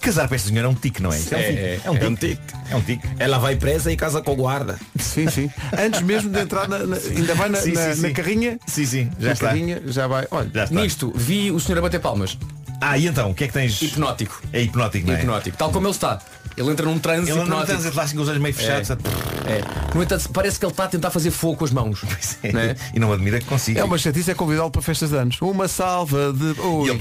Casar 0.00 0.26
para 0.28 0.36
esta 0.36 0.48
senhora 0.48 0.66
é 0.66 0.70
um 0.70 0.74
tique, 0.74 1.02
não 1.02 1.12
é? 1.12 1.16
É, 1.16 1.20
um 1.20 1.22
tique. 1.24 1.34
é, 1.38 1.80
É 1.84 1.90
um 1.90 1.96
é 1.96 2.08
um 2.08 2.14
tique. 2.16 2.40
É 2.70 2.76
um 2.76 2.80
tique. 2.80 3.06
Ela 3.18 3.38
vai 3.38 3.54
presa 3.56 3.92
e 3.92 3.96
casa 3.96 4.22
com 4.22 4.32
o 4.32 4.36
guarda. 4.36 4.78
Sim, 4.98 5.28
sim. 5.28 5.50
Antes 5.78 6.00
mesmo 6.00 6.30
de 6.30 6.40
entrar 6.40 6.66
na, 6.68 6.78
na- 6.78 6.96
ainda 6.96 7.34
vai 7.34 7.50
na, 7.50 7.60
Sim, 7.60 7.72
na- 7.72 7.94
sim, 7.94 8.00
na 8.00 8.08
sim. 8.08 8.14
carrinha. 8.14 8.58
Sim, 8.66 8.86
sim, 8.86 9.10
já 9.20 9.26
na 9.28 9.32
está. 9.34 9.46
carrinha 9.48 9.82
já 9.86 10.06
vai. 10.06 10.26
Olha, 10.30 10.50
Já 10.54 10.64
está. 10.64 10.80
Nisto, 10.80 11.12
vi 11.14 11.50
o 11.50 11.60
senhor 11.60 11.78
a 11.78 11.82
bater 11.82 12.00
palmas. 12.00 12.38
Ah, 12.80 12.96
e 12.96 13.06
então, 13.06 13.30
o 13.30 13.34
que 13.34 13.44
é 13.44 13.46
que 13.46 13.52
tens? 13.52 13.80
Hipnótico. 13.82 14.40
É 14.54 14.62
hipnótico, 14.62 15.06
não 15.06 15.14
é? 15.14 15.18
Hipnótico. 15.18 15.56
Tal 15.58 15.70
como 15.70 15.86
ele 15.86 15.92
está. 15.94 16.18
Ele 16.60 16.70
entra 16.70 16.84
num 16.86 16.98
transe 16.98 17.30
Ele 17.30 17.40
está 17.40 17.54
lá 17.54 18.02
assim 18.02 18.16
com 18.16 18.22
os 18.22 18.28
olhos 18.28 18.40
meio 18.40 18.54
fechados. 18.54 18.90
É. 18.90 18.96
No 19.94 20.02
entanto, 20.02 20.28
parece 20.30 20.58
que 20.58 20.64
ele 20.64 20.72
está 20.72 20.84
a 20.84 20.88
tentar 20.88 21.10
fazer 21.10 21.30
fogo 21.30 21.56
com 21.56 21.64
as 21.64 21.70
mãos. 21.70 22.02
É. 22.42 22.52
Não 22.52 22.60
é? 22.60 22.76
E 22.94 22.98
não 23.00 23.12
admira 23.12 23.38
que 23.38 23.46
consiga. 23.46 23.80
é 23.80 23.84
uma 23.84 23.96
chatice 23.98 24.30
é 24.30 24.34
convidá-lo 24.34 24.70
para 24.70 24.82
festas 24.82 25.10
de 25.10 25.16
anos. 25.16 25.38
Uma 25.40 25.66
salva 25.68 26.32
de. 26.32 26.60
Ui, 26.60 26.90
ele- 26.90 27.00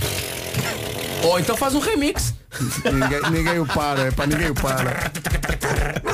Ou 1.23 1.39
então 1.39 1.57
faz 1.57 1.75
um 1.75 1.79
remix. 1.79 2.33
ninguém, 2.91 3.31
ninguém 3.31 3.59
o 3.59 3.65
para, 3.65 4.11
pá, 4.13 4.25
ninguém 4.25 4.49
o 4.49 4.53
para. 4.55 5.11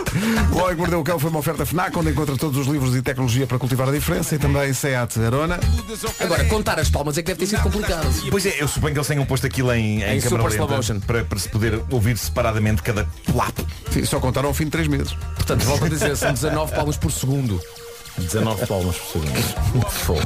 O 0.51 0.58
Homem 0.58 0.69
que 0.75 0.75
Mordeu 0.78 0.99
o 0.99 1.04
Cão 1.04 1.19
foi 1.19 1.30
uma 1.30 1.39
oferta 1.39 1.65
FNAC 1.65 1.97
onde 1.97 2.12
encontra 2.12 2.38
todos 2.38 2.58
os 2.58 2.67
livros 2.67 2.95
e 2.95 3.01
tecnologia 3.01 3.45
para 3.45 3.60
cultivar 3.60 3.89
a 3.89 3.91
diferença 3.91 4.36
e 4.36 4.39
também 4.39 4.73
SEAT 4.73 5.19
Arona. 5.19 5.60
Agora, 6.19 6.45
contar 6.45 6.80
as 6.80 6.89
palmas 6.89 7.17
é 7.17 7.21
que 7.21 7.28
deve 7.28 7.39
ter 7.39 7.47
sido 7.47 7.62
complicado. 7.62 8.08
Pois 8.30 8.45
é, 8.45 8.56
eu 8.62 8.67
suponho 8.67 8.93
que 8.93 8.99
eles 8.99 9.08
tenham 9.08 9.25
posto 9.25 9.45
aquilo 9.45 9.71
em, 9.73 10.01
em, 10.01 10.17
Em 10.17 10.21
câmara 10.21 10.43
super 10.43 10.51
slow 10.51 10.67
lenta 10.67 10.75
motion. 10.78 10.99
para, 11.01 11.23
para 11.25 11.39
se 11.39 11.49
poder 11.49 11.82
ouvir 11.89 12.17
separadamente 12.17 12.82
cada 12.82 13.06
plapo. 13.25 13.65
Sim, 13.91 14.06
só 14.06 14.19
contaram 14.19 14.47
ao 14.49 14.54
fim 14.54 14.65
de 14.65 14.71
três 14.71 14.88
meses. 14.88 15.13
Portanto, 15.36 15.63
volto 15.65 15.86
a 15.86 15.89
dizer, 15.89 16.15
são 16.15 16.34
19 16.34 16.73
palmas 16.73 16.97
por 16.97 17.12
segundo. 17.12 17.60
19 18.17 18.65
palmas 18.65 18.97
por 18.97 19.21
segundo. 19.21 19.89
Fogo. 19.89 20.21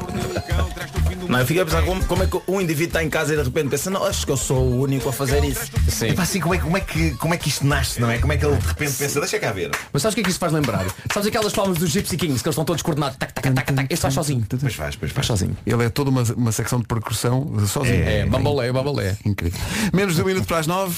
Não, 1.28 1.40
eu 1.40 1.46
fico 1.46 1.62
a 1.62 1.66
pensar 1.66 1.84
como, 1.84 2.04
como 2.06 2.24
é 2.24 2.28
que 2.28 2.42
um 2.48 2.60
indivíduo 2.60 2.88
está 2.88 3.04
em 3.04 3.10
casa 3.10 3.34
e 3.34 3.38
de 3.38 3.44
repente 3.44 3.70
pensa, 3.70 3.90
não, 3.92 4.04
acho 4.04 4.26
que 4.26 4.32
eu 4.32 4.38
sou 4.38 4.58
o 4.64 4.82
único 4.82 5.10
a 5.10 5.14
fazer 5.14 5.44
isso. 5.44 5.70
Sim. 5.88 6.08
Epá, 6.08 6.24
assim, 6.24 6.40
como, 6.40 6.56
é, 6.56 6.58
como, 6.58 6.76
é 6.78 6.82
que, 6.82 7.12
como 7.12 7.34
é 7.36 7.38
que 7.38 7.50
isto 7.50 7.68
nasce, 7.68 8.02
não 8.02 8.10
é? 8.10 8.18
Como 8.18 8.34
é 8.34 8.38
que 8.38 8.46
ele 8.46 8.56
de 8.56 8.68
repente 8.68 8.94
pensa, 8.94 9.20
deixa 9.20 9.38
cá 9.40 9.52
ver. 9.52 9.70
Mas 9.94 10.02
sabes 10.02 10.14
o 10.14 10.16
que 10.16 10.22
é 10.22 10.24
que 10.24 10.30
isto 10.32 10.40
faz 10.40 10.52
lembrar? 10.52 10.86
Sabes 11.14 11.28
aquelas 11.30 11.54
palmas 11.54 11.78
dos 11.78 11.92
Gypsy 11.92 12.18
Kings 12.18 12.42
que 12.42 12.48
eles 12.48 12.54
estão 12.54 12.66
todos 12.66 12.82
coordenados? 12.82 13.18
Tac, 13.18 13.32
tac, 13.32 13.54
tac, 13.54 13.74
tac. 13.74 13.88
Este 13.94 14.02
faz 14.02 14.14
sozinho. 14.16 14.44
Pois 14.60 14.74
faz, 14.74 14.96
pois 14.96 15.12
Faz 15.12 15.28
faz. 15.28 15.40
sozinho. 15.40 15.56
Ele 15.66 15.84
é 15.84 15.90
toda 15.90 16.10
uma, 16.10 16.24
uma 16.36 16.52
secção 16.52 16.80
de 16.80 16.88
percussão 16.88 17.48
sozinho. 17.68 18.04
É, 18.04 18.26
bambolé, 18.26 18.72
bambolé. 18.72 19.16
Incrível. 19.24 19.60
Menos 19.94 20.16
de 20.16 20.22
um 20.24 20.26
minuto 20.26 20.48
para 20.48 20.58
as 20.58 20.66
nove. 20.68 20.96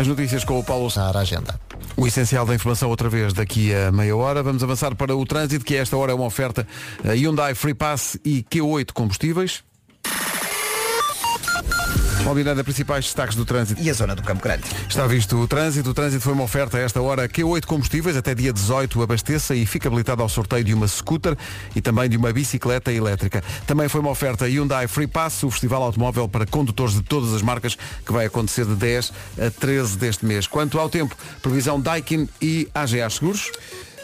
As 0.00 0.06
notícias 0.06 0.44
com 0.44 0.58
o 0.58 0.64
Paulo 0.64 0.88
a 0.96 1.10
agenda. 1.18 1.60
O 1.94 2.06
essencial 2.06 2.46
da 2.46 2.54
informação 2.54 2.88
outra 2.88 3.10
vez 3.10 3.34
daqui 3.34 3.74
a 3.74 3.92
meia 3.92 4.16
hora. 4.16 4.42
Vamos 4.42 4.64
avançar 4.64 4.94
para 4.94 5.14
o 5.14 5.26
trânsito, 5.26 5.62
que 5.62 5.76
esta 5.76 5.94
hora 5.94 6.12
é 6.12 6.14
uma 6.14 6.24
oferta 6.24 6.66
a 7.04 7.12
Hyundai 7.12 7.54
Free 7.54 7.74
Pass 7.74 8.18
e 8.24 8.42
Q8 8.44 8.92
combustíveis. 8.94 9.62
Bom, 12.22 12.34
Miranda, 12.34 12.62
principais 12.62 13.06
destaques 13.06 13.34
do 13.34 13.46
trânsito. 13.46 13.80
E 13.80 13.88
a 13.88 13.94
zona 13.94 14.14
do 14.14 14.22
Campo 14.22 14.42
Grande. 14.42 14.64
Está 14.86 15.06
visto 15.06 15.36
o 15.36 15.48
trânsito. 15.48 15.90
O 15.90 15.94
trânsito 15.94 16.22
foi 16.22 16.34
uma 16.34 16.44
oferta 16.44 16.76
a 16.76 16.80
esta 16.80 17.00
hora 17.00 17.26
Q8 17.26 17.64
combustíveis. 17.64 18.14
Até 18.16 18.34
dia 18.34 18.52
18 18.52 19.02
abasteça 19.02 19.54
e 19.54 19.64
fica 19.64 19.88
habilitado 19.88 20.22
ao 20.22 20.28
sorteio 20.28 20.62
de 20.62 20.74
uma 20.74 20.86
scooter 20.86 21.34
e 21.74 21.80
também 21.80 22.10
de 22.10 22.18
uma 22.18 22.30
bicicleta 22.32 22.92
elétrica. 22.92 23.42
Também 23.66 23.88
foi 23.88 24.02
uma 24.02 24.10
oferta 24.10 24.46
Hyundai 24.46 24.86
Free 24.86 25.06
Pass, 25.06 25.42
o 25.42 25.50
festival 25.50 25.82
automóvel 25.82 26.28
para 26.28 26.44
condutores 26.44 26.94
de 26.94 27.02
todas 27.02 27.32
as 27.32 27.40
marcas, 27.40 27.76
que 28.04 28.12
vai 28.12 28.26
acontecer 28.26 28.66
de 28.66 28.74
10 28.74 29.12
a 29.46 29.50
13 29.50 29.96
deste 29.96 30.26
mês. 30.26 30.46
Quanto 30.46 30.78
ao 30.78 30.90
tempo, 30.90 31.16
previsão 31.40 31.80
Daikin 31.80 32.28
e 32.40 32.68
AGA 32.74 33.08
Seguros. 33.08 33.50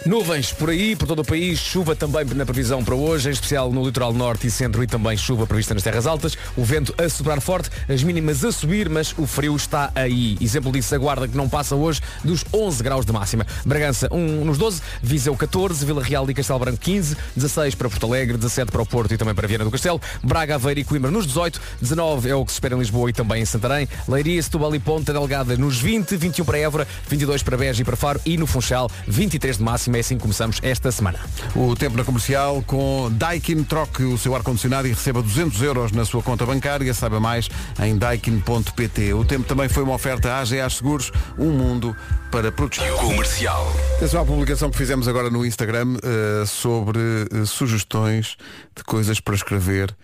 Nuvens 0.05 0.53
por 0.53 0.71
aí, 0.71 0.95
por 0.95 1.09
todo 1.09 1.21
o 1.21 1.25
país, 1.25 1.59
chuva 1.59 1.97
também 1.97 2.25
na 2.27 2.45
previsão 2.45 2.85
para 2.85 2.95
hoje, 2.95 3.29
em 3.29 3.33
especial 3.33 3.73
no 3.73 3.85
litoral 3.85 4.13
norte 4.13 4.47
e 4.47 4.51
centro 4.51 4.83
e 4.85 4.87
também 4.87 5.17
chuva 5.17 5.47
prevista 5.47 5.75
nas 5.75 5.83
terras 5.83 6.07
altas, 6.07 6.37
o 6.57 6.65
vento 6.65 6.95
a 6.97 7.09
soprar 7.09 7.41
forte, 7.41 7.71
as 7.89 8.03
mínimas 8.05 8.45
a 8.45 8.53
subir, 8.53 8.89
mas 8.89 9.13
o 9.19 9.27
frio 9.27 9.57
está 9.57 9.91
aí. 9.95 10.37
Exemplo 10.41 10.71
disso, 10.71 10.95
a 10.95 10.99
guarda 10.99 11.27
que 11.27 11.37
não 11.37 11.49
passa 11.49 11.75
hoje 11.75 12.01
dos 12.23 12.45
11 12.53 12.83
graus 12.85 13.05
de 13.07 13.13
máxima. 13.13 13.45
Bragança 13.65 14.09
um, 14.13 14.45
nos 14.45 14.59
12, 14.59 14.81
Viseu 15.03 15.35
14, 15.37 15.85
Vila 15.85 16.03
Real 16.03 16.29
e 16.31 16.35
Castelo 16.35 16.59
Branco 16.61 16.79
15, 16.79 17.17
16 17.35 17.75
para 17.75 17.89
Porto 17.89 18.07
Alegre, 18.07 18.37
17 18.37 18.71
para 18.71 18.83
o 18.83 18.87
Porto 18.87 19.13
e 19.13 19.17
também 19.17 19.35
para 19.35 19.49
Viana 19.49 19.65
do 19.65 19.71
Castelo, 19.71 20.01
Braga, 20.23 20.55
Aveiro 20.55 20.81
e 20.81 20.85
Coimbra 20.85 21.11
nos 21.11 21.27
18, 21.27 21.61
19 21.81 22.29
é 22.29 22.35
o 22.35 22.45
que 22.45 22.53
se 22.53 22.57
espera 22.57 22.77
em 22.77 22.79
Lisboa 22.79 23.11
e 23.11 23.13
também 23.13 23.43
em 23.43 23.45
Santarém, 23.45 23.89
Leiria, 24.07 24.41
Setúbal 24.41 24.75
e 24.75 24.79
Ponta 24.79 25.13
Delgada 25.13 25.57
nos 25.57 25.81
20, 25.81 26.17
21 26.17 26.45
para 26.45 26.59
Évora, 26.59 26.89
22 27.09 27.43
para 27.43 27.57
Beja 27.57 27.83
e 27.83 27.85
para 27.85 27.97
Faro 27.97 28.21
e 28.25 28.37
no 28.37 28.47
Funchal 28.47 28.91
23 29.09 29.57
de 29.57 29.63
máxima. 29.63 29.86
É 29.95 30.01
assim 30.01 30.17
que 30.17 30.23
começamos 30.23 30.59
esta 30.63 30.91
semana. 30.91 31.19
O 31.55 31.75
tempo 31.75 31.97
na 31.97 32.05
comercial 32.05 32.63
com 32.67 33.11
Daikin. 33.13 33.63
Troque 33.65 34.03
o 34.03 34.19
seu 34.19 34.35
ar-condicionado 34.35 34.87
e 34.87 34.91
receba 34.91 35.23
200 35.23 35.63
euros 35.63 35.93
na 35.93 36.05
sua 36.05 36.23
conta 36.23 36.45
bancária. 36.45 36.93
Saiba 36.93 37.21
mais 37.21 37.49
em 37.83 37.97
daikin.pt. 37.97 39.15
O 39.15 39.25
tempo 39.25 39.45
também 39.45 39.69
foi 39.69 39.83
uma 39.83 39.95
oferta 39.95 40.33
à 40.33 40.41
AGA 40.41 40.69
Seguros, 40.69 41.13
um 41.39 41.51
mundo 41.51 41.97
para 42.31 42.53
proteger. 42.53 42.93
Comercial. 42.95 43.73
Atenção 43.97 44.21
à 44.21 44.25
publicação 44.25 44.71
que 44.71 44.77
fizemos 44.77 45.09
agora 45.09 45.31
no 45.31 45.45
Instagram 45.45 45.97
eh, 46.03 46.45
sobre 46.47 46.99
eh, 47.01 47.45
sugestões 47.45 48.37
de 48.77 48.85
coisas 48.85 49.21
para 49.21 49.35
escrever 49.35 49.95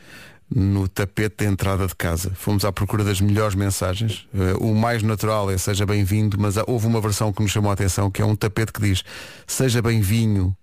no 0.54 0.88
tapete 0.88 1.44
da 1.44 1.50
entrada 1.50 1.86
de 1.86 1.94
casa. 1.94 2.30
Fomos 2.34 2.64
à 2.64 2.72
procura 2.72 3.04
das 3.04 3.20
melhores 3.20 3.54
mensagens. 3.54 4.26
Eh, 4.34 4.54
o 4.60 4.74
mais 4.74 5.02
natural 5.02 5.50
é 5.50 5.56
seja 5.58 5.86
bem-vindo, 5.86 6.36
mas 6.38 6.58
há- 6.58 6.64
houve 6.66 6.86
uma 6.86 7.00
versão 7.00 7.32
que 7.32 7.42
nos 7.42 7.50
chamou 7.50 7.70
a 7.70 7.74
atenção, 7.74 8.10
que 8.10 8.20
é 8.20 8.24
um 8.24 8.36
tapete 8.36 8.72
que 8.72 8.80
diz 8.80 9.02
seja 9.46 9.80
bem-vinho. 9.80 10.54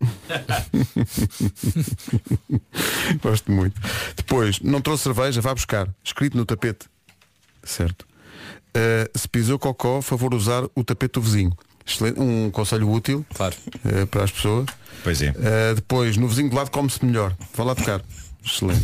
Gosto 3.22 3.50
muito. 3.52 3.80
Depois, 4.16 4.60
não 4.60 4.80
trouxe 4.80 5.04
cerveja, 5.04 5.40
vá 5.40 5.54
buscar. 5.54 5.88
Escrito 6.04 6.36
no 6.36 6.44
tapete. 6.44 6.86
Certo. 7.62 8.04
Uh, 8.76 9.18
se 9.18 9.28
pisou 9.28 9.58
cocó, 9.58 10.00
favor 10.02 10.34
usar 10.34 10.64
o 10.74 10.82
tapete 10.84 11.12
do 11.14 11.20
vizinho. 11.22 11.52
Excelente, 11.84 12.18
um 12.20 12.48
conselho 12.50 12.88
útil 12.90 13.26
claro. 13.34 13.54
uh, 13.84 14.06
para 14.06 14.24
as 14.24 14.30
pessoas. 14.30 14.66
Pois 15.04 15.20
é. 15.20 15.30
Uh, 15.30 15.74
depois, 15.74 16.16
no 16.16 16.26
vizinho 16.28 16.48
do 16.50 16.56
lado 16.56 16.70
come-se 16.70 17.04
melhor. 17.04 17.36
Vá 17.54 17.64
lá 17.64 17.74
tocar. 17.74 18.02
Excelente. 18.44 18.82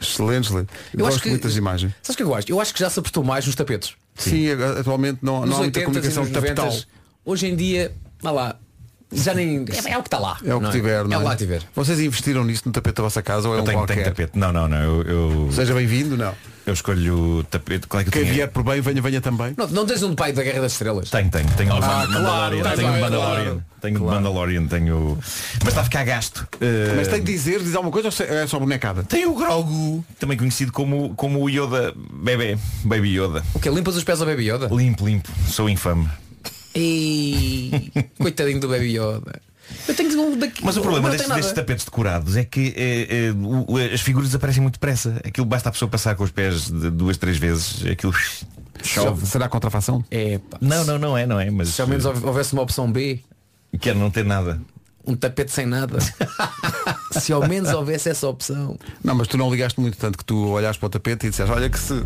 Excelente, 0.00 0.46
excelente. 0.46 0.68
Eu 0.92 1.06
acho 1.06 1.14
Gosto 1.16 1.22
que- 1.22 1.28
muito 1.30 1.42
das 1.42 1.56
imagens. 1.56 1.92
Sabes 2.02 2.16
que 2.16 2.22
eu 2.22 2.34
acho? 2.34 2.50
Eu 2.50 2.60
acho 2.60 2.72
que 2.74 2.80
já 2.80 2.90
se 2.90 2.98
apostou 2.98 3.22
mais 3.24 3.46
nos 3.46 3.54
tapetes. 3.54 3.94
Sim, 4.16 4.48
ag- 4.50 4.78
atualmente 4.80 5.18
não, 5.22 5.44
não 5.46 5.56
há 5.56 5.58
muita 5.60 5.80
80s 5.80 5.84
comunicação 5.84 6.26
tapetal. 6.30 6.66
90s. 6.70 6.86
Hoje 7.24 7.46
em 7.46 7.56
dia, 7.56 7.92
vá 8.20 8.30
lá, 8.30 8.58
já 9.14 9.34
nem. 9.34 9.64
É, 9.86 9.90
é 9.92 9.98
o 9.98 10.02
que 10.02 10.08
está 10.08 10.18
lá. 10.18 10.36
É 10.44 10.54
o 10.54 10.58
que 10.58 10.64
não 10.64 10.70
tiver, 10.70 11.04
não 11.04 11.10
É 11.12 11.14
é? 11.14 11.16
o 11.18 11.20
que 11.20 11.26
lá 11.28 11.36
tiver. 11.36 11.62
Vocês 11.74 12.00
investiram 12.00 12.44
nisso 12.44 12.62
no 12.66 12.72
tapete 12.72 12.96
da 12.96 13.02
vossa 13.02 13.22
casa 13.22 13.48
ou 13.48 13.54
é 13.54 13.58
Eu 13.58 13.62
um 13.62 13.64
tenho, 13.64 13.78
qualquer? 13.78 13.94
tenho 13.94 14.06
tapete. 14.06 14.38
Não, 14.38 14.52
não, 14.52 14.68
não. 14.68 14.78
Eu, 14.82 15.02
eu- 15.02 15.48
Seja 15.52 15.74
bem-vindo, 15.74 16.16
não. 16.16 16.32
eu 16.66 16.72
escolho 16.72 17.38
o 17.38 17.44
tapete. 17.44 17.86
Qual 17.86 18.00
é 18.00 18.04
que 18.04 18.10
Quem 18.10 18.24
vier 18.24 18.48
por 18.48 18.62
bem, 18.62 18.80
venha, 18.80 19.00
venha 19.02 19.20
também. 19.20 19.54
Não, 19.56 19.66
não 19.68 19.86
tens 19.86 20.02
um 20.02 20.14
pai 20.14 20.32
da 20.32 20.42
Guerra 20.42 20.60
das 20.62 20.72
Estrelas? 20.72 21.10
Tenho, 21.10 21.30
tenho. 21.30 21.48
Tenho 21.56 21.72
Ah, 21.72 21.80
Mand- 21.80 22.06
claro, 22.06 22.12
Mandalorian. 22.12 22.62
tá 22.62 22.72
tenho 22.76 22.92
bem, 22.92 23.00
Mandalorian. 23.00 23.44
claro. 23.44 23.64
Tenho 23.80 24.00
Mandalorian, 24.02 24.66
tenho. 24.66 25.18
Mas 25.60 25.68
está 25.68 25.82
a 25.82 25.84
ficar 25.84 26.04
gasto. 26.04 26.38
Uh, 26.54 26.96
Mas 26.96 27.06
tem 27.08 27.22
de 27.22 27.30
dizer, 27.32 27.60
diz 27.62 27.74
alguma 27.74 27.92
coisa 27.92 28.08
ou 28.08 28.34
é 28.36 28.46
só 28.46 28.58
bonecada? 28.58 29.02
Tem 29.04 29.26
o 29.26 29.34
Grogu, 29.34 30.02
também 30.18 30.38
conhecido 30.38 30.72
como, 30.72 31.14
como 31.16 31.42
o 31.42 31.50
Yoda 31.50 31.92
bebê, 32.14 32.56
Baby 32.82 33.18
Yoda. 33.20 33.42
O 33.52 33.60
que 33.60 33.68
Limpas 33.68 33.94
os 33.96 34.02
pés 34.04 34.20
ao 34.22 34.26
Baby 34.26 34.50
Yoda? 34.50 34.68
Limpo, 34.72 35.04
limpo, 35.06 35.28
sou 35.50 35.68
infame. 35.68 36.08
E 36.74 37.90
coitadinho 38.18 38.60
do 38.60 38.68
Baby 38.68 38.98
Yoda. 38.98 39.40
Eu 39.88 39.94
tenho 39.94 40.20
um 40.20 40.36
daqui. 40.38 40.62
Mas 40.64 40.76
o 40.76 40.82
problema 40.82 41.08
destes, 41.10 41.30
destes 41.32 41.54
tapetes 41.54 41.84
decorados 41.84 42.36
é 42.36 42.44
que 42.44 42.74
eh, 42.76 43.06
eh, 43.28 43.32
o- 43.32 43.76
as 43.78 44.00
figuras 44.00 44.28
desaparecem 44.28 44.60
muito 44.60 44.74
depressa. 44.74 45.20
Aquilo 45.24 45.46
basta 45.46 45.68
a 45.68 45.72
pessoa 45.72 45.88
passar 45.90 46.14
com 46.16 46.24
os 46.24 46.30
pés 46.30 46.70
de 46.70 46.90
duas, 46.90 47.16
três 47.16 47.38
vezes, 47.38 47.84
aquilo 47.86 48.12
chove. 48.82 49.24
Será 49.26 49.48
contrafação? 49.48 50.04
É, 50.10 50.38
pá. 50.38 50.58
Não, 50.60 50.84
não, 50.84 50.98
não 50.98 51.16
é, 51.16 51.26
não 51.26 51.40
é. 51.40 51.50
Mas 51.50 51.68
Se 51.70 51.80
ao 51.80 51.88
menos 51.88 52.04
houve- 52.04 52.26
houvesse 52.26 52.52
uma 52.52 52.60
opção 52.62 52.90
B, 52.92 53.20
quero 53.80 53.98
não 53.98 54.10
ter 54.10 54.24
nada. 54.24 54.60
um 55.06 55.14
tapete 55.16 55.50
sem 55.52 55.64
nada. 55.66 55.98
Se 57.12 57.32
ao 57.32 57.46
menos 57.48 57.72
houvesse 57.72 58.08
essa 58.10 58.26
opção. 58.28 58.76
Não, 59.02 59.14
mas 59.14 59.28
tu 59.28 59.38
não 59.38 59.50
ligaste 59.50 59.80
muito 59.80 59.96
tanto 59.96 60.18
que 60.18 60.24
tu 60.24 60.48
olhaste 60.48 60.78
para 60.80 60.86
o 60.88 60.90
tapete 60.90 61.26
e 61.26 61.30
disseste, 61.30 61.50
olha 61.52 61.70
que 61.70 61.78
se. 61.78 61.94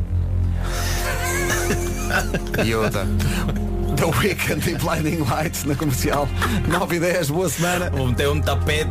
Yoda. 2.64 3.06
The 3.98 4.06
Weekend 4.18 4.68
e 4.70 4.74
Blinding 4.76 5.24
Lights 5.28 5.64
na 5.64 5.74
comercial. 5.74 6.28
9 6.68 6.96
e 6.96 7.00
10, 7.00 7.30
boa 7.30 7.48
semana. 7.48 7.90
Vou 7.90 8.06
meter 8.08 8.28
um 8.28 8.40
tapete 8.40 8.88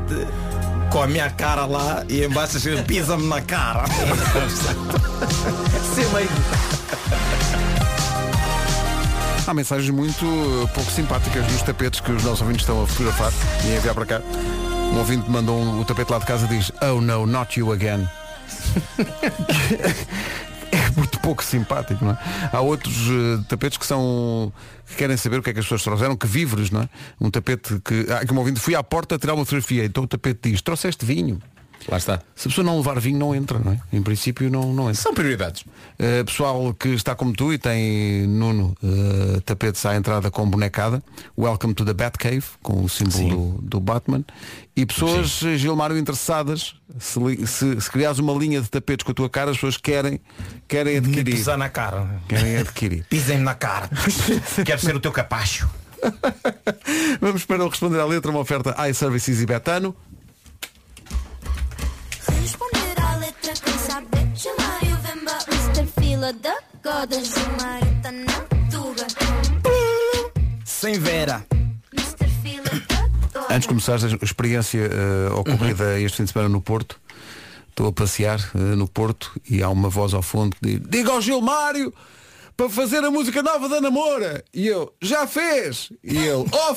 com 0.91 1.01
a 1.03 1.07
minha 1.07 1.29
cara 1.29 1.65
lá 1.65 2.03
e 2.09 2.23
embaixo 2.23 2.57
pisa-me 2.85 3.27
na 3.27 3.41
cara. 3.41 3.85
Sem 5.95 6.05
meio. 6.09 6.29
Há 9.47 9.53
mensagens 9.53 9.89
muito 9.89 10.25
pouco 10.73 10.91
simpáticas 10.91 11.49
nos 11.51 11.61
tapetes 11.61 12.01
que 12.01 12.11
os 12.11 12.23
nossos 12.23 12.41
ouvintes 12.41 12.63
estão 12.63 12.83
a 12.83 12.87
fotografar 12.87 13.31
e 13.65 13.73
a 13.73 13.77
enviar 13.77 13.95
para 13.95 14.05
cá. 14.05 14.21
Um 14.93 14.97
ouvinte 14.97 15.29
mandou 15.29 15.57
um- 15.57 15.79
o 15.79 15.85
tapete 15.85 16.11
lá 16.11 16.19
de 16.19 16.25
casa 16.25 16.45
e 16.45 16.49
diz 16.49 16.71
Oh 16.81 16.99
no, 16.99 17.25
not 17.25 17.57
you 17.57 17.71
again. 17.71 18.07
muito 20.97 21.19
pouco 21.19 21.43
simpático, 21.43 22.03
não 22.03 22.11
é? 22.11 22.17
Há 22.51 22.59
outros 22.59 23.07
uh, 23.07 23.43
tapetes 23.47 23.77
que 23.77 23.85
são 23.85 24.51
que 24.87 24.95
querem 24.95 25.15
saber 25.15 25.39
o 25.39 25.43
que 25.43 25.51
é 25.51 25.53
que 25.53 25.59
as 25.59 25.65
pessoas 25.65 25.83
trouxeram, 25.83 26.15
que 26.15 26.25
víveres, 26.25 26.71
não 26.71 26.81
é? 26.81 26.89
Um 27.21 27.29
tapete 27.29 27.79
que. 27.83 28.05
Ah, 28.11 28.25
que 28.25 28.33
um 28.33 28.55
fui 28.55 28.75
à 28.75 28.83
porta 28.83 29.17
tirar 29.17 29.33
uma 29.33 29.45
fotografia, 29.45 29.85
então 29.85 30.03
o 30.03 30.07
tapete 30.07 30.49
diz, 30.49 30.61
trouxeste 30.61 31.05
vinho. 31.05 31.39
Lá 31.87 31.97
está. 31.97 32.21
Se 32.35 32.47
a 32.47 32.49
pessoa 32.49 32.65
não 32.65 32.77
levar 32.77 32.99
vinho 32.99 33.17
não 33.17 33.33
entra, 33.33 33.59
não 33.59 33.71
é? 33.71 33.79
Em 33.93 34.01
princípio 34.01 34.49
não, 34.49 34.73
não 34.73 34.89
entra. 34.89 35.01
São 35.01 35.13
prioridades. 35.13 35.61
Uh, 35.61 36.25
pessoal 36.25 36.73
que 36.73 36.89
está 36.89 37.15
como 37.15 37.33
tu 37.33 37.53
e 37.53 37.57
tem 37.57 38.27
Nuno 38.27 38.75
uh, 38.83 39.41
tapetes 39.41 39.85
à 39.85 39.95
entrada 39.95 40.29
com 40.29 40.47
bonecada 40.49 41.01
Welcome 41.37 41.73
to 41.73 41.85
the 41.85 41.93
Batcave 41.93 42.43
com 42.61 42.83
o 42.83 42.89
símbolo 42.89 43.57
do, 43.59 43.61
do 43.61 43.79
Batman 43.79 44.23
e 44.75 44.85
pessoas, 44.85 45.41
uh, 45.41 45.55
Gilmário, 45.55 45.97
interessadas 45.97 46.75
se, 46.99 47.47
se, 47.47 47.81
se 47.81 47.91
criares 47.91 48.19
uma 48.19 48.33
linha 48.33 48.61
de 48.61 48.69
tapetes 48.69 49.03
com 49.05 49.11
a 49.11 49.15
tua 49.15 49.29
cara 49.29 49.51
as 49.51 49.57
pessoas 49.57 49.77
querem 49.77 50.19
querem 50.67 50.97
adquirir 50.97 51.35
pisar 51.35 51.57
na 51.57 51.69
cara. 51.69 52.21
querem 52.27 52.57
adquirir 52.57 53.05
Pisem 53.09 53.39
na 53.39 53.55
cara. 53.55 53.89
Quero 54.65 54.81
ser 54.81 54.95
o 54.95 54.99
teu 54.99 55.11
capacho. 55.11 55.69
vamos 57.21 57.45
para 57.45 57.63
o 57.63 57.69
responder 57.69 57.99
à 57.99 58.05
letra 58.05 58.29
uma 58.29 58.39
oferta 58.39 58.75
iServices 58.87 59.41
e 59.41 59.45
Betano 59.45 59.95
Responder 62.41 63.01
à 63.01 63.15
letra 63.17 63.53
quem 63.53 63.77
saber 63.77 64.27
Chamar 64.35 64.83
e 64.83 64.93
o 64.93 64.97
Vemba 64.97 65.37
Mr. 65.47 65.87
Fila 65.99 66.33
da 66.33 66.55
Goda 66.83 67.23
Gilmar 67.23 67.81
tá 68.01 68.11
na 68.11 68.41
Tuga 68.71 69.07
Sem 70.65 70.99
vera. 70.99 71.45
Mr. 71.93 72.27
Fila 72.41 72.63
da 72.87 73.07
Goda 73.39 73.53
Antes 73.53 73.61
de 73.61 73.67
começares 73.67 74.03
a 74.03 74.07
experiência 74.21 74.89
uh, 74.89 75.39
ocorrida 75.39 75.99
este 75.99 76.17
fim 76.17 76.23
de 76.25 76.31
semana 76.31 76.49
no 76.49 76.61
Porto 76.61 76.99
Estou 77.69 77.87
a 77.87 77.91
passear 77.93 78.39
uh, 78.55 78.57
no 78.57 78.87
Porto 78.87 79.39
e 79.49 79.61
há 79.61 79.69
uma 79.69 79.89
voz 79.89 80.13
ao 80.13 80.21
fundo 80.21 80.55
que 80.55 80.79
diz 80.79 80.89
Diga 80.89 81.11
ao 81.11 81.21
Gilmário 81.21 81.93
para 82.57 82.69
fazer 82.69 83.03
a 83.03 83.11
música 83.11 83.43
nova 83.43 83.69
da 83.69 83.79
Namora 83.79 84.43
E 84.51 84.65
eu, 84.67 84.91
já 84.99 85.27
fez 85.27 85.91
E 86.03 86.17
ele, 86.17 86.45
oh. 86.51 86.75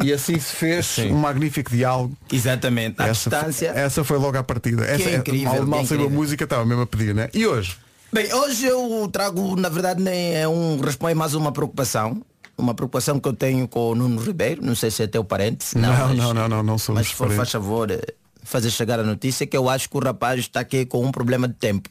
E 0.02 0.10
assim 0.12 0.38
se 0.40 0.56
fez 0.56 0.98
um 1.00 1.14
magnífico 1.14 1.70
diálogo 1.70 2.16
Exatamente. 2.32 3.00
À 3.00 3.08
essa, 3.08 3.28
distância. 3.28 3.68
essa 3.68 4.02
foi 4.02 4.16
logo 4.18 4.38
à 4.38 4.42
partida 4.42 4.84
Que 4.86 4.90
essa, 4.90 5.10
é 5.10 5.16
incrível, 5.16 5.52
Mal, 5.52 5.66
mal 5.66 5.86
saiu 5.86 6.06
a 6.06 6.10
música, 6.10 6.44
estava 6.44 6.64
mesmo 6.64 6.82
a 6.82 6.86
pedir, 6.86 7.14
né? 7.14 7.28
E 7.34 7.46
hoje? 7.46 7.76
Bem, 8.10 8.32
hoje 8.32 8.64
eu 8.64 9.06
trago, 9.12 9.54
na 9.54 9.68
verdade, 9.68 10.02
nem 10.02 10.34
é 10.34 10.48
um 10.48 10.80
responde 10.80 11.14
mais 11.14 11.34
uma 11.34 11.52
preocupação. 11.52 12.22
Uma 12.56 12.74
preocupação 12.74 13.20
que 13.20 13.28
eu 13.28 13.34
tenho 13.34 13.68
com 13.68 13.90
o 13.90 13.94
Nuno 13.94 14.18
Ribeiro, 14.20 14.64
não 14.64 14.74
sei 14.74 14.90
se 14.90 15.02
é 15.02 15.06
teu 15.06 15.22
parente. 15.22 15.76
Não, 15.76 15.92
mas- 15.92 16.16
não, 16.16 16.32
não, 16.32 16.48
não, 16.48 16.62
não 16.62 16.78
somos 16.78 17.00
Mas 17.00 17.08
se 17.08 17.14
for, 17.14 17.30
faz 17.30 17.50
favor, 17.50 17.90
eh, 17.90 18.00
fazer 18.42 18.70
chegar 18.70 18.98
a 18.98 19.02
notícia 19.02 19.46
que 19.46 19.54
eu 19.54 19.68
acho 19.68 19.90
que 19.90 19.96
o 19.96 20.00
rapaz 20.00 20.40
está 20.40 20.60
aqui 20.60 20.86
com 20.86 21.04
um 21.04 21.12
problema 21.12 21.46
de 21.46 21.54
tempo. 21.54 21.90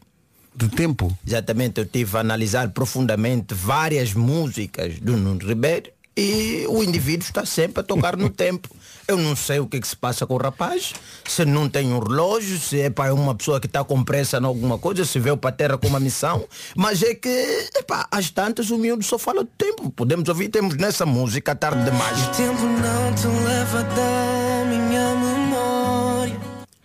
De 0.57 0.67
tempo? 0.69 1.15
Exatamente, 1.25 1.79
eu 1.79 1.85
tive 1.85 2.17
a 2.17 2.21
analisar 2.21 2.69
profundamente 2.69 3.53
várias 3.53 4.15
músicas 4.15 4.99
do 4.99 5.15
Nuno 5.15 5.47
Ribeiro 5.47 5.91
e 6.17 6.65
o 6.67 6.83
indivíduo 6.83 7.27
está 7.27 7.45
sempre 7.45 7.81
a 7.81 7.83
tocar 7.83 8.17
no 8.17 8.27
tempo. 8.33 8.67
Eu 9.07 9.17
não 9.17 9.35
sei 9.35 9.59
o 9.59 9.67
que, 9.67 9.77
é 9.77 9.79
que 9.79 9.87
se 9.87 9.95
passa 9.95 10.25
com 10.25 10.33
o 10.33 10.37
rapaz, 10.37 10.93
se 11.29 11.45
não 11.45 11.69
tem 11.69 11.93
um 11.93 11.99
relógio, 11.99 12.57
se 12.57 12.81
é 12.81 12.89
para 12.89 13.13
uma 13.13 13.35
pessoa 13.35 13.59
que 13.59 13.67
está 13.67 13.83
com 13.83 14.03
pressa 14.03 14.39
em 14.39 14.43
alguma 14.43 14.79
coisa, 14.79 15.05
se 15.05 15.19
veio 15.19 15.37
para 15.37 15.51
a 15.51 15.53
terra 15.53 15.77
com 15.77 15.87
uma 15.87 15.99
missão, 15.99 16.43
mas 16.75 17.03
é 17.03 17.13
que, 17.13 17.69
epá, 17.75 18.07
às 18.09 18.31
tantas 18.31 18.71
o 18.71 18.79
miúdo 18.79 19.03
só 19.03 19.19
fala 19.19 19.43
do 19.43 19.49
tempo. 19.55 19.91
Podemos 19.91 20.27
ouvir, 20.27 20.49
temos 20.49 20.75
nessa 20.75 21.05
música 21.05 21.53
tarde 21.53 21.83
demais. 21.85 22.17
tempo 22.35 22.63
não 22.63 23.13
te 23.13 23.27
leva 23.27 23.83
da 23.83 24.65
minha. 24.65 25.16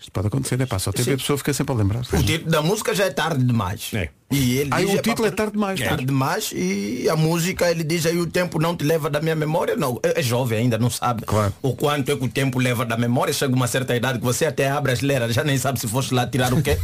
Isto 0.03 0.11
pode 0.11 0.27
acontecer, 0.27 0.59
né? 0.59 0.67
Passa 0.67 0.91
o 0.91 0.93
tempo 0.93 1.09
e 1.11 1.13
a 1.13 1.17
pessoa 1.17 1.39
fica 1.39 1.55
sempre 1.55 1.73
a 1.73 1.77
lembrar. 1.79 2.03
O 2.13 2.23
título 2.25 2.51
da 2.51 2.61
música 2.61 2.93
já 2.93 3.05
é 3.05 3.11
tarde 3.11 3.45
demais. 3.45 3.93
E 4.33 4.59
ele 4.59 4.71
diz, 4.71 4.89
o 4.89 4.93
"Epá, 4.93 5.03
título 5.03 5.29
é 5.29 5.31
tarde 5.31 5.53
demais. 5.53 5.81
Tarde 5.81 6.05
demais 6.05 6.53
e 6.55 7.09
a 7.09 7.17
música 7.17 7.71
ele 7.71 7.85
diz 7.85 8.07
aí 8.07 8.19
o 8.19 8.27
tempo 8.27 8.59
não 8.59 8.77
te 8.77 8.85
leva 8.85 9.11
da 9.11 9.21
minha 9.21 9.35
memória. 9.35 9.77
Não, 9.77 9.99
é, 10.03 10.21
é 10.21 10.23
jovem 10.23 10.59
ainda, 10.61 10.79
não 10.79 10.91
sabe 10.91 11.25
o 11.63 11.75
quanto 11.75 12.11
é 12.11 12.17
que 12.17 12.25
o 12.25 12.29
tempo 12.29 12.59
leva 12.59 12.85
da 12.85 12.97
memória. 12.97 13.33
Chega 13.33 13.55
uma 13.55 13.67
certa 13.67 13.95
idade 13.95 14.19
que 14.19 14.25
você 14.25 14.47
até 14.47 14.71
abre 14.71 14.93
as 14.93 15.01
leiras, 15.01 15.35
já 15.35 15.45
nem 15.45 15.59
sabe 15.59 15.81
se 15.81 15.87
fosse 15.87 16.15
lá 16.15 16.27
tirar 16.27 16.53
o 16.53 16.63
quê. 16.63 16.79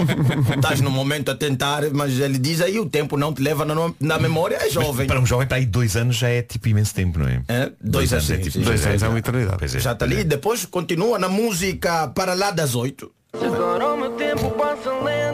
Estás 0.56 0.80
no 0.80 0.90
momento 0.90 1.30
a 1.30 1.34
tentar, 1.34 1.82
mas 1.92 2.18
ele 2.18 2.38
diz 2.38 2.60
aí 2.60 2.78
o 2.78 2.86
tempo 2.86 3.16
não 3.16 3.32
te 3.32 3.42
leva 3.42 3.64
na, 3.64 3.74
na 4.00 4.18
memória, 4.18 4.56
é 4.60 4.70
jovem. 4.70 5.06
Para 5.06 5.20
um 5.20 5.26
jovem 5.26 5.46
para 5.46 5.58
aí 5.58 5.66
dois 5.66 5.96
anos 5.96 6.16
já 6.16 6.28
é 6.28 6.42
tipo 6.42 6.68
imenso 6.68 6.94
tempo, 6.94 7.18
não 7.18 7.28
é? 7.28 7.42
É, 7.48 7.72
dois 7.80 8.12
anos, 8.12 8.30
é 8.30 8.38
tipo. 8.38 8.58
Dois 8.60 8.86
anos 8.86 9.02
é 9.02 9.08
uma 9.08 9.18
eternidade. 9.18 9.64
É. 9.64 9.68
Já 9.68 9.92
está 9.92 10.04
ali. 10.04 10.24
Depois 10.24 10.64
continua 10.64 11.18
na 11.18 11.28
música 11.28 12.08
para 12.08 12.34
lá 12.34 12.50
das 12.50 12.74
oito. 12.74 13.10
Agora 13.34 13.92
o 13.92 13.96
meu 13.98 14.10
tempo 14.12 14.50
passa 14.52 14.92
lento. 15.02 15.25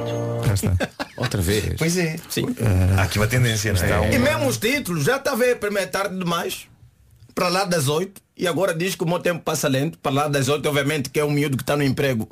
Já 0.56 0.72
está. 0.72 0.88
Outra 1.16 1.40
vez. 1.40 1.74
Pois 1.78 1.96
é. 1.96 2.16
Sim. 2.28 2.46
Há 2.98 3.02
aqui 3.02 3.18
uma 3.18 3.26
tendência, 3.26 3.72
não 3.72 3.82
é? 3.82 4.14
E 4.14 4.18
mesmo 4.18 4.46
os 4.46 4.58
títulos, 4.58 5.04
já 5.04 5.16
está 5.16 5.32
a 5.32 5.36
ver, 5.36 5.58
primeiro 5.58 5.88
é 5.88 5.90
tarde 5.90 6.16
demais, 6.16 6.66
para 7.34 7.48
lá 7.48 7.64
das 7.64 7.88
oito, 7.88 8.20
e 8.36 8.46
agora 8.46 8.74
diz 8.74 8.94
que 8.94 9.04
o 9.04 9.08
meu 9.08 9.18
tempo 9.18 9.42
passa 9.42 9.68
lento, 9.68 9.98
para 9.98 10.12
lá 10.12 10.28
das 10.28 10.48
oito, 10.48 10.68
obviamente, 10.68 11.10
que 11.10 11.20
é 11.20 11.24
um 11.24 11.30
miúdo 11.30 11.56
que 11.56 11.62
está 11.62 11.76
no 11.76 11.82
emprego 11.82 12.28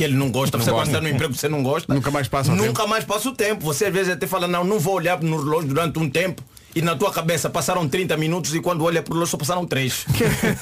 que 0.00 0.04
ele 0.04 0.16
não 0.16 0.30
gosta, 0.30 0.56
Não 0.56 0.64
você 0.64 0.70
gosta. 0.70 0.86
quando 0.86 0.94
está 0.96 1.00
no 1.02 1.14
emprego 1.14 1.34
que 1.34 1.38
você 1.38 1.48
não 1.48 1.62
gosta. 1.62 1.92
Nunca 1.92 2.10
mais 2.10 2.26
passa 2.26 2.50
o 2.50 2.56
Nunca 2.56 2.72
tempo. 2.72 2.88
mais 2.88 3.04
passa 3.04 3.28
o 3.28 3.32
tempo. 3.32 3.62
Você 3.66 3.84
às 3.84 3.92
vezes 3.92 4.10
até 4.14 4.26
fala, 4.26 4.48
não, 4.48 4.64
não 4.64 4.78
vou 4.78 4.94
olhar 4.94 5.20
no 5.22 5.36
relógio 5.36 5.68
durante 5.68 5.98
um 5.98 6.08
tempo. 6.08 6.42
E 6.74 6.80
na 6.80 6.96
tua 6.96 7.12
cabeça 7.12 7.50
passaram 7.50 7.86
30 7.86 8.16
minutos 8.16 8.54
e 8.54 8.60
quando 8.60 8.82
olha 8.82 9.02
para 9.02 9.10
o 9.10 9.14
relógio 9.16 9.32
só 9.32 9.36
passaram 9.36 9.66
3. 9.66 10.06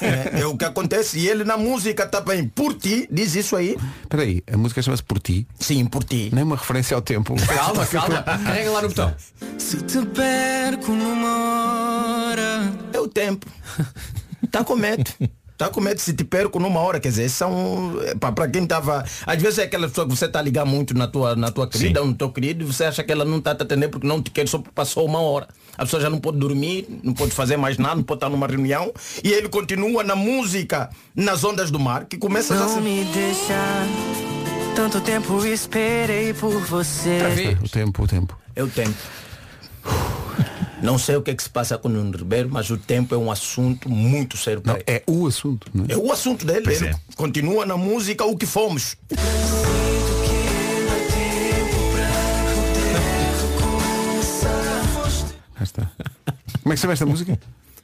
é, 0.35 0.41
é 0.41 0.45
o 0.45 0.57
que 0.57 0.65
acontece. 0.65 1.19
E 1.19 1.29
ele 1.29 1.45
na 1.45 1.55
música 1.55 2.05
também, 2.05 2.49
por 2.49 2.73
ti, 2.73 3.07
diz 3.09 3.33
isso 3.33 3.55
aí. 3.55 3.77
Espera 4.01 4.23
aí, 4.23 4.43
a 4.51 4.57
música 4.57 4.81
chama-se 4.81 5.03
Por 5.03 5.19
Ti. 5.21 5.47
Sim, 5.57 5.85
por 5.85 6.03
ti. 6.03 6.29
Nem 6.33 6.43
uma 6.43 6.57
referência 6.57 6.95
ao 6.95 7.01
tempo. 7.01 7.33
Calma, 7.47 7.85
calma. 7.87 8.23
Carrega 8.23 8.71
lá 8.71 8.81
no 8.81 8.89
botão. 8.89 9.15
Se 9.57 9.77
te 9.83 10.05
perco 10.07 10.91
numa 10.91 12.27
hora. 12.31 12.73
É 12.91 12.99
o 12.99 13.07
tempo. 13.07 13.45
Tá 14.51 14.65
com 14.65 14.75
medo. 14.75 15.09
Tá 15.59 15.67
com 15.69 15.81
medo 15.81 15.99
se 15.99 16.13
te 16.13 16.23
perco 16.23 16.57
numa 16.57 16.79
hora, 16.79 17.01
quer 17.01 17.09
dizer, 17.09 17.27
são 17.27 17.91
para 18.33 18.47
quem 18.47 18.63
estava, 18.63 19.03
às 19.27 19.41
vezes 19.41 19.59
é 19.59 19.63
aquela 19.63 19.89
pessoa 19.89 20.07
que 20.07 20.15
você 20.15 20.23
está 20.23 20.39
a 20.39 20.41
ligar 20.41 20.65
muito 20.65 20.93
na 20.93 21.05
tua 21.05 21.35
na 21.35 21.51
tua 21.51 21.67
querida 21.67 21.99
ou 21.99 22.07
no 22.07 22.13
teu 22.13 22.31
querido, 22.31 22.63
e 22.63 22.65
você 22.65 22.85
acha 22.85 23.03
que 23.03 23.11
ela 23.11 23.25
não 23.25 23.39
está 23.39 23.51
a 23.51 23.55
te 23.55 23.63
atender 23.63 23.89
porque 23.89 24.07
não 24.07 24.21
te 24.23 24.31
quer, 24.31 24.47
só 24.47 24.57
porque 24.59 24.71
passou 24.73 25.05
uma 25.05 25.19
hora. 25.19 25.49
A 25.77 25.83
pessoa 25.83 26.01
já 26.01 26.09
não 26.09 26.17
pode 26.17 26.37
dormir, 26.37 26.87
não 27.03 27.13
pode 27.13 27.31
fazer 27.31 27.57
mais 27.57 27.77
nada, 27.77 27.95
não 27.97 28.03
pode 28.03 28.19
estar 28.19 28.29
numa 28.29 28.47
reunião 28.47 28.89
e 29.21 29.33
ele 29.33 29.49
continua 29.49 30.01
na 30.01 30.15
música 30.15 30.89
nas 31.13 31.43
ondas 31.43 31.69
do 31.69 31.77
mar, 31.77 32.05
que 32.05 32.15
começa 32.17 32.53
a 32.53 32.57
Não 32.57 32.75
se- 32.75 32.79
me 32.79 33.03
deixar. 33.03 33.85
Tanto 34.77 35.01
tempo 35.01 35.45
esperei 35.45 36.33
por 36.33 36.53
você. 36.67 37.19
O 37.61 37.67
tempo, 37.67 38.03
o 38.03 38.07
tempo. 38.07 38.39
É 38.55 38.63
o 38.63 38.67
tempo. 38.69 38.95
Não 40.81 40.97
sei 40.97 41.15
o 41.17 41.21
que 41.21 41.31
é 41.31 41.35
que 41.35 41.43
se 41.43 41.49
passa 41.49 41.77
com 41.77 41.87
o 41.87 41.91
Nuno 41.91 42.17
Ribeiro, 42.17 42.49
mas 42.51 42.69
o 42.69 42.77
tempo 42.77 43.13
é 43.13 43.17
um 43.17 43.31
assunto 43.31 43.89
muito 43.89 44.37
sério 44.37 44.61
para 44.61 44.73
Não, 44.73 44.79
ele. 44.79 44.85
é 44.87 45.03
o 45.07 45.27
assunto. 45.27 45.67
Não 45.73 45.85
é? 45.85 45.91
É 45.93 45.97
o 45.97 46.11
assunto 46.11 46.45
dele. 46.45 46.61
Pois 46.63 46.81
Ele 46.81 46.91
é. 46.91 46.95
continua 47.15 47.65
na 47.65 47.77
música 47.77 48.23
o 48.25 48.37
que 48.37 48.45
fomos. 48.45 48.95
Como 56.63 56.73
é 56.73 56.75
que 56.75 56.77
se 56.77 56.81
chama 56.81 56.93
esta 56.93 57.05
música? 57.05 57.39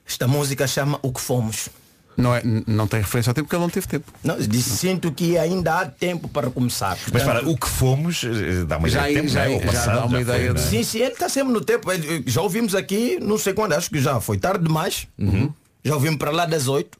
Esta 0.07 0.27
música 0.27 0.67
chama 0.67 0.99
O 1.01 1.11
que 1.11 1.21
fomos. 1.21 1.69
Não, 2.17 2.33
é, 2.33 2.41
não 2.65 2.87
tem 2.87 3.01
referência 3.01 3.29
ao 3.29 3.33
tempo 3.33 3.45
porque 3.47 3.55
ele 3.55 3.63
não 3.63 3.69
teve 3.69 3.87
tempo. 3.87 4.11
Não, 4.23 4.37
disse, 4.39 4.69
sinto 4.77 5.11
que 5.11 5.37
ainda 5.37 5.79
há 5.81 5.85
tempo 5.85 6.27
para 6.29 6.49
começar. 6.49 6.97
Mas 7.11 7.23
Portanto, 7.23 7.25
para, 7.43 7.49
o 7.49 7.57
que 7.57 7.67
fomos 7.67 8.23
eh, 8.23 8.63
dá 8.65 8.77
uma 8.77 8.87
Já 8.87 9.09
ideia 9.09 9.15
de 9.15 9.21
tempo, 9.21 9.33
já 9.33 9.43
é? 9.49 9.55
O 9.55 9.59
já 9.59 9.65
passado 9.65 9.95
dá 9.95 9.99
uma 10.05 10.09
foi, 10.11 10.21
ideia 10.21 10.53
não 10.53 10.61
é? 10.61 10.63
Sim, 10.63 10.83
sim, 10.83 10.99
ele 10.99 11.11
está 11.13 11.27
sempre 11.27 11.51
no 11.53 11.61
tempo. 11.61 11.91
Ele- 11.91 12.23
Já 12.25 12.41
ouvimos 12.41 12.73
aqui, 12.73 13.19
não 13.21 13.37
sei 13.37 13.53
quando, 13.53 13.73
acho 13.73 13.89
que 13.89 13.99
já 14.01 14.19
foi 14.21 14.37
tarde 14.37 14.63
demais. 14.65 15.07
Já 15.83 15.93
ouvimos 15.93 16.17
para 16.17 16.31
lá 16.31 16.45
das 16.45 16.67
oito. 16.67 16.97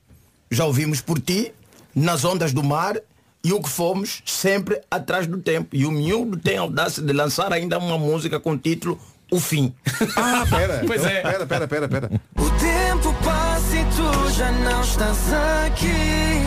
Já 0.52 0.66
ouvimos 0.66 1.02
por 1.02 1.20
ti, 1.20 1.52
nas 1.96 2.24
ondas 2.26 2.52
do 2.54 2.64
mar. 2.64 2.98
E 3.44 3.54
o 3.54 3.62
que 3.62 3.70
fomos 3.70 4.24
sempre 4.26 4.82
atrás 4.90 5.28
do 5.28 5.38
tempo. 5.38 5.68
E 5.72 5.86
o 5.86 5.92
miúdo 5.92 6.36
tem 6.36 6.58
a 6.58 6.62
audácia 6.62 7.02
de 7.04 7.14
lançar 7.14 7.54
ainda 7.54 7.78
uma 7.78 7.96
música 7.98 8.40
com 8.40 8.52
o 8.54 8.58
título 8.58 9.00
O 9.32 9.40
Fim. 9.40 9.74
Ah, 10.16 10.46
pera. 10.50 10.84
Pois 10.86 11.04
é. 11.06 11.22
Pera, 11.22 11.46
pera, 11.46 11.68
pera, 11.68 11.88
pera. 11.88 12.12
O 12.38 12.50
tempo 12.52 13.14
passa 13.24 13.76
e 13.76 13.86
tu 13.96 14.32
já 14.34 14.52
não 14.52 14.82
estás 14.82 15.18
aqui. 15.66 16.44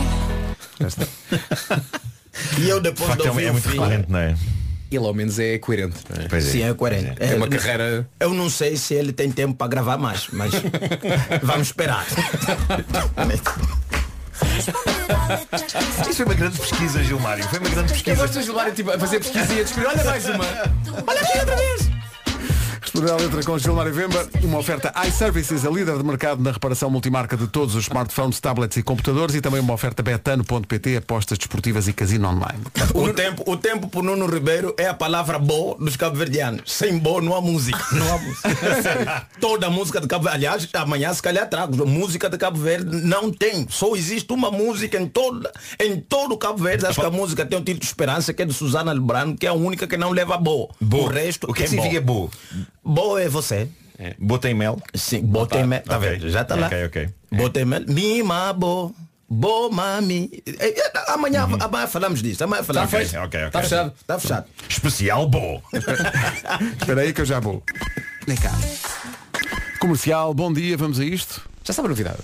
Já 0.79 0.87
está. 0.87 1.05
E 2.57 2.69
eu 2.69 2.79
De 2.79 2.89
depois 2.91 3.15
de 3.17 3.27
é, 3.27 3.29
ouvir 3.29 3.45
é 3.45 3.49
o 3.49 3.53
muito 3.53 3.65
fim, 3.69 3.77
recorrente, 3.77 4.05
não 4.11 4.19
é? 4.19 4.35
Ele 4.91 5.05
ao 5.05 5.13
menos 5.13 5.37
é 5.37 5.57
coerente. 5.59 5.97
é? 6.17 6.27
Pois 6.29 6.45
Sim, 6.45 6.63
é 6.63 6.73
coerente. 6.73 7.21
Uma 7.35 7.45
É, 7.45 7.49
carreira. 7.49 8.09
Eu 8.19 8.33
não 8.33 8.49
sei 8.49 8.75
se 8.75 8.93
ele 8.95 9.11
tem 9.13 9.29
tempo 9.29 9.53
para 9.55 9.67
gravar 9.67 9.97
mais, 9.97 10.27
mas 10.31 10.51
vamos 11.43 11.67
esperar. 11.67 12.05
Isso 16.01 16.13
foi 16.15 16.25
uma 16.25 16.33
grande 16.33 16.57
pesquisa, 16.59 17.03
Gilmário. 17.03 17.43
Foi 17.49 17.59
uma 17.59 17.69
grande 17.69 17.89
Eu 17.91 17.93
pesquisa. 17.93 18.15
gosto 18.21 18.39
de 18.39 18.45
Gilmário 18.45 18.73
tipo, 18.73 18.91
a 18.91 18.97
fazer 18.99 19.19
pesquisa 19.19 19.53
e 19.53 19.59
a 19.59 19.63
descobrir. 19.63 19.87
Olha 19.89 20.03
mais 20.03 20.25
uma. 20.29 20.45
Olha 21.07 21.21
aqui 21.21 21.39
outra 21.39 21.55
vez. 21.55 21.89
Responder 22.99 23.13
à 23.13 23.15
letra 23.15 23.43
com 23.43 23.57
Gilmar 23.57 23.87
e 23.87 23.91
Vemba, 23.91 24.27
uma 24.43 24.57
oferta 24.57 24.91
iServices, 25.07 25.65
a 25.65 25.69
líder 25.69 25.97
de 25.97 26.03
mercado 26.03 26.43
na 26.43 26.51
reparação 26.51 26.89
multimarca 26.89 27.37
de 27.37 27.47
todos 27.47 27.73
os 27.73 27.83
smartphones, 27.83 28.41
tablets 28.41 28.75
e 28.75 28.83
computadores 28.83 29.35
e 29.35 29.39
também 29.39 29.61
uma 29.61 29.73
oferta 29.73 30.03
betano.pt, 30.03 30.97
apostas 30.97 31.37
desportivas 31.37 31.87
e 31.87 31.93
casino 31.93 32.27
online. 32.27 32.59
O 32.93 33.13
tempo, 33.13 33.43
o 33.49 33.55
tempo 33.55 33.87
por 33.87 34.03
Nuno 34.03 34.25
Ribeiro 34.25 34.75
é 34.77 34.85
a 34.85 34.93
palavra 34.93 35.39
boa 35.39 35.77
dos 35.77 35.95
cabo-verdianos. 35.95 36.63
Sem 36.65 36.97
boa 36.97 37.21
não 37.21 37.33
há 37.33 37.39
música. 37.39 37.79
Não 37.93 38.13
há 38.13 38.17
música. 38.17 38.49
Sério. 38.83 39.21
Toda 39.39 39.67
a 39.67 39.69
música 39.69 40.01
de 40.01 40.07
Cabo 40.07 40.25
Verde. 40.25 40.45
Aliás, 40.45 40.69
amanhã 40.73 41.13
se 41.13 41.21
calhar 41.21 41.49
trago. 41.49 41.85
Música 41.85 42.29
de 42.29 42.37
Cabo 42.37 42.59
Verde 42.59 42.97
não 42.97 43.31
tem. 43.31 43.65
Só 43.69 43.95
existe 43.95 44.33
uma 44.33 44.51
música 44.51 44.99
em, 44.99 45.07
toda, 45.07 45.49
em 45.79 46.01
todo 46.01 46.33
o 46.33 46.37
Cabo 46.37 46.61
Verde. 46.61 46.85
Acho 46.85 46.99
que 46.99 47.07
a 47.07 47.11
música 47.11 47.45
tem 47.45 47.57
o 47.57 47.61
título 47.61 47.79
de 47.79 47.85
Esperança, 47.85 48.33
que 48.33 48.41
é 48.41 48.45
de 48.45 48.53
Susana 48.53 48.91
Lebrano, 48.91 49.37
que 49.37 49.45
é 49.45 49.49
a 49.49 49.53
única 49.53 49.87
que 49.87 49.95
não 49.95 50.11
leva 50.11 50.37
boa. 50.37 50.67
Boa. 50.81 51.03
O 51.05 51.07
resto 51.07 51.49
O 51.49 51.53
que 51.53 51.63
é 51.63 51.65
que 51.65 51.75
é 51.75 51.77
significa 51.77 52.01
boa? 52.01 52.29
Boa 52.89 53.21
é 53.21 53.29
você. 53.29 53.67
Botei 54.17 54.53
mel? 54.53 54.81
Sim, 54.95 55.21
botei 55.21 55.63
mel. 55.63 55.81
Tá 55.83 55.97
Ok. 55.97 56.09
vendo? 56.09 56.29
Já 56.29 56.43
tá 56.43 56.55
lá. 56.55 56.67
Ok, 56.67 56.85
ok. 56.85 57.09
Botei 57.31 57.65
mel. 57.65 57.81
Mima 57.87 58.51
bo. 58.53 58.95
Bo 59.29 59.69
mami. 59.69 60.41
Eh, 60.47 60.73
eh, 60.75 60.91
Amanhã, 61.09 61.43
amanhã 61.59 61.85
falamos 61.85 62.21
disso. 62.23 62.43
Amanhã 62.43 62.63
falamos 62.63 62.91
Ok, 62.91 63.03
disso. 63.05 63.17
ok, 63.19 63.25
ok. 63.25 63.45
Está 63.47 63.61
fechado. 63.61 63.93
Tá 64.07 64.19
fechado. 64.19 64.45
Especial 64.67 65.27
bo. 65.29 65.61
Espera 66.79 67.01
aí 67.01 67.13
que 67.13 67.21
eu 67.21 67.25
já 67.25 67.39
vou. 67.39 67.61
Vem 68.25 68.37
cá. 68.37 68.51
Comercial, 69.79 70.33
bom 70.33 70.51
dia, 70.51 70.75
vamos 70.75 70.99
a 70.99 71.05
isto. 71.05 71.41
Já 71.63 71.73
sabe 71.73 71.87
a 71.87 71.89
novidade. 71.89 72.17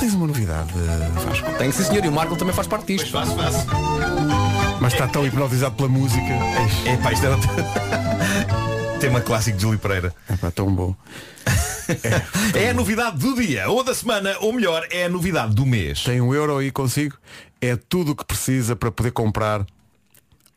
Tens 0.00 0.14
uma 0.14 0.26
novidade, 0.26 0.72
Vasco. 1.24 1.52
Tem 1.58 1.70
que 1.70 1.76
ser 1.76 1.84
senhor 1.84 2.04
e 2.04 2.08
o 2.08 2.12
Marco 2.12 2.36
também 2.36 2.54
faz 2.54 2.66
parte 2.66 2.86
disto. 2.96 3.10
Faço, 3.10 3.36
faço. 3.36 3.66
Mas 4.82 4.94
está 4.94 5.06
tão 5.06 5.24
hipnotizado 5.24 5.76
pela 5.76 5.88
música. 5.88 6.26
É 6.84 6.96
pá, 6.96 7.12
isto 7.12 7.24
era 7.24 7.36
tema 8.98 9.20
clássico 9.20 9.56
de 9.56 9.62
Júlio 9.62 9.78
Pereira. 9.78 10.12
É 10.28 10.36
pá, 10.36 10.50
tão 10.50 10.74
bom. 10.74 10.92
É 12.54 12.70
a 12.70 12.74
novidade 12.74 13.18
do 13.18 13.34
dia, 13.34 13.68
ou 13.68 13.84
da 13.84 13.94
semana, 13.94 14.36
ou 14.40 14.52
melhor, 14.52 14.86
é 14.90 15.04
a 15.04 15.08
novidade 15.08 15.54
do 15.54 15.66
mês. 15.66 16.02
Tem 16.04 16.20
um 16.20 16.32
euro 16.32 16.58
aí 16.58 16.70
consigo. 16.70 17.16
É 17.60 17.76
tudo 17.76 18.12
o 18.12 18.16
que 18.16 18.24
precisa 18.24 18.74
para 18.74 18.90
poder 18.90 19.10
comprar 19.10 19.66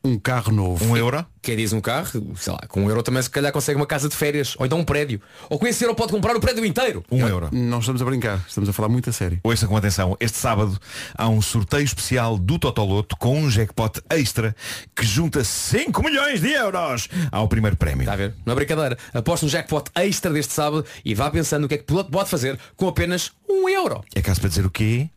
um 0.05 0.19
carro 0.19 0.51
novo. 0.51 0.85
Um 0.85 0.95
euro? 0.95 1.25
Quem 1.41 1.57
diz 1.57 1.73
um 1.73 1.81
carro, 1.81 2.35
sei 2.37 2.53
lá, 2.53 2.59
com 2.67 2.83
um 2.83 2.89
euro 2.89 3.01
também 3.01 3.21
se 3.23 3.29
calhar 3.29 3.51
consegue 3.51 3.75
uma 3.75 3.87
casa 3.87 4.07
de 4.07 4.15
férias, 4.15 4.55
ou 4.59 4.65
então 4.65 4.79
um 4.79 4.83
prédio. 4.83 5.19
Ou 5.49 5.57
com 5.57 5.65
esse 5.65 5.83
euro 5.83 5.95
pode 5.95 6.11
comprar 6.11 6.35
o 6.35 6.39
prédio 6.39 6.63
inteiro. 6.63 7.03
Um 7.11 7.27
euro. 7.27 7.49
Não 7.51 7.79
estamos 7.79 8.01
a 8.01 8.05
brincar, 8.05 8.43
estamos 8.47 8.69
a 8.69 8.73
falar 8.73 8.87
muito 8.87 9.09
a 9.09 9.13
sério. 9.13 9.39
Ouça 9.43 9.67
com 9.67 9.75
atenção, 9.75 10.15
este 10.19 10.37
sábado 10.37 10.79
há 11.15 11.27
um 11.27 11.41
sorteio 11.41 11.83
especial 11.83 12.37
do 12.37 12.59
Totoloto 12.59 13.17
com 13.17 13.39
um 13.39 13.49
jackpot 13.49 13.99
extra 14.11 14.55
que 14.95 15.03
junta 15.03 15.43
5 15.43 16.03
milhões 16.03 16.39
de 16.39 16.51
euros 16.51 17.09
ao 17.31 17.47
primeiro 17.47 17.75
prémio. 17.75 18.01
Está 18.01 18.13
a 18.13 18.17
ver? 18.17 18.35
Não 18.45 18.53
é 18.53 18.55
brincadeira. 18.55 18.97
Aposto 19.11 19.43
no 19.43 19.49
jackpot 19.49 19.89
extra 19.95 20.31
deste 20.31 20.53
sábado 20.53 20.85
e 21.03 21.15
vá 21.15 21.31
pensando 21.31 21.65
o 21.65 21.67
que 21.67 21.73
é 21.73 21.77
que 21.77 21.83
o 21.83 21.87
piloto 21.87 22.11
pode 22.11 22.29
fazer 22.29 22.59
com 22.75 22.87
apenas 22.87 23.31
um 23.49 23.67
euro. 23.67 24.03
É 24.13 24.21
caso 24.21 24.39
para 24.39 24.49
dizer 24.49 24.65
o 24.65 24.69
quê? 24.69 25.09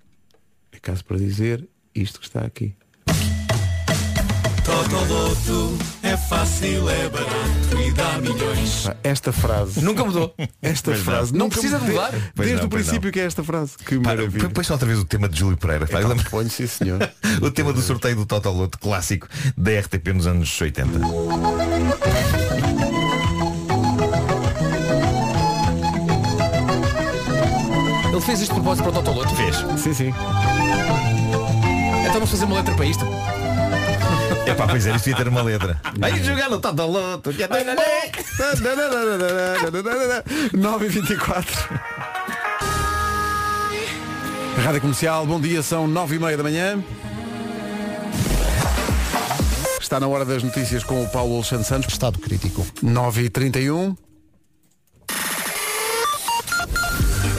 É 0.72 0.78
caso 0.78 1.04
para 1.04 1.18
dizer 1.18 1.68
isto 1.94 2.18
que 2.18 2.26
está 2.26 2.40
aqui. 2.40 2.74
Totoloto 4.68 5.78
é 6.02 6.14
fácil, 6.14 6.88
é 6.90 7.08
barato 7.08 7.80
e 7.82 7.90
dá 7.92 8.18
milhões. 8.18 8.86
Esta 9.02 9.32
frase. 9.32 9.80
Nunca 9.80 10.04
mudou. 10.04 10.34
Esta 10.60 10.90
Pois 10.90 10.98
não. 10.98 11.04
frase. 11.04 11.32
Não 11.32 11.38
nunca 11.46 11.52
precisa 11.54 11.78
mudou. 11.78 11.94
mudar. 11.94 12.10
Pois 12.34 12.48
Desde 12.48 12.56
não, 12.56 12.66
o 12.66 12.68
princípio 12.68 13.04
não. 13.04 13.10
que 13.10 13.20
é 13.20 13.24
esta 13.24 13.42
frase. 13.42 13.72
Que 13.78 13.96
Pá, 13.98 14.10
maravilha. 14.10 14.50
põe 14.50 14.62
só 14.64 14.74
outra 14.74 14.86
vez 14.86 14.98
o 14.98 15.04
tema 15.06 15.26
de 15.28 15.38
Júlio 15.38 15.56
Pereira. 15.56 15.86
pá. 15.86 16.02
Então, 16.02 16.16
Ponho, 16.30 16.50
sim 16.50 16.66
senhor. 16.66 16.98
o 17.40 17.50
tema 17.50 17.72
do 17.72 17.80
sorteio 17.80 18.14
do 18.16 18.26
Totoloto 18.26 18.78
clássico 18.78 19.26
da 19.56 19.70
RTP 19.80 20.08
nos 20.12 20.26
anos 20.26 20.60
80. 20.60 20.98
Ele 28.10 28.20
fez 28.20 28.40
isto 28.40 28.54
de 28.54 28.60
propósito 28.60 28.84
para 28.90 28.98
o 29.00 29.02
Totoloto. 29.02 29.34
Fez. 29.34 29.56
Sim, 29.80 29.94
sim. 29.94 30.14
Então 32.00 32.12
vamos 32.14 32.30
fazer 32.30 32.44
uma 32.46 32.56
letra 32.56 32.74
para 32.74 32.86
isto. 32.86 33.04
É 34.46 34.54
pá, 34.54 34.66
pois 34.66 34.86
é, 34.86 34.96
isto 34.96 35.10
ia 35.10 35.16
ter 35.16 35.28
uma 35.28 35.42
letra. 35.42 35.80
Vai 35.98 36.22
jogar 36.22 36.48
no 36.48 36.58
Totoloto, 36.58 37.32
que 37.32 37.42
é 37.42 37.48
tão 37.48 37.58
bom. 37.64 37.82
9 40.52 40.86
e 40.86 40.88
24 40.88 41.68
Rádio 44.62 44.80
Comercial, 44.80 45.26
bom 45.26 45.40
dia, 45.40 45.62
são 45.62 45.86
9 45.86 46.16
e 46.16 46.18
meia 46.18 46.36
da 46.36 46.42
manhã. 46.42 46.82
Está 49.80 50.00
na 50.00 50.08
hora 50.08 50.24
das 50.24 50.42
notícias 50.42 50.82
com 50.82 51.02
o 51.02 51.08
Paulo 51.08 51.36
Alexandre 51.36 51.66
Santos. 51.66 51.92
Estado 51.92 52.18
crítico. 52.18 52.66
9 52.82 53.22
e 53.22 53.30
31 53.30 53.96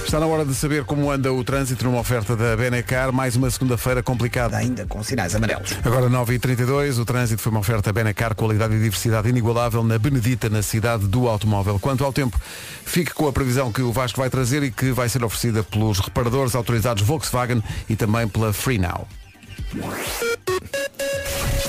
Está 0.09 0.19
na 0.19 0.25
hora 0.25 0.43
de 0.43 0.55
saber 0.55 0.85
como 0.85 1.11
anda 1.11 1.31
o 1.31 1.43
trânsito 1.43 1.85
numa 1.85 1.99
oferta 1.99 2.35
da 2.35 2.57
Benecar. 2.57 3.13
Mais 3.13 3.35
uma 3.35 3.47
segunda-feira 3.51 4.01
complicada. 4.01 4.57
Ainda 4.57 4.83
com 4.87 5.03
sinais 5.03 5.35
amarelos. 5.35 5.71
Agora 5.83 6.09
9h32, 6.09 6.99
o 6.99 7.05
trânsito 7.05 7.39
foi 7.39 7.51
uma 7.51 7.59
oferta 7.59 7.93
Benecar, 7.93 8.33
qualidade 8.33 8.73
e 8.73 8.79
diversidade 8.79 9.29
inigualável 9.29 9.83
na 9.83 9.99
Benedita, 9.99 10.49
na 10.49 10.63
cidade 10.63 11.07
do 11.07 11.27
automóvel. 11.27 11.77
Quanto 11.77 12.03
ao 12.03 12.11
tempo, 12.11 12.41
fique 12.83 13.13
com 13.13 13.27
a 13.27 13.31
previsão 13.31 13.71
que 13.71 13.83
o 13.83 13.91
Vasco 13.91 14.19
vai 14.19 14.31
trazer 14.31 14.63
e 14.63 14.71
que 14.71 14.91
vai 14.91 15.07
ser 15.07 15.23
oferecida 15.23 15.61
pelos 15.61 15.99
reparadores 15.99 16.55
autorizados 16.55 17.03
Volkswagen 17.03 17.61
e 17.87 17.95
também 17.95 18.27
pela 18.27 18.51
Free 18.51 18.79
Now. 18.79 19.07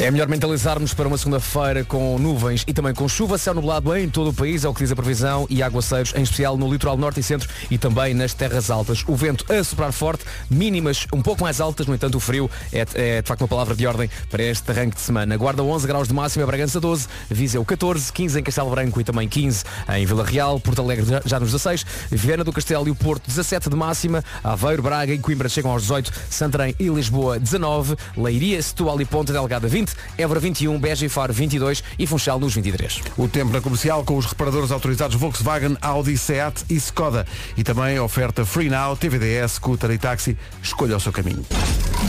É 0.00 0.10
melhor 0.10 0.28
mentalizarmos 0.28 0.94
para 0.94 1.06
uma 1.06 1.18
segunda-feira 1.18 1.84
com 1.84 2.18
nuvens 2.18 2.64
e 2.66 2.72
também 2.72 2.94
com 2.94 3.06
chuva, 3.06 3.36
céu 3.36 3.52
nublado 3.52 3.94
em 3.94 4.08
todo 4.08 4.30
o 4.30 4.32
país, 4.32 4.64
é 4.64 4.68
o 4.68 4.72
que 4.72 4.80
diz 4.82 4.90
a 4.90 4.96
previsão, 4.96 5.46
e 5.50 5.62
aguaceiros, 5.62 6.14
em 6.16 6.22
especial 6.22 6.56
no 6.56 6.72
litoral 6.72 6.96
norte 6.96 7.20
e 7.20 7.22
centro 7.22 7.46
e 7.70 7.76
também 7.76 8.14
nas 8.14 8.32
terras 8.32 8.70
altas. 8.70 9.04
O 9.06 9.14
vento 9.14 9.44
a 9.52 9.62
soprar 9.62 9.92
forte, 9.92 10.24
mínimas 10.48 11.06
um 11.12 11.20
pouco 11.20 11.42
mais 11.42 11.60
altas, 11.60 11.86
no 11.86 11.94
entanto 11.94 12.14
o 12.14 12.20
frio 12.20 12.50
é, 12.72 12.86
é 12.94 13.20
de 13.20 13.28
facto 13.28 13.42
uma 13.42 13.48
palavra 13.48 13.74
de 13.76 13.86
ordem 13.86 14.08
para 14.30 14.42
este 14.42 14.70
arranque 14.70 14.96
de 14.96 15.02
semana. 15.02 15.36
Guarda 15.36 15.62
11 15.62 15.86
graus 15.86 16.08
de 16.08 16.14
máxima, 16.14 16.46
Bragança 16.46 16.80
12, 16.80 17.06
Viseu 17.28 17.62
14, 17.62 18.10
15 18.10 18.40
em 18.40 18.42
Castelo 18.42 18.70
Branco 18.70 19.00
e 19.02 19.04
também 19.04 19.28
15 19.28 19.64
em 19.96 20.06
Vila 20.06 20.24
Real, 20.24 20.58
Porto 20.58 20.80
Alegre 20.80 21.04
já- 21.26 21.38
nos 21.38 21.50
16, 21.52 21.84
Viana 22.10 22.42
do 22.42 22.54
Castelo 22.54 22.88
e 22.88 22.90
o 22.90 22.94
Porto 22.94 23.26
17 23.26 23.68
de 23.68 23.76
máxima, 23.76 24.24
Aveiro, 24.42 24.82
Braga 24.82 25.12
e 25.12 25.18
Coimbra 25.18 25.48
chegam 25.48 25.70
aos 25.70 25.82
18, 25.82 26.10
Santarém 26.30 26.74
e 26.80 26.88
Lisboa 26.88 27.38
19, 27.38 27.96
Leiria, 28.16 28.62
Setúbal 28.62 28.98
e 29.02 29.04
Ponta 29.04 29.30
Delgada 29.32 29.68
20, 29.68 29.89
Évora 30.16 30.40
21, 30.40 30.78
Beja 30.78 31.06
e 31.06 31.08
Faro 31.08 31.32
22 31.32 31.82
e 31.98 32.06
Funchal 32.06 32.38
nos 32.38 32.54
23. 32.54 33.02
O 33.16 33.28
tempo 33.28 33.52
na 33.52 33.60
comercial 33.60 34.04
com 34.04 34.16
os 34.16 34.26
reparadores 34.26 34.70
autorizados 34.70 35.16
Volkswagen, 35.16 35.76
Audi, 35.80 36.16
Seat 36.16 36.64
e 36.68 36.74
Skoda. 36.76 37.26
E 37.56 37.62
também 37.62 37.96
a 37.96 38.02
oferta 38.02 38.44
Free 38.44 38.68
Now, 38.70 38.96
TVDS, 38.96 39.52
Scooter 39.52 39.90
e 39.90 39.98
Táxi. 39.98 40.36
Escolha 40.62 40.96
o 40.96 41.00
seu 41.00 41.12
caminho. 41.12 41.44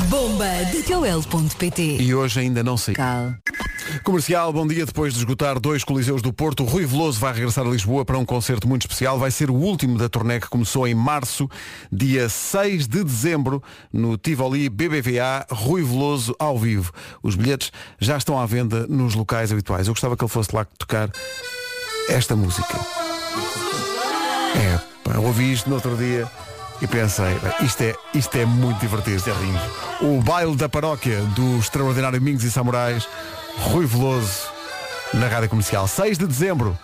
Bomba 0.08 0.66
de 0.72 0.84
Coel.pt 0.84 1.98
E 2.00 2.14
hoje 2.14 2.40
ainda 2.40 2.64
não 2.64 2.78
sei. 2.78 2.96
Comercial, 4.04 4.54
bom 4.54 4.66
dia. 4.66 4.86
Depois 4.86 5.14
de 5.14 5.20
esgotar 5.20 5.60
dois 5.60 5.84
coliseus 5.84 6.22
do 6.22 6.32
Porto, 6.32 6.64
Rui 6.64 6.86
Veloso 6.86 7.20
vai 7.20 7.34
regressar 7.34 7.66
a 7.66 7.70
Lisboa 7.70 8.06
para 8.06 8.18
um 8.18 8.26
concerto 8.26 8.68
muito 8.68 8.84
especial. 8.84 9.20
Vai 9.20 9.32
ser 9.32 9.50
o 9.52 9.56
último 9.56 9.98
da 9.98 10.08
turnê 10.08 10.40
que 10.40 10.48
começou 10.48 10.88
em 10.88 10.96
março, 10.96 11.50
dia 11.92 12.30
6 12.30 12.88
de 12.88 13.04
dezembro, 13.04 13.62
no 13.92 14.18
Tivoli 14.18 14.70
BBVA, 14.70 15.46
Rui 15.52 15.84
Veloso 15.84 16.36
ao 16.40 16.58
vivo. 16.58 16.92
Os 17.22 17.36
bilhetes 17.36 17.71
já 18.00 18.18
estão 18.18 18.40
à 18.40 18.46
venda 18.46 18.86
nos 18.88 19.16
locais 19.16 19.52
habituais. 19.52 19.88
Eu 19.88 19.94
gostava 19.94 20.16
que 20.18 20.24
ele 20.24 20.32
fosse 20.32 20.56
lá 20.56 20.66
tocar 20.78 21.10
esta 22.10 22.36
música. 22.36 22.78
É, 24.56 24.80
pá, 25.04 25.18
ouvi 25.20 25.54
isto 25.54 25.70
no 25.70 25.76
outro 25.76 25.96
dia 25.96 26.30
e 26.82 26.88
pensei, 26.88 27.34
"Bem, 27.40 27.54
isto 27.66 27.82
é, 27.82 27.96
isto 28.14 28.36
é 28.38 28.46
muito 28.46 28.80
divertido. 28.80 29.18
Isto 29.18 29.30
é 29.30 29.34
lindo. 29.34 29.60
O 30.02 30.22
baile 30.22 30.56
da 30.56 30.68
paróquia 30.68 31.22
do 31.36 31.58
extraordinário 31.58 32.22
Mingos 32.22 32.44
e 32.44 32.52
Samurais, 32.52 33.08
Rui 33.60 33.86
Veloso, 33.86 34.50
na 35.14 35.28
rádio 35.28 35.50
comercial. 35.50 35.88
6 35.88 36.18
de 36.18 36.28
dezembro, 36.28 36.78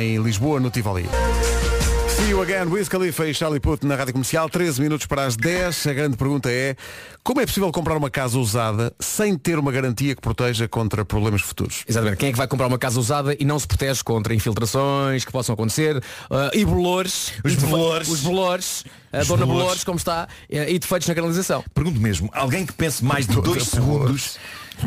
em 0.00 0.16
Lisboa, 0.22 0.60
no 0.60 0.70
Tivoli. 0.70 1.08
See 2.16 2.30
you 2.30 2.40
again, 2.40 2.70
Wiz 2.70 2.88
Khalifa 2.88 3.26
e 3.26 3.34
Charlie 3.34 3.58
Puth 3.58 3.82
na 3.82 3.96
rádio 3.96 4.12
comercial, 4.12 4.48
13 4.48 4.80
minutos 4.80 5.04
para 5.06 5.24
as 5.24 5.36
10. 5.36 5.88
A 5.88 5.92
grande 5.92 6.16
pergunta 6.16 6.50
é: 6.50 6.76
como 7.24 7.40
é 7.40 7.46
possível 7.46 7.70
comprar 7.72 7.96
uma 7.96 8.08
casa 8.08 8.38
usada 8.38 8.94
sem 9.00 9.36
ter 9.36 9.58
uma 9.58 9.72
garantia 9.72 10.14
que 10.14 10.20
proteja 10.20 10.68
contra 10.68 11.04
problemas 11.04 11.42
futuros? 11.42 11.84
Exatamente. 11.88 12.18
Quem 12.18 12.28
é 12.28 12.32
que 12.32 12.38
vai 12.38 12.46
comprar 12.46 12.68
uma 12.68 12.78
casa 12.78 13.00
usada 13.00 13.36
e 13.38 13.44
não 13.44 13.58
se 13.58 13.66
protege 13.66 14.02
contra 14.04 14.32
infiltrações 14.32 15.24
que 15.24 15.32
possam 15.32 15.54
acontecer 15.54 15.96
uh, 15.96 16.02
e 16.52 16.64
bolores. 16.64 17.32
Os 17.44 17.54
bolores. 17.56 18.08
Os 18.08 18.20
bolores. 18.20 18.84
A 19.12 19.18
Os 19.18 19.28
dona 19.28 19.44
bolores. 19.44 19.62
Bolores, 19.62 19.84
como 19.84 19.98
está, 19.98 20.28
e 20.48 20.78
defeitos 20.78 21.08
na 21.08 21.14
canalização. 21.14 21.64
Pergunto 21.74 22.00
mesmo, 22.00 22.30
alguém 22.32 22.64
que 22.64 22.72
pense 22.72 23.04
mais 23.04 23.26
de 23.26 23.40
dois 23.40 23.64
segundos, 23.64 24.38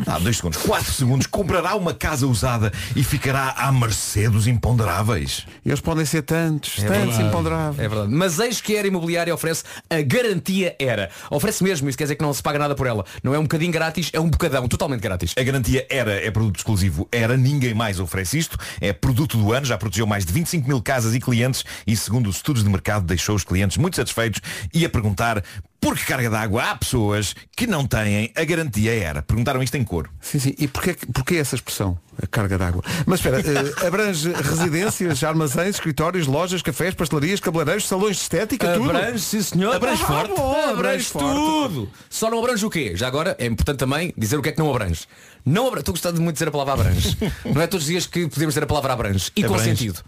ah, 0.06 0.18
dois 0.18 0.36
segundos, 0.36 0.58
quatro 0.62 0.92
segundos, 0.92 1.26
comprará 1.26 1.74
uma 1.74 1.92
casa 1.94 2.26
usada 2.26 2.72
e 2.94 3.02
ficará 3.02 3.50
à 3.56 3.72
mercê 3.72 4.28
dos 4.28 4.46
imponderáveis? 4.46 5.46
Eles 5.64 5.80
podem 5.80 6.04
ser 6.04 6.22
tantos, 6.22 6.78
É 6.78 6.86
tantos 6.86 7.00
verdade. 7.16 7.22
imponderáveis. 7.24 7.78
É 7.78 7.88
verdade. 7.88 8.12
Mas 8.14 8.38
eis 8.38 8.60
que 8.60 8.74
a 8.76 8.78
Era 8.78 8.88
Imobiliária 8.88 9.34
oferece 9.34 9.64
a 9.90 10.00
garantia 10.02 10.76
Era. 10.78 11.10
Oferece 11.30 11.62
mesmo, 11.64 11.88
isso 11.88 11.96
quer 11.98 12.04
dizer 12.04 12.16
que 12.16 12.22
não 12.22 12.32
se 12.32 12.42
paga 12.42 12.58
nada 12.58 12.74
por 12.74 12.86
ela. 12.86 13.04
Não 13.22 13.34
é 13.34 13.38
um 13.38 13.42
bocadinho 13.42 13.72
grátis, 13.72 14.10
é 14.12 14.20
um 14.20 14.28
bocadão, 14.28 14.68
totalmente 14.68 15.00
grátis. 15.00 15.34
A 15.36 15.42
garantia 15.42 15.86
Era 15.90 16.12
é 16.24 16.30
produto 16.30 16.56
exclusivo 16.56 17.08
Era, 17.10 17.36
ninguém 17.36 17.74
mais 17.74 17.98
oferece 17.98 18.38
isto. 18.38 18.56
É 18.80 18.92
produto 18.92 19.36
do 19.36 19.52
ano, 19.52 19.66
já 19.66 19.76
protegeu 19.78 20.06
mais 20.06 20.24
de 20.24 20.32
25 20.32 20.68
mil 20.68 20.82
casas 20.82 21.14
e 21.14 21.20
clientes 21.20 21.64
e 21.86 21.96
segundo 21.96 22.28
os 22.28 22.36
estudos 22.36 22.62
de 22.62 22.70
mercado 22.70 23.04
deixou 23.04 23.34
os 23.34 23.44
clientes 23.44 23.76
muito 23.76 23.96
satisfeitos 23.96 24.40
e 24.72 24.84
a 24.84 24.88
perguntar 24.88 25.42
por 25.80 25.96
que 25.96 26.04
carga 26.06 26.28
d'água 26.28 26.70
há 26.70 26.76
pessoas 26.76 27.34
que 27.56 27.66
não 27.66 27.86
têm 27.86 28.32
a 28.34 28.44
garantia 28.44 28.92
Era. 28.92 29.22
Perguntaram 29.22 29.62
isto 29.62 29.76
em 29.76 29.84
coro. 29.84 30.10
Sim, 30.20 30.38
sim. 30.40 30.54
E 30.58 30.66
porquê, 30.66 30.96
porquê 31.12 31.36
essa 31.36 31.54
expressão? 31.54 31.96
A 32.20 32.26
carga 32.26 32.58
d'água. 32.58 32.82
Mas 33.06 33.20
espera, 33.20 33.38
eh, 33.40 33.74
abrange 33.86 34.28
residências, 34.32 35.22
armazéns, 35.22 35.76
escritórios, 35.76 36.26
lojas, 36.26 36.62
cafés, 36.62 36.94
pastelarias, 36.94 37.38
cabeleireiros, 37.38 37.86
salões 37.86 38.16
de 38.16 38.22
estética, 38.22 38.72
tudo. 38.74 38.90
Abrange, 38.90 39.20
sim 39.20 39.40
senhor. 39.40 39.74
Abrange 39.76 40.02
Ah, 40.02 40.06
forte. 40.06 40.34
bom, 40.34 40.50
abrange, 40.52 40.70
Abrange 40.72 41.04
forte. 41.04 41.26
tudo. 41.68 41.90
Só 42.10 42.28
não 42.28 42.40
abrange 42.40 42.66
o 42.66 42.70
quê? 42.70 42.92
Já 42.96 43.06
agora 43.06 43.36
é 43.38 43.46
importante 43.46 43.78
também 43.78 44.12
dizer 44.18 44.36
o 44.36 44.42
que 44.42 44.48
é 44.48 44.52
que 44.52 44.58
não 44.58 44.68
abrange. 44.70 45.06
Não 45.46 45.66
abrange. 45.68 45.82
Estou 45.82 45.94
gostando 45.94 46.20
muito 46.20 46.34
de 46.34 46.38
dizer 46.40 46.48
a 46.48 46.50
palavra 46.52 46.74
abrange. 46.74 47.16
não 47.54 47.62
é 47.62 47.66
todos 47.68 47.84
os 47.86 47.90
dias 47.90 48.04
que 48.06 48.26
podemos 48.26 48.52
dizer 48.54 48.64
a 48.64 48.66
palavra 48.66 48.92
abrange. 48.92 49.30
E 49.36 49.42
com 49.44 49.54
Abrange. 49.54 49.70
sentido. 49.70 50.02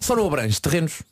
Só 0.00 0.16
não 0.16 0.26
abrange 0.26 0.60
terrenos, 0.60 1.02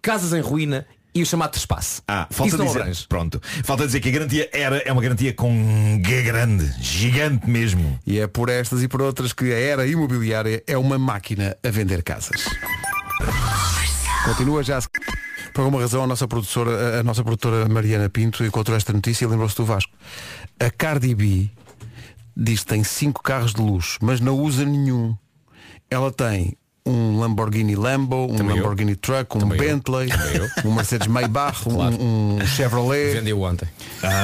casas 0.00 0.32
em 0.32 0.40
ruína 0.40 0.86
e 1.14 1.22
o 1.22 1.26
chamado 1.26 1.50
trespasse. 1.50 2.00
Ah, 2.08 2.26
falta 2.30 2.56
dizer, 2.56 2.80
abrange. 2.80 3.06
pronto. 3.08 3.40
Falta 3.64 3.86
dizer 3.86 4.00
que 4.00 4.08
a 4.08 4.12
garantia 4.12 4.48
Era 4.52 4.78
é 4.78 4.92
uma 4.92 5.02
garantia 5.02 5.32
com 5.34 6.00
G 6.04 6.22
grande, 6.22 6.72
gigante 6.80 7.48
mesmo. 7.48 7.98
E 8.06 8.18
é 8.18 8.26
por 8.26 8.48
estas 8.48 8.82
e 8.82 8.88
por 8.88 9.02
outras 9.02 9.32
que 9.32 9.52
a 9.52 9.58
Era 9.58 9.86
Imobiliária 9.86 10.62
é 10.66 10.76
uma 10.76 10.98
máquina 10.98 11.56
a 11.62 11.70
vender 11.70 12.02
casas. 12.02 12.44
Continua 14.24 14.62
já. 14.62 14.80
Por 15.52 15.60
alguma 15.60 15.82
razão 15.82 16.02
a 16.02 16.06
nossa 16.06 16.26
produtora, 16.26 17.00
a 17.00 17.02
nossa 17.02 17.22
produtora 17.22 17.68
Mariana 17.68 18.08
Pinto 18.08 18.42
encontrou 18.44 18.76
esta 18.76 18.92
notícia 18.92 19.24
e 19.24 19.28
lembrou-se 19.28 19.56
do 19.56 19.66
Vasco. 19.66 19.92
A 20.58 20.70
Cardi 20.70 21.14
B 21.14 21.50
diz 22.34 22.60
que 22.60 22.66
tem 22.66 22.82
cinco 22.82 23.22
carros 23.22 23.52
de 23.52 23.60
luxo, 23.60 23.98
mas 24.00 24.18
não 24.20 24.38
usa 24.38 24.64
nenhum. 24.64 25.14
Ela 25.90 26.10
tem 26.10 26.56
um 26.84 27.18
Lamborghini 27.20 27.74
Lambo, 27.76 28.24
um 28.26 28.36
Também 28.36 28.56
eu. 28.56 28.62
Lamborghini 28.62 28.96
Truck, 28.96 29.36
um 29.36 29.40
Também 29.40 29.60
eu. 29.60 29.64
Bentley, 29.76 30.08
eu. 30.64 30.68
um 30.70 30.74
Mercedes 30.74 31.06
Maybach, 31.06 31.68
um- 31.68 31.74
Claro. 31.74 31.96
um, 32.02 32.38
Chevrolet. 32.46 33.14
Vendeu 33.14 33.40
ontem. 33.42 33.68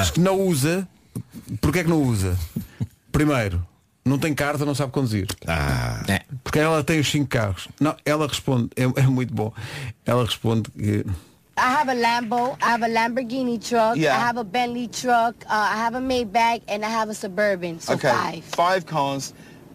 Diz 0.01 0.11
que 0.11 0.21
não 0.21 0.41
usa. 0.41 0.87
Porquê 1.61 1.81
é 1.81 1.85
que 1.85 1.91
não 1.91 2.03
usa? 2.03 2.37
Primeiro, 3.13 3.65
não 4.05 4.19
tem 4.19 4.35
carta, 4.35 4.65
não 4.65 4.75
sabe 4.75 4.93
conduzir. 4.93 5.27
Ah. 5.47 6.03
É. 6.09 6.23
Porque 6.43 6.59
ela 6.59 6.83
tem 6.85 6.99
os 7.01 7.09
cinco 7.11 7.29
carros. 7.29 7.69
Não, 7.81 7.95
ela 8.05 8.27
responde, 8.27 8.71
é, 8.77 8.83
é 9.01 9.07
muito 9.07 9.33
bom. 9.33 9.53
Ela 10.05 10.25
responde 10.25 10.71
que 10.71 11.05
I 11.59 11.61
have 11.61 11.91
a 11.91 11.95
Lambo, 11.95 12.57
I 12.63 12.65
have 12.73 12.85
a 12.85 12.89
Lamborghini 12.89 13.59
truck, 13.59 13.99
Yeah. 13.99 14.17
I 14.17 14.29
have 14.29 14.39
a 14.39 14.45
Bentley 14.45 14.87
truck, 14.89 15.35
uh, 15.47 15.51
I 15.51 15.77
have 15.77 15.97
a 15.97 16.01
Maybach, 16.01 16.63
and 16.69 16.85
I 16.85 16.89
have 16.89 17.11
a 17.11 17.15
Suburban. 17.15 17.81
So 17.81 17.95
okay, 17.95 18.11
five. 18.13 18.45
five 18.55 18.87
cars. 18.87 19.35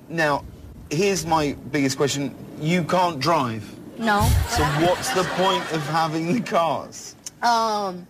Now, 0.09 0.45
here's 0.93 1.25
my 1.25 1.55
biggest 1.71 1.97
question. 1.97 2.33
You 2.61 2.83
can't 2.83 3.19
drive. 3.19 3.63
No. 3.99 4.21
So 4.49 4.63
what's 4.85 5.09
the 5.13 5.23
point 5.35 5.63
of 5.71 5.81
having 5.87 6.33
the 6.33 6.41
cars? 6.41 7.15
Um, 7.41 8.07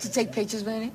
to 0.00 0.10
take 0.10 0.32
pictures 0.32 0.64
with 0.64 0.82
it. 0.82 0.92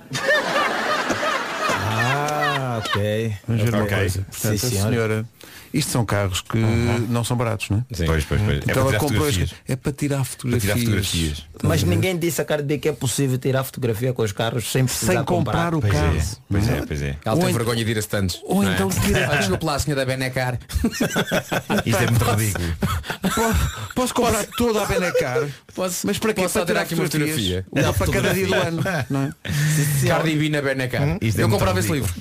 Ah, 1.74 2.78
ok. 2.80 3.36
Vamos 3.48 3.64
ver 3.64 3.74
uma 3.74 3.84
Ok. 3.84 3.90
coisa. 3.96 4.22
Portanto, 4.30 4.58
Sim, 4.60 4.78
a 4.78 4.82
senhora. 4.82 5.26
Isto 5.74 5.92
são 5.92 6.06
carros 6.06 6.42
que 6.42 6.58
não 6.58 7.24
são 7.24 7.38
baratos, 7.38 7.70
não 7.70 7.78
é? 7.90 7.96
Sim. 7.96 8.06
Pois, 8.06 8.26
pois, 8.26 8.42
pois. 8.42 8.58
É 8.58 8.58
Então 8.58 8.74
para 8.74 8.82
ela 8.82 8.90
tirar 8.90 9.00
comprou 9.00 9.20
fotografias. 9.22 9.52
este- 9.52 9.72
é 9.72 9.76
para 9.76 9.92
tirar 9.94 10.16
Para 10.18 10.26
fotografias. 10.26 10.62
tirar 10.64 10.78
fotografias. 10.78 11.44
Mas 11.64 11.84
ninguém 11.84 12.18
disse 12.20 12.42
a 12.42 12.46
cara 12.46 12.62
de 12.64 12.78
que 12.78 12.90
é 12.90 12.94
possível 12.94 13.38
tirar 13.38 13.64
fotografia 13.64 14.12
com 14.14 14.22
os 14.24 14.32
carros 14.32 14.72
sem 14.72 14.84
precisar 14.86 15.14
Sem 15.14 15.24
comprar 15.24 15.74
o 15.74 15.80
Pois 15.82 15.94
carro. 15.94 16.18
é, 16.18 16.22
pois 16.50 16.68
é, 16.70 16.82
pois 16.86 17.02
é. 17.02 17.18
Ela 17.24 17.36
Ou 17.36 17.42
tem 17.42 17.50
ent- 17.50 17.56
vergonha 17.56 17.86
de 17.86 17.92
ir 17.92 17.98
a 17.98 18.00
stands. 18.00 18.42
ou 18.44 18.64
não 18.64 18.70
é? 18.72 18.74
então 18.74 18.90
tira- 18.90 19.30
Ah, 19.32 19.36
Desculpa 19.38 19.66
lá, 19.66 19.76
a 19.76 19.80
senhora 19.80 20.06
da 20.06 20.12
Benecar. 20.12 20.60
Isto 21.86 22.04
é 22.04 22.08
muito 22.12 22.26
ridículo. 22.26 22.74
Po- 23.22 23.94
Posso 23.96 24.14
comprar 24.14 24.46
toda 24.58 24.82
a 24.82 24.86
Benecar? 24.86 25.48
Posso- 25.74 26.06
mas 26.08 26.18
para 26.18 26.34
quê? 26.34 26.42
posso 26.42 26.54
Para 26.54 26.62
só 26.62 26.66
tirar 26.66 26.82
aqui 26.82 26.96
uma 26.96 27.04
fotografia? 27.06 27.66
Uma 27.72 27.94
para 27.94 28.12
cada 28.12 28.34
dia 28.34 28.48
do 28.48 28.54
ano. 28.56 28.84
Não 29.10 29.22
é? 29.24 30.08
Cardi 30.08 30.36
B 30.36 30.50
na 30.50 30.62
Benecar. 30.62 31.02
É 31.04 31.18
Eu 31.38 31.50
comprava 31.50 31.80
esse 31.80 31.92
livro. 31.92 32.14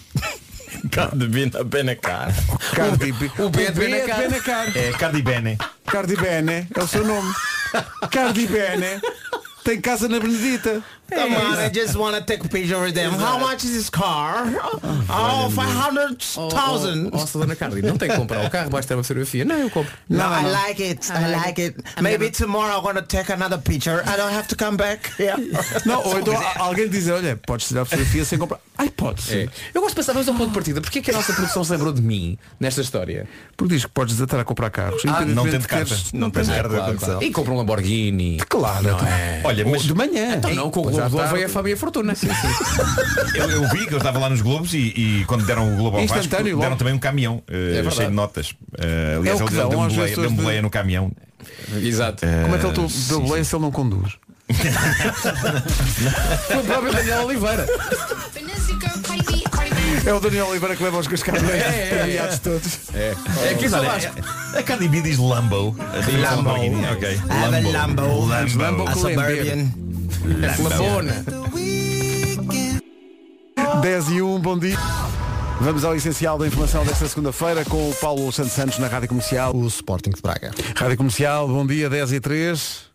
Cardi 0.90 1.26
B 1.28 1.50
na 1.52 1.62
Benacar. 1.62 2.32
Cardi 2.74 3.12
B. 3.12 3.30
O 3.38 3.48
B 3.48 3.64
é 3.64 3.70
de 3.70 3.80
é 3.80 3.88
Benacar. 3.88 4.18
Benacar. 4.18 4.76
É 4.76 4.92
Cardi 4.92 5.22
Bene. 5.22 5.58
Cardi 5.86 6.16
Bene 6.16 6.68
é 6.74 6.82
o 6.82 6.86
seu 6.86 7.04
nome. 7.04 7.32
Cardi 8.10 8.46
Bene 8.46 9.00
tem 9.64 9.80
casa 9.80 10.08
na 10.08 10.18
Benedita. 10.18 10.82
Come 11.10 11.34
on, 11.36 11.58
I 11.58 11.68
just 11.72 11.96
want 11.96 12.16
to 12.16 12.22
take 12.22 12.44
a 12.44 12.48
picture 12.48 12.80
with 12.80 12.94
them. 12.94 13.12
How 13.12 13.38
much 13.38 13.64
is 13.64 13.72
this 13.72 13.90
car? 13.90 14.46
Oh, 15.08 15.50
500,000. 15.50 17.10
Nossa, 17.10 17.38
dona 17.38 17.56
Cardi, 17.56 17.82
não 17.82 17.96
tem 17.96 18.08
que 18.08 18.16
comprar 18.16 18.44
o 18.44 18.50
carro, 18.50 18.70
basta 18.70 18.88
ter 18.88 18.94
uma 18.94 19.02
fotografia. 19.02 19.44
Não, 19.44 19.56
eu 19.58 19.70
compro. 19.70 19.92
No, 20.08 20.18
I 20.20 20.44
like 20.50 20.82
it. 20.82 21.10
I 21.10 21.30
like 21.36 21.60
it. 21.62 21.76
Maybe 22.00 22.30
tomorrow 22.30 22.78
I'm 22.78 22.82
gonna 22.82 23.02
take 23.02 23.32
another 23.32 23.58
picture. 23.58 24.02
I 24.06 24.16
don't 24.16 24.34
have 24.34 24.48
to 24.48 24.56
come 24.56 24.76
back. 24.76 25.10
Yeah. 25.20 25.36
Não, 25.84 26.02
ou 26.02 26.18
então 26.18 26.34
alguém 26.56 26.88
dizer, 26.88 27.12
olha, 27.12 27.36
podes 27.36 27.68
tirar 27.68 27.82
a 27.82 27.84
fotografia 27.84 28.24
sem 28.24 28.38
comprar. 28.38 28.58
Ai, 28.78 28.88
pode 28.88 29.20
É. 29.34 29.48
Eu 29.74 29.82
gosto 29.82 29.90
de 29.90 29.96
pensar, 29.96 30.12
vamos 30.14 30.26
ao 30.28 30.34
ponto 30.34 30.48
de 30.48 30.54
partida. 30.54 30.80
Porquê 30.80 31.00
é 31.00 31.02
que 31.02 31.10
a 31.10 31.14
nossa 31.14 31.34
produção 31.34 31.62
se 31.62 31.72
lembrou 31.72 31.92
de 31.92 32.00
mim 32.00 32.38
nesta 32.58 32.80
história? 32.80 33.28
Porque 33.54 33.74
diz 33.74 33.84
que 33.84 33.90
podes 33.90 34.14
desatar 34.14 34.40
a 34.40 34.44
comprar 34.44 34.70
carros. 34.70 35.02
Ah, 35.06 35.24
não 35.26 35.46
de 35.46 35.58
carta. 35.58 35.94
Não 36.14 36.30
tens 36.30 36.48
carta 36.48 36.68
de 36.68 36.80
condução. 36.80 37.22
E 37.22 37.30
compra 37.30 37.52
um 37.52 37.58
Lamborghini. 37.58 38.38
Claro, 38.48 38.82
Não 38.82 38.96
então. 38.96 39.08
é? 39.08 39.40
Olha, 39.44 39.66
mas 39.66 39.82
De 39.82 39.94
manhã. 39.94 40.36
Então 40.36 40.54
não, 40.54 40.70
com 40.70 40.80
Globo 41.00 41.10
de 41.10 41.14
Ouro 41.16 41.24
tarde. 41.24 41.34
veio 41.34 41.46
a 41.46 41.48
fama 41.48 41.70
e 41.70 41.72
a 41.72 41.76
fortuna. 41.76 42.14
Sim, 42.14 42.28
sim. 42.28 42.48
eu, 43.38 43.50
eu 43.50 43.68
vi 43.70 43.86
que 43.86 43.92
eu 43.94 43.98
estava 43.98 44.18
lá 44.18 44.28
nos 44.30 44.40
Globos 44.40 44.74
e, 44.74 44.78
e 44.78 45.24
quando 45.26 45.44
deram 45.44 45.72
o 45.72 45.76
Globo 45.76 45.96
ao 45.98 46.02
Vasco, 46.06 46.18
Instantâneo, 46.18 46.56
deram 46.56 46.70
logo. 46.70 46.76
também 46.78 46.94
um 46.94 46.98
caminhão 46.98 47.42
verdade. 47.48 47.94
cheio 47.96 48.08
de 48.08 48.14
notas. 48.14 48.54
É 48.78 49.16
aliás, 49.16 49.40
o 49.40 49.44
que 49.44 49.52
ele 49.52 49.60
dão 49.62 49.68
deu 49.70 49.82
às 49.82 49.92
boleia, 49.92 50.16
deu 50.16 50.30
de- 50.30 50.62
no 50.62 50.70
caminhão. 50.70 51.12
Exato. 51.82 52.26
Como 52.42 52.54
é 52.54 52.58
que 52.58 52.66
ele 52.66 52.88
deu 53.08 53.20
boleia 53.20 53.44
se 53.44 53.54
ele 53.54 53.62
não 53.62 53.70
conduz? 53.70 54.12
Foi 56.46 56.58
o 56.58 56.64
próprio 56.64 56.92
Daniel 56.92 57.24
Oliveira. 57.26 57.66
É 60.06 60.14
o 60.14 60.20
Daniel 60.20 60.46
Oliveira 60.48 60.74
que 60.76 60.82
leva 60.82 60.98
os 60.98 61.06
cascados 61.06 61.42
É, 61.42 61.56
é, 61.56 62.16
é. 62.16 62.36
todos. 62.42 62.78
É. 62.94 63.14
É 63.50 63.54
que 63.54 63.68
só 63.68 63.78
olha, 63.80 64.12
a 64.56 64.62
Cardi 64.62 64.88
B 64.88 65.02
diz 65.02 65.18
Lambo. 65.18 65.76
Lambo. 65.76 66.20
Lamborghini, 66.20 66.86
ok. 66.86 67.14
I 67.14 67.18
have 67.32 67.56
a 67.56 67.60
Lambo. 67.70 68.26
Lambo 68.26 68.82
A 68.88 68.92
com 68.92 68.98
Suburban. 69.00 69.22
É 69.22 69.66
Labona. 70.24 71.24
10 73.80 74.08
e 74.10 74.22
1, 74.22 74.38
bom 74.40 74.58
dia. 74.58 74.76
Vamos 75.60 75.84
ao 75.84 75.94
essencial 75.94 76.38
da 76.38 76.46
informação 76.46 76.84
desta 76.84 77.06
segunda-feira 77.06 77.64
com 77.64 77.90
o 77.90 77.94
Paulo 77.94 78.30
Santos 78.32 78.52
Santos 78.52 78.78
na 78.78 78.88
Rádio 78.88 79.08
Comercial. 79.08 79.54
O 79.54 79.66
Sporting 79.66 80.10
de 80.10 80.22
Braga. 80.22 80.52
Rádio 80.76 80.96
Comercial, 80.96 81.48
bom 81.48 81.66
dia, 81.66 81.88
10 81.88 82.12
e 82.12 82.20
3. 82.20 82.89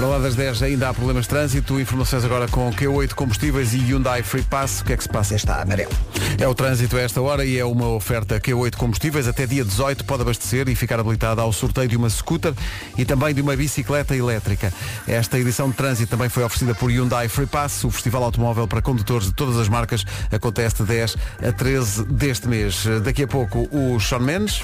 Para 0.00 0.08
lá 0.08 0.18
das 0.18 0.34
10 0.34 0.62
ainda 0.62 0.88
há 0.88 0.94
problemas 0.94 1.24
de 1.24 1.28
trânsito. 1.28 1.78
Informações 1.78 2.24
agora 2.24 2.48
com 2.48 2.72
Q8 2.72 3.12
Combustíveis 3.12 3.74
e 3.74 3.80
Hyundai 3.80 4.22
Free 4.22 4.42
Pass. 4.42 4.80
O 4.80 4.84
que 4.86 4.94
é 4.94 4.96
que 4.96 5.02
se 5.02 5.08
passa? 5.10 5.34
Está 5.34 5.60
amarelo. 5.60 5.92
É 6.38 6.48
o 6.48 6.54
trânsito 6.54 6.96
a 6.96 7.02
esta 7.02 7.20
hora 7.20 7.44
e 7.44 7.58
é 7.58 7.64
uma 7.66 7.86
oferta 7.88 8.40
Q8 8.40 8.76
Combustíveis. 8.76 9.28
Até 9.28 9.46
dia 9.46 9.62
18 9.62 10.06
pode 10.06 10.22
abastecer 10.22 10.70
e 10.70 10.74
ficar 10.74 10.98
habilitado 10.98 11.42
ao 11.42 11.52
sorteio 11.52 11.86
de 11.86 11.98
uma 11.98 12.08
scooter 12.08 12.54
e 12.96 13.04
também 13.04 13.34
de 13.34 13.42
uma 13.42 13.54
bicicleta 13.54 14.16
elétrica. 14.16 14.72
Esta 15.06 15.38
edição 15.38 15.68
de 15.68 15.76
trânsito 15.76 16.10
também 16.10 16.30
foi 16.30 16.44
oferecida 16.44 16.74
por 16.74 16.90
Hyundai 16.90 17.28
Free 17.28 17.44
Pass. 17.44 17.84
O 17.84 17.90
festival 17.90 18.24
automóvel 18.24 18.66
para 18.66 18.80
condutores 18.80 19.26
de 19.26 19.34
todas 19.34 19.58
as 19.58 19.68
marcas 19.68 20.06
acontece 20.32 20.76
de 20.76 20.84
10 20.84 21.16
a 21.46 21.52
13 21.52 22.04
deste 22.04 22.48
mês. 22.48 22.86
Daqui 23.04 23.24
a 23.24 23.28
pouco 23.28 23.68
o 23.70 24.00
Sean 24.00 24.20
Mendes. 24.20 24.62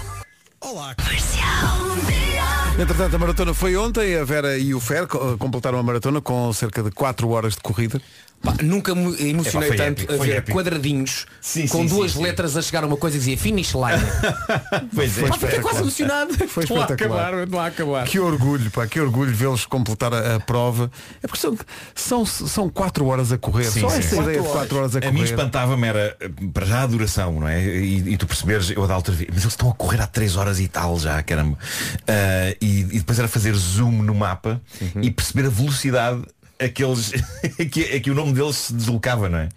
Entretanto, 2.78 3.16
a 3.16 3.18
maratona 3.18 3.54
foi 3.54 3.74
ontem. 3.76 4.16
A 4.16 4.24
Vera 4.24 4.58
e 4.58 4.74
o 4.74 4.80
Fer 4.80 5.06
co- 5.06 5.36
completaram 5.38 5.78
a 5.78 5.82
maratona 5.82 6.20
com 6.20 6.52
cerca 6.52 6.82
de 6.82 6.90
4 6.90 7.28
horas 7.30 7.54
de 7.54 7.60
corrida. 7.60 8.00
Pá, 8.46 8.54
nunca 8.62 8.94
me 8.94 9.28
emocionei 9.30 9.70
Epá, 9.70 9.76
tanto 9.84 10.02
épico, 10.02 10.12
a 10.12 10.16
ver 10.24 10.36
épico. 10.36 10.56
quadradinhos 10.56 11.26
Sim, 11.40 11.66
com 11.66 11.80
sim, 11.82 11.86
duas 11.94 12.12
sim, 12.12 12.18
sim. 12.18 12.24
letras 12.24 12.56
a 12.56 12.62
chegar 12.62 12.84
a 12.84 12.86
uma 12.86 12.96
coisa 12.96 13.16
e 13.16 13.18
dizia 13.18 13.36
finish 13.36 13.72
line. 13.74 14.06
Pois 14.94 15.18
é. 15.18 15.26
Pá, 15.28 15.36
fiquei 15.38 15.60
quase 15.60 15.80
emocionado. 15.80 16.32
Foi 16.48 16.62
Estou 16.64 16.76
a 16.78 16.80
espetacular. 16.82 17.26
acabar, 17.28 17.42
estou 17.44 17.60
a 17.60 17.66
acabar. 17.66 18.04
Que 18.06 18.18
orgulho, 18.20 18.70
pá, 18.70 18.86
que 18.86 19.00
orgulho 19.00 19.34
vê-los 19.34 19.66
completar 19.66 20.14
a, 20.14 20.36
a 20.36 20.40
prova. 20.40 20.90
É 21.22 21.26
porque 21.26 21.40
são, 21.40 21.56
são, 21.94 22.24
são 22.26 22.68
quatro 22.70 23.06
horas 23.06 23.32
a 23.32 23.38
correr. 23.38 23.64
Sim, 23.64 23.80
Só 23.80 23.88
sim. 23.90 23.98
essa 23.98 24.16
ideia 24.16 24.40
de 24.42 24.48
quatro 24.48 24.78
horas 24.78 24.94
a 24.94 24.98
A 25.00 25.02
mim 25.10 25.18
correr. 25.20 25.24
espantava-me 25.24 25.86
era 25.88 26.16
para 26.54 26.64
já 26.66 26.82
a 26.82 26.86
duração, 26.86 27.40
não 27.40 27.48
é? 27.48 27.64
E, 27.64 28.12
e 28.12 28.16
tu 28.16 28.26
perceberes, 28.26 28.70
eu 28.70 28.84
a 28.84 28.86
da 28.86 28.94
altura 28.94 29.16
vi, 29.16 29.26
mas 29.28 29.42
eles 29.42 29.52
estão 29.52 29.68
a 29.70 29.74
correr 29.74 30.00
há 30.00 30.06
3 30.06 30.36
horas 30.36 30.60
e 30.60 30.68
tal 30.68 30.98
já, 30.98 31.20
caramba. 31.22 31.58
Ah, 32.06 32.54
e, 32.60 32.80
e 32.80 32.98
depois 32.98 33.18
era 33.18 33.28
fazer 33.28 33.54
zoom 33.54 34.02
no 34.02 34.14
mapa 34.14 34.60
Uhum. 34.80 35.02
e 35.02 35.10
perceber 35.10 35.46
a 35.46 35.50
velocidade 35.50 36.22
a 36.58 36.68
que, 36.68 36.84
eles, 36.84 37.12
a 37.58 37.64
que, 37.66 37.84
a 37.84 38.00
que 38.00 38.10
o 38.10 38.14
nome 38.14 38.32
deles 38.32 38.56
se 38.56 38.74
deslocava, 38.74 39.28
não 39.28 39.38
é? 39.38 39.48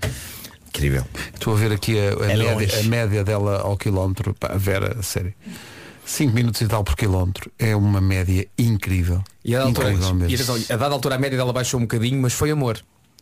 Incrível. 0.67 1.05
Estou 1.33 1.53
a 1.53 1.57
ver 1.57 1.71
aqui 1.71 1.97
a, 1.99 2.25
a 2.25 2.31
É 2.31 2.37
média, 2.37 2.79
a 2.79 2.83
média 2.83 3.23
dela 3.23 3.61
ao 3.61 3.75
quilómetro. 3.75 4.33
Pá, 4.33 4.49
Vera, 4.55 4.97
a 4.99 5.03
sério. 5.03 5.33
5 6.05 6.33
minutos 6.33 6.61
e 6.61 6.67
tal 6.67 6.83
por 6.83 6.95
quilómetro. 6.95 7.51
É 7.57 7.75
uma 7.75 8.01
média 8.01 8.47
incrível. 8.57 9.23
E 9.43 9.55
a, 9.55 9.59
dada 9.59 9.69
altura, 9.69 9.91
e 10.27 10.73
a 10.73 10.77
dada 10.77 10.93
altura 10.93 11.15
a 11.15 11.17
média 11.19 11.37
dela 11.37 11.53
baixou 11.53 11.79
um 11.79 11.83
bocadinho, 11.83 12.21
mas 12.21 12.33
foi 12.33 12.51
amor. 12.51 12.79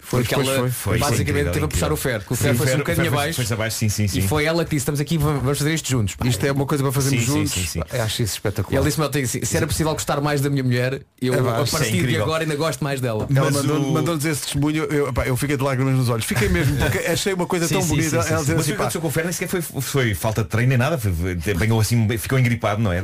Foi, 0.10 0.22
Porque 0.22 0.36
ela 0.36 0.46
foi, 0.46 0.72
foi. 0.72 0.98
basicamente 1.00 1.30
Incrível, 1.32 1.52
teve 1.52 1.66
a 1.66 1.68
puxar 1.68 1.92
o 1.92 1.98
fer, 1.98 2.24
que 2.24 2.32
o 2.32 2.36
Sim, 2.38 2.44
fer 2.44 2.52
o 2.54 2.56
foi-se 2.56 2.76
um 2.76 2.78
bocadinho 2.78 3.06
foi- 3.10 3.18
abaixo. 3.20 3.36
foi-se 3.36 3.54
abaixo, 3.54 3.76
sim, 3.78 3.90
sim, 3.90 4.08
sim. 4.08 4.20
E 4.20 4.22
foi 4.22 4.46
ela 4.46 4.64
que 4.64 4.70
disse, 4.70 4.84
estamos 4.84 5.02
aqui, 5.02 5.18
vamos 5.18 5.58
fazer 5.58 5.74
isto 5.74 5.90
juntos. 5.90 6.16
Isto 6.24 6.46
é 6.46 6.52
uma 6.54 6.66
coisa 6.66 6.82
para 6.82 6.94
fazermos 6.94 7.26
Sim, 7.26 7.26
sim, 7.28 7.38
juntos. 7.40 7.52
sim, 7.52 7.66
sim. 7.66 7.80
Pá, 7.82 8.04
Acho 8.04 8.24
isso 8.24 8.36
E 8.36 8.38
espetacular. 8.38 8.80
ele 8.80 8.88
disse-me 8.90 9.06
assim, 9.06 9.44
se 9.46 9.58
era 9.58 9.68
possível 9.68 9.92
gostar 9.92 10.22
mais 10.22 10.40
da 10.40 10.50
minha 10.50 10.64
mulher, 10.64 11.02
eu 11.22 11.34
É, 11.34 11.38
a 11.38 11.62
é 11.62 11.66
partir 11.66 12.08
de 12.08 12.16
agora 12.16 12.44
ainda 12.46 12.56
gosto 12.56 12.82
mais 12.86 13.02
dela. 13.02 13.28
Ela 13.36 13.52
mandou-nos 13.52 14.24
esse 14.24 14.44
testemunho, 14.44 14.86
eu, 14.86 15.12
pá, 15.12 15.28
eu 15.28 15.36
fiquei 15.36 15.58
de 15.58 15.64
lágrimas 15.64 15.94
nos 15.96 16.08
olhos. 16.08 16.24
Fiquei 16.24 16.48
mesmo, 16.48 16.78
porque 16.80 17.00
achei 17.00 17.34
uma 17.34 17.46
coisa 17.46 17.68
Sim, 17.68 17.74
tão 17.74 17.82
sim, 17.82 17.90
bonita. 17.90 18.16
Ela 18.16 18.24
Mas 18.40 18.48
o 18.50 18.54
assim, 18.54 18.64
que 18.64 18.78
pá, 18.78 18.84
aconteceu 18.84 19.02
com 19.02 19.08
o 19.08 19.12
Fer 19.12 19.24
nem 19.26 19.34
sequer 19.34 19.50
foi, 19.50 19.62
foi 19.62 20.14
falta 20.14 20.42
de 20.42 20.48
treino 20.48 20.70
nem 20.70 20.78
nada. 20.78 20.98
Foi, 20.98 21.12
foi- 21.12 21.54
banhou 21.54 21.82
assim, 21.82 22.08
ficou 22.18 22.40
engripado, 22.40 22.82
não 22.82 22.94
é? 22.94 23.02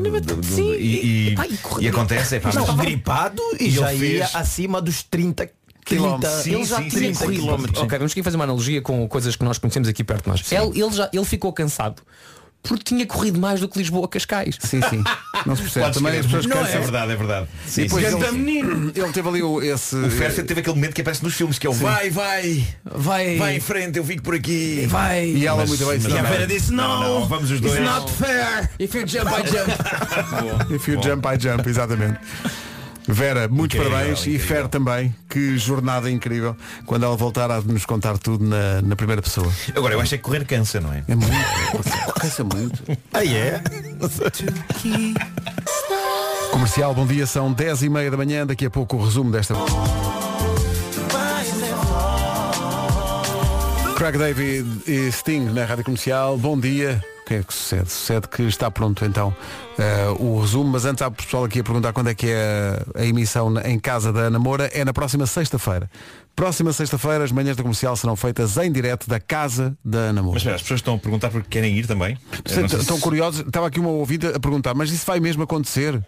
E, 0.80 1.36
acontece, 1.90 2.38
é 2.38 2.42
gripado 2.82 3.42
e, 3.60 3.70
já 3.70 3.94
ia 3.94 4.26
acima 4.34 4.82
dos 4.82 5.04
30 5.04 5.50
Quilómetros. 5.86 6.32
30, 6.42 6.44
Sim, 6.44 6.56
ele 6.56 6.66
já 6.66 6.78
sim, 6.78 6.88
tinha 6.90 7.02
sim, 7.02 7.14
sim, 7.14 7.20
corrido. 7.20 7.40
sim. 7.40 7.46
quilómetros. 7.46 7.80
Ok, 7.84 7.98
vamos 7.98 8.12
aqui 8.12 8.24
fazer 8.24 8.36
uma 8.38 8.44
analogia 8.46 8.82
com 8.82 9.08
coisas 9.08 9.36
que 9.36 9.44
nós 9.44 9.58
conhecemos 9.58 9.88
aqui 9.88 10.04
perto 10.04 10.24
de 10.24 10.30
nós. 10.30 10.52
Ele, 10.52 10.82
ele 10.82 10.92
já, 10.92 11.10
ele 11.12 11.26
ficou 11.26 11.52
cansado 11.54 12.02
porque 12.66 12.82
tinha 12.86 13.06
corrido 13.06 13.38
mais 13.38 13.60
do 13.60 13.68
que 13.68 13.78
Lisboa 13.78 14.06
a 14.06 14.08
Cascais. 14.08 14.56
Sim, 14.62 14.80
sim. 14.90 15.04
Não 15.46 15.54
se 15.54 15.64
percebe. 15.64 15.86
Podes 15.88 16.02
Também 16.02 16.18
as 16.18 16.26
pessoas 16.26 16.46
Não, 16.46 16.56
cansam. 16.58 16.76
é 16.76 16.80
verdade, 16.80 17.12
é 17.12 17.16
verdade. 17.18 17.48
Sim, 17.68 17.82
E 17.82 17.84
depois 17.84 18.08
sim. 18.08 18.16
ele, 18.24 18.92
ele 18.96 19.12
teve 19.12 19.28
ali 19.28 19.44
o, 19.44 19.62
esse. 19.62 19.96
O 19.98 20.10
Fer 20.10 20.34
teve 20.34 20.62
aquele 20.62 20.76
momento 20.78 20.94
que 20.94 21.02
aparece 21.02 21.22
nos 21.22 21.34
filmes 21.34 21.60
que 21.60 21.68
é 21.68 21.70
o 21.70 21.74
vai, 21.74 22.10
vai, 22.10 22.66
Vai, 22.86 23.36
vai 23.38 23.56
em 23.58 23.60
frente, 23.60 23.98
eu 23.98 24.06
fico 24.06 24.24
por 24.24 24.34
aqui. 24.34 24.86
vai. 24.90 25.26
E 25.28 25.46
ela 25.46 25.58
Mas- 25.58 25.70
muito 25.72 25.86
bem. 25.86 26.00
sim. 26.00 26.08
E 26.14 26.18
a. 26.18 26.22
Vera 26.22 26.48
disse, 26.48 26.72
não, 26.72 26.88
Não, 27.02 27.20
não, 27.20 27.28
vamos 27.28 27.52
os 27.52 27.60
dois. 27.60 27.74
it's 27.76 27.86
not 27.86 28.10
fair. 28.14 28.70
If 28.80 28.96
you 28.96 29.06
jump, 29.06 29.30
I 29.30 29.46
jump. 29.46 30.72
If 30.74 30.88
you 30.88 31.02
jump, 31.04 31.28
I 31.28 31.38
jump, 31.38 31.68
exatamente. 31.70 32.18
Vera, 33.08 33.48
muitos 33.48 33.76
Incrível, 33.76 33.92
parabéns 33.92 34.20
e 34.20 34.30
incrível. 34.30 34.48
Fer 34.48 34.68
também. 34.68 35.16
Que 35.30 35.58
jornada 35.58 36.10
incrível. 36.10 36.56
Quando 36.86 37.04
ela 37.06 37.16
voltar 37.16 37.52
a 37.52 37.62
nos 37.62 37.86
contar 37.86 38.18
tudo 38.18 38.46
na, 38.46 38.82
na 38.82 38.96
primeira 38.96 39.22
pessoa. 39.22 39.52
Agora, 39.76 39.94
eu 39.94 40.00
acho 40.00 40.16
é 40.16 40.18
que 40.18 40.24
correr 40.24 40.46
cansa, 40.46 40.80
não 40.80 40.94
é? 40.94 41.04
É 41.08 41.16
muito. 41.16 41.34
Cansa 42.20 42.44
muito. 42.44 42.84
Ah, 43.12 43.26
é? 43.26 43.62
Comercial, 46.52 46.94
bom 46.94 47.06
dia, 47.06 47.26
são 47.26 47.52
10 47.52 47.84
e 47.84 47.90
meia 47.90 48.10
da 48.10 48.18
manhã. 48.18 48.46
Daqui 48.46 48.66
a 48.66 48.70
pouco 48.70 48.96
o 48.96 49.04
resumo 49.04 49.32
desta. 49.32 49.56
Craig 53.98 54.18
David 54.18 54.68
e 54.88 55.12
Sting 55.12 55.46
na 55.52 55.66
Rádio 55.66 55.84
Comercial. 55.84 56.38
Bom 56.38 56.58
dia. 56.58 57.04
O 57.24 57.26
que 57.26 57.36
é 57.36 57.44
que 57.44 57.54
sucede? 57.54 57.90
Sucede 57.90 58.28
que 58.28 58.44
está 58.44 58.70
pronto 58.70 59.06
então 59.06 59.34
eh, 59.80 60.08
o 60.20 60.42
resumo, 60.42 60.70
mas 60.72 60.84
antes 60.84 61.02
há 61.02 61.10
pessoal 61.10 61.46
aqui 61.46 61.62
a 61.62 61.64
perguntar 61.64 61.94
quando 61.94 62.10
é 62.10 62.14
que 62.16 62.28
é 62.28 62.84
a, 62.96 63.00
a 63.02 63.06
emissão 63.06 63.54
em 63.66 63.80
casa 63.80 64.12
da 64.12 64.22
Ana 64.22 64.38
Moura. 64.40 64.66
É 64.74 64.84
na 64.84 64.92
próxima 64.94 65.26
sexta-feira. 65.26 65.90
Próxima 66.36 66.74
sexta-feira 66.74 67.24
as 67.24 67.32
manhãs 67.32 67.56
da 67.56 67.64
comercial 67.64 67.96
serão 67.96 68.16
feitas 68.18 68.58
em 68.58 68.70
direto 68.72 69.08
da 69.08 69.20
casa 69.22 69.74
da 69.86 70.00
Ana 70.00 70.22
Moura. 70.22 70.34
Mas 70.36 70.42
espera, 70.42 70.56
as 70.58 70.62
pessoas 70.64 70.80
estão 70.80 70.96
a 70.96 71.00
perguntar 71.00 71.30
porque 71.30 71.48
querem 71.50 71.78
ir 71.78 71.88
também. 71.88 72.18
Sei 72.46 72.68
se- 72.68 72.76
Estão 72.76 73.00
curiosos, 73.00 73.40
estava 73.42 73.68
aqui 73.68 73.80
uma 73.80 73.90
ouvida 73.90 74.36
a 74.36 74.40
perguntar, 74.40 74.74
mas 74.74 74.90
isso 74.92 75.06
vai 75.06 75.20
mesmo 75.22 75.44
acontecer? 75.44 76.04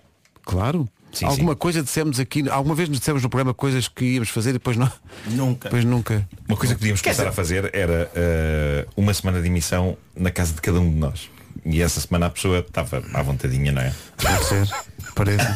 Claro. 0.46 0.88
Sim, 1.12 1.26
alguma 1.26 1.54
sim. 1.54 1.58
coisa 1.58 1.82
dissemos 1.82 2.20
aqui, 2.20 2.48
alguma 2.50 2.76
vez 2.76 2.90
nos 2.90 3.00
dissemos 3.00 3.24
no 3.24 3.30
programa 3.30 3.54
coisas 3.54 3.88
que 3.88 4.04
íamos 4.04 4.30
fazer 4.30 4.50
e 4.50 4.54
depois 4.54 4.76
não. 4.76 4.92
Nunca. 5.28 5.70
Depois 5.70 5.86
nunca. 5.86 6.28
Uma 6.48 6.58
coisa 6.58 6.74
que 6.76 6.80
podíamos 6.80 7.02
começar 7.02 7.28
a 7.28 7.32
fazer 7.32 7.70
era 7.74 8.12
eh, 8.14 8.86
uma 8.98 9.14
semana 9.14 9.42
de 9.42 9.48
emissão 9.48 9.98
na 10.16 10.30
casa 10.30 10.54
de 10.54 10.62
cada 10.62 10.80
um 10.80 10.90
de 10.90 10.98
nós. 10.98 11.30
E 11.66 11.82
essa 11.82 12.02
semana 12.02 12.26
a 12.26 12.30
pessoa 12.30 12.60
estava 12.60 13.02
à 13.14 13.22
vontadinha, 13.24 13.72
não 13.72 13.82
é? 13.82 13.94
Pode 14.18 14.46
ser. 14.46 14.70
Parece. 15.16 15.46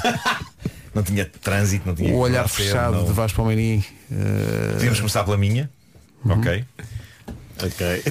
Não 0.96 1.04
tinha 1.04 1.24
trânsito, 1.24 1.88
não 1.88 1.94
tinha 1.94 2.12
o 2.12 2.18
olhar 2.18 2.48
fechado 2.50 2.96
não- 2.96 3.06
de 3.06 3.14
Vasco 3.14 3.38
Palmeirim. 3.38 3.84
eh, 4.12 4.72
Podíamos 4.74 4.98
começar 5.00 5.24
pela 5.24 5.38
minha. 5.38 5.70
Ok. 6.26 6.66
Ok. 7.64 8.04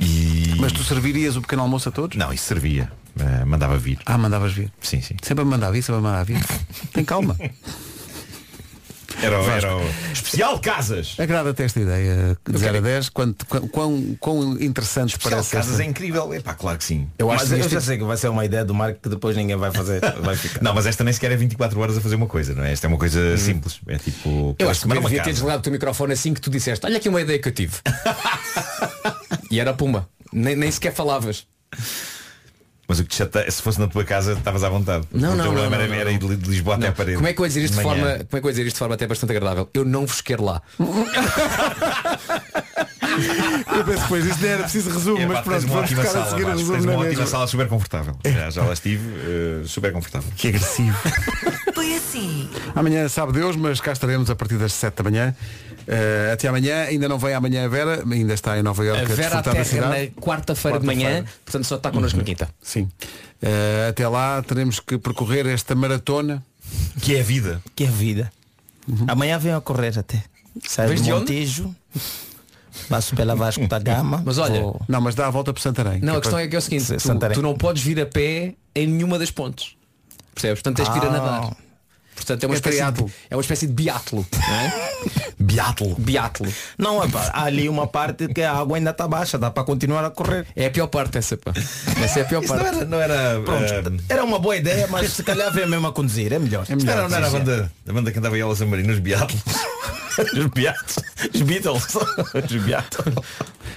E. 0.00 0.54
Mas 0.58 0.72
tu 0.72 0.82
servirias 0.82 1.36
o 1.36 1.42
pequeno 1.42 1.60
almoço 1.62 1.90
a 1.90 1.92
todos? 1.92 2.16
Não, 2.16 2.32
isso 2.32 2.44
servia. 2.44 2.90
Eh, 3.18 3.44
mandava 3.44 3.78
vir. 3.78 3.98
Ah, 4.06 4.18
mandavas 4.18 4.52
vir. 4.52 4.70
Sim, 4.80 5.00
sim. 5.00 5.16
Sempre 5.22 5.42
a 5.42 5.44
mandar 5.46 5.70
vir, 5.70 5.82
sempre 5.82 6.00
a 6.00 6.02
mandar 6.02 6.24
vir. 6.24 6.38
Tem 6.92 7.04
calma. 7.04 7.36
Era, 9.22 9.40
o- 9.40 9.48
era 9.50 9.74
o 9.78 9.82
especial 10.12 10.58
casas. 10.60 11.14
Agrada-te 11.18 11.62
esta 11.62 11.80
ideia 11.80 12.36
de 12.46 12.58
0 12.58 12.76
a 12.76 12.80
10? 12.82 13.08
Quanto, 13.08 13.46
quão, 13.46 13.66
quão, 13.68 14.16
quão 14.20 14.52
interessante 14.60 15.12
Especial 15.12 15.30
parece 15.30 15.50
casas 15.52 15.70
esta? 15.72 15.82
é 15.82 15.86
incrível. 15.86 16.34
Epá, 16.34 16.52
claro 16.52 16.76
que 16.76 16.84
sim. 16.84 17.08
Eu 17.18 17.30
acho 17.30 17.44
mas 17.44 17.48
que 17.48 17.54
eu 17.54 17.60
este 17.60 17.72
já 17.72 17.80
sei 17.80 17.96
que 17.96 18.04
vai 18.04 18.18
ser 18.18 18.28
uma 18.28 18.44
ideia 18.44 18.62
do 18.62 18.74
Marco 18.74 19.00
que 19.00 19.08
depois 19.08 19.34
ninguém 19.34 19.56
vai 19.56 19.70
fazer. 19.72 20.02
Vai 20.20 20.36
ficar. 20.36 20.62
Não, 20.62 20.74
mas 20.74 20.84
esta 20.84 21.02
nem 21.02 21.14
sequer 21.14 21.32
é 21.32 21.36
24 21.36 21.80
horas 21.80 21.96
a 21.96 22.00
fazer 22.02 22.16
uma 22.16 22.26
coisa, 22.26 22.54
não 22.54 22.62
é? 22.62 22.72
Esta 22.72 22.86
é 22.86 22.88
uma 22.88 22.98
coisa 22.98 23.38
simples. 23.38 23.80
É 23.86 23.96
tipo. 23.96 24.28
Hum. 24.28 24.54
Eu 24.58 24.68
acho 24.68 24.82
que 24.82 24.88
devia 24.88 25.08
ter 25.08 25.16
casa. 25.16 25.30
desligado 25.32 25.58
o 25.60 25.62
teu 25.62 25.72
microfone 25.72 26.12
assim 26.12 26.34
que 26.34 26.40
tu 26.42 26.50
disseste, 26.50 26.84
olha 26.84 26.98
aqui 26.98 27.08
uma 27.08 27.22
ideia 27.22 27.38
que 27.38 27.48
eu 27.48 27.52
tive. 27.52 27.76
e 29.50 29.58
era 29.58 29.72
pumba. 29.72 30.06
Nem, 30.30 30.54
nem 30.56 30.70
sequer 30.70 30.92
falavas. 30.92 31.46
Mas 32.88 33.00
o 33.00 33.02
que 33.02 33.08
te 33.10 33.16
chateia, 33.16 33.50
se 33.50 33.60
fosse 33.60 33.80
na 33.80 33.88
tua 33.88 34.04
casa, 34.04 34.34
estavas 34.34 34.62
à 34.62 34.68
vontade. 34.68 35.06
Não, 35.10 35.32
o 35.32 35.36
não, 35.36 35.44
problema 35.44 35.70
não, 35.70 35.82
era, 35.82 35.88
não, 35.88 35.94
era 35.94 36.04
não. 36.04 36.12
ir 36.12 36.36
de 36.36 36.48
Lisboa 36.48 36.76
até 36.76 36.88
à 36.88 36.92
parede. 36.92 37.16
Como 37.16 37.26
é 37.26 37.32
que 37.32 37.40
eu 37.40 37.44
ia 37.44 37.48
dizer 37.48 37.64
isto 37.64 37.76
de 37.76 37.82
forma, 37.82 38.02
como 38.02 38.14
é 38.14 38.24
que 38.40 38.46
eu 38.46 38.50
dizer 38.50 38.66
isto 38.66 38.74
de 38.74 38.78
forma 38.78 38.94
até 38.94 39.06
bastante 39.06 39.30
agradável? 39.32 39.68
Eu 39.74 39.84
não 39.84 40.06
vos 40.06 40.20
quero 40.20 40.44
lá. 40.44 40.62
Eu 43.78 43.84
penso 43.84 44.02
depois, 44.02 44.24
isto 44.26 44.42
nem 44.42 44.50
era 44.50 44.62
preciso 44.62 44.90
resumo, 44.90 45.18
Epá, 45.18 45.28
mas 45.34 45.42
pronto, 45.42 45.64
uma 45.64 45.74
vamos 45.74 45.84
ótima 45.84 46.02
ficar 46.02 46.08
a 46.08 46.12
sala, 46.12 46.30
seguir 46.30 46.42
o 46.42 46.46
Vasco, 46.46 46.58
resumo 46.58 46.72
tens 46.72 46.84
na 46.84 46.92
uma 46.92 46.98
ótima 47.00 47.08
mesma. 47.10 47.26
sala 47.26 47.46
super 47.46 47.68
confortável. 47.68 48.16
Já, 48.24 48.50
já 48.50 48.64
lá 48.64 48.72
estive, 48.72 49.08
eh, 49.20 49.62
super 49.66 49.92
confortável. 49.92 50.32
Que 50.36 50.48
agressivo. 50.48 50.96
Foi 51.74 51.94
assim. 51.94 52.48
Amanhã 52.74 53.08
sabe 53.08 53.32
Deus, 53.32 53.56
mas 53.56 53.80
cá 53.80 53.92
estaremos 53.92 54.30
a 54.30 54.36
partir 54.36 54.56
das 54.56 54.72
7 54.72 54.96
da 54.96 55.02
manhã. 55.04 55.34
Eh, 55.88 56.30
até 56.32 56.48
amanhã, 56.48 56.82
ainda 56.82 57.08
não 57.08 57.18
vem 57.18 57.32
amanhã 57.34 57.64
a 57.64 57.68
Vera, 57.68 58.02
ainda 58.10 58.34
está 58.34 58.58
em 58.58 58.62
Nova 58.62 58.82
A 58.82 58.86
Iorque 58.86 59.02
a, 59.02 59.06
Vera 59.06 59.16
desfrutar 59.16 59.42
da 59.44 59.50
aterra 59.50 59.64
cidade. 59.64 60.12
na 60.16 60.20
quarta-feira 60.20 60.80
de 60.80 60.86
manhã, 60.86 61.24
portanto 61.44 61.64
só 61.64 61.76
está 61.76 61.90
connosco 61.90 62.18
na 62.18 62.24
quinta. 62.24 62.48
Sim. 62.60 62.88
Eh, 63.40 63.86
até 63.90 64.08
lá 64.08 64.42
teremos 64.42 64.80
que 64.80 64.98
percorrer 64.98 65.46
esta 65.46 65.74
maratona. 65.74 66.42
Que 67.00 67.16
é 67.16 67.20
a 67.20 67.22
vida. 67.22 67.62
Que 67.76 67.84
é 67.84 67.86
vida. 67.86 68.32
Amanhã 69.06 69.38
venho 69.38 69.56
a 69.56 69.60
correr 69.60 69.96
até. 69.98 70.22
Do 70.54 70.94
de 70.94 71.12
onde? 71.12 71.32
Montijo. 71.32 71.74
Passo 72.88 73.14
pela 73.16 73.34
Vasco 73.34 73.66
da 73.66 73.78
Gama. 73.78 74.22
Mas 74.24 74.38
olha, 74.38 74.60
vou- 74.60 74.80
Não, 74.88 75.00
mas 75.00 75.14
dá 75.14 75.26
a 75.26 75.30
volta 75.30 75.52
para 75.52 75.62
Santarém. 75.62 76.00
Não, 76.00 76.14
que 76.14 76.18
a 76.18 76.20
questão 76.22 76.38
é 76.38 76.46
que 76.48 76.54
é 76.56 76.58
o 76.58 76.62
seguinte, 76.62 76.86
tu, 76.86 77.00
Santarém. 77.00 77.34
tu 77.34 77.42
não 77.42 77.54
podes 77.54 77.82
vir 77.82 78.00
a 78.00 78.06
pé 78.06 78.54
em 78.74 78.86
nenhuma 78.86 79.18
das 79.18 79.30
pontes. 79.30 79.76
Percebes? 80.34 80.60
Portanto 80.62 80.76
tens 80.76 80.88
que 80.88 80.98
ir 80.98 81.08
a 81.08 81.08
Ah. 81.08 81.12
nadar. 81.12 81.56
Portanto 82.14 82.44
é 82.44 82.46
uma, 82.46 82.54
É 82.54 82.56
espécie 82.56 82.92
de, 82.92 83.04
é 83.30 83.36
uma 83.36 83.40
espécie 83.42 83.66
de 83.66 83.72
biatlo. 83.74 84.26
Não 84.32 84.54
é? 84.54 84.72
Beatle. 85.38 85.94
biatlo. 85.98 86.50
Não, 86.78 87.00
há 87.02 87.42
ali 87.44 87.68
uma 87.68 87.86
parte 87.86 88.26
que 88.28 88.40
a 88.40 88.52
água 88.54 88.78
ainda 88.78 88.90
está 88.90 89.06
baixa, 89.06 89.36
dá 89.38 89.50
para 89.50 89.62
continuar 89.64 90.02
a 90.02 90.08
correr. 90.10 90.46
É 90.56 90.64
a 90.66 90.70
pior 90.70 90.86
parte 90.86 91.18
essa, 91.18 91.36
pá. 91.36 91.52
Essa 92.02 92.20
é 92.20 92.22
a 92.22 92.24
pior 92.24 92.42
Isso 92.42 92.54
não 92.54 92.62
parte. 92.62 92.76
era. 92.78 92.84
Não 92.86 93.00
era 93.00 93.40
Pronto, 93.42 93.64
eh, 93.64 94.02
era 94.08 94.24
uma 94.24 94.38
boa 94.38 94.56
ideia, 94.56 94.86
mas 94.88 95.12
se 95.12 95.22
calhar 95.22 95.52
vem 95.52 95.68
mesmo 95.68 95.86
a 95.86 95.92
conduzir, 95.92 96.32
é 96.32 96.38
melhor. 96.38 96.64
É 96.70 96.74
melhor. 96.74 96.90
era, 96.98 97.08
não 97.08 97.16
era 97.18 97.26
a 97.26 97.30
banda, 97.30 97.72
a 97.86 97.92
banda 97.92 98.10
que 98.10 98.18
andava 98.18 98.36
em 98.36 98.40
Elas 98.40 98.60
Marina, 98.62 98.92
os 98.94 98.98
Beatles. 98.98 99.42
Os 100.18 100.46
Beatles. 100.46 100.98
Os 101.34 101.42
Beatles. 101.42 101.94
Os 102.34 102.52
Beatles. 102.62 103.14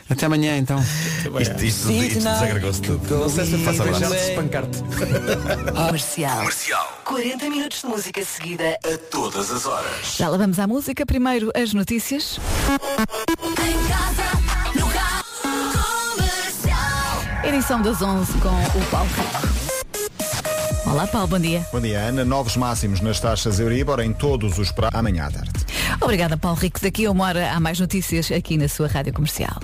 Até 0.10 0.26
amanhã 0.26 0.58
então. 0.58 0.80
Isto, 1.40 1.64
isto, 1.64 1.92
isto 1.92 2.20
desagregou-se 2.20 2.82
tudo. 2.82 3.18
Não 3.18 3.30
sei 3.30 3.46
se 3.46 3.58
Faça 3.60 3.84
espancar-te. 4.16 4.80
Comercial. 5.88 6.38
Comercial. 6.38 7.02
40 7.06 7.50
minutos 7.50 7.82
de 7.82 7.88
música 7.88 8.24
seguida. 8.24 8.78
A 8.86 8.98
todas 9.12 9.52
as 9.52 9.66
horas. 9.66 10.16
Já 10.18 10.30
lá 10.30 10.38
vamos 10.38 10.58
à 10.60 10.66
música. 10.66 11.06
Primeiro 11.06 11.52
as 11.54 11.74
notícias. 11.74 12.40
Edição 17.44 17.82
das 17.82 18.02
11 18.02 18.34
com 18.34 18.50
o 18.50 18.86
Paulo 18.90 19.10
Rico. 19.10 19.60
Olá 20.90 21.06
Paulo, 21.06 21.28
bom 21.28 21.40
dia. 21.40 21.66
Bom 21.72 21.80
dia, 21.80 22.00
Ana. 22.00 22.26
Novos 22.26 22.58
máximos 22.58 23.00
nas 23.00 23.20
taxas 23.20 23.60
Euribor 23.60 24.00
em 24.00 24.12
todos 24.12 24.58
os 24.58 24.72
prazos 24.72 24.98
amanhã 24.98 25.26
à 25.28 25.32
tarde. 25.32 25.69
Obrigada 26.02 26.38
Paulo 26.38 26.58
Rico. 26.58 26.80
Daqui 26.82 27.06
a 27.06 27.12
uma 27.12 27.26
hora 27.26 27.52
há 27.52 27.60
mais 27.60 27.80
notícias 27.80 28.32
aqui 28.32 28.58
na 28.58 28.68
sua 28.68 28.88
rádio 28.88 29.14
comercial. 29.14 29.60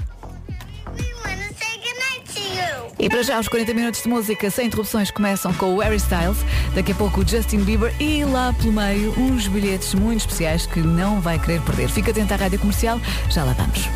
E 2.97 3.09
para 3.09 3.23
já 3.23 3.39
os 3.39 3.47
40 3.47 3.73
minutos 3.73 4.01
de 4.01 4.09
música 4.09 4.49
sem 4.49 4.67
interrupções 4.67 5.11
começam 5.11 5.53
com 5.53 5.75
o 5.75 5.79
Harry 5.79 5.97
Styles, 5.97 6.37
daqui 6.73 6.93
a 6.93 6.95
pouco 6.95 7.21
o 7.21 7.27
Justin 7.27 7.59
Bieber 7.59 7.93
e 7.99 8.23
lá 8.23 8.53
pelo 8.53 8.71
meio 8.71 9.13
uns 9.19 9.47
bilhetes 9.47 9.93
muito 9.93 10.21
especiais 10.21 10.65
que 10.65 10.79
não 10.79 11.19
vai 11.19 11.37
querer 11.37 11.61
perder. 11.61 11.89
Fica 11.89 12.11
atento 12.11 12.33
à 12.33 12.37
rádio 12.37 12.57
comercial, 12.57 12.99
já 13.29 13.43
lá 13.43 13.53
vamos. 13.53 13.89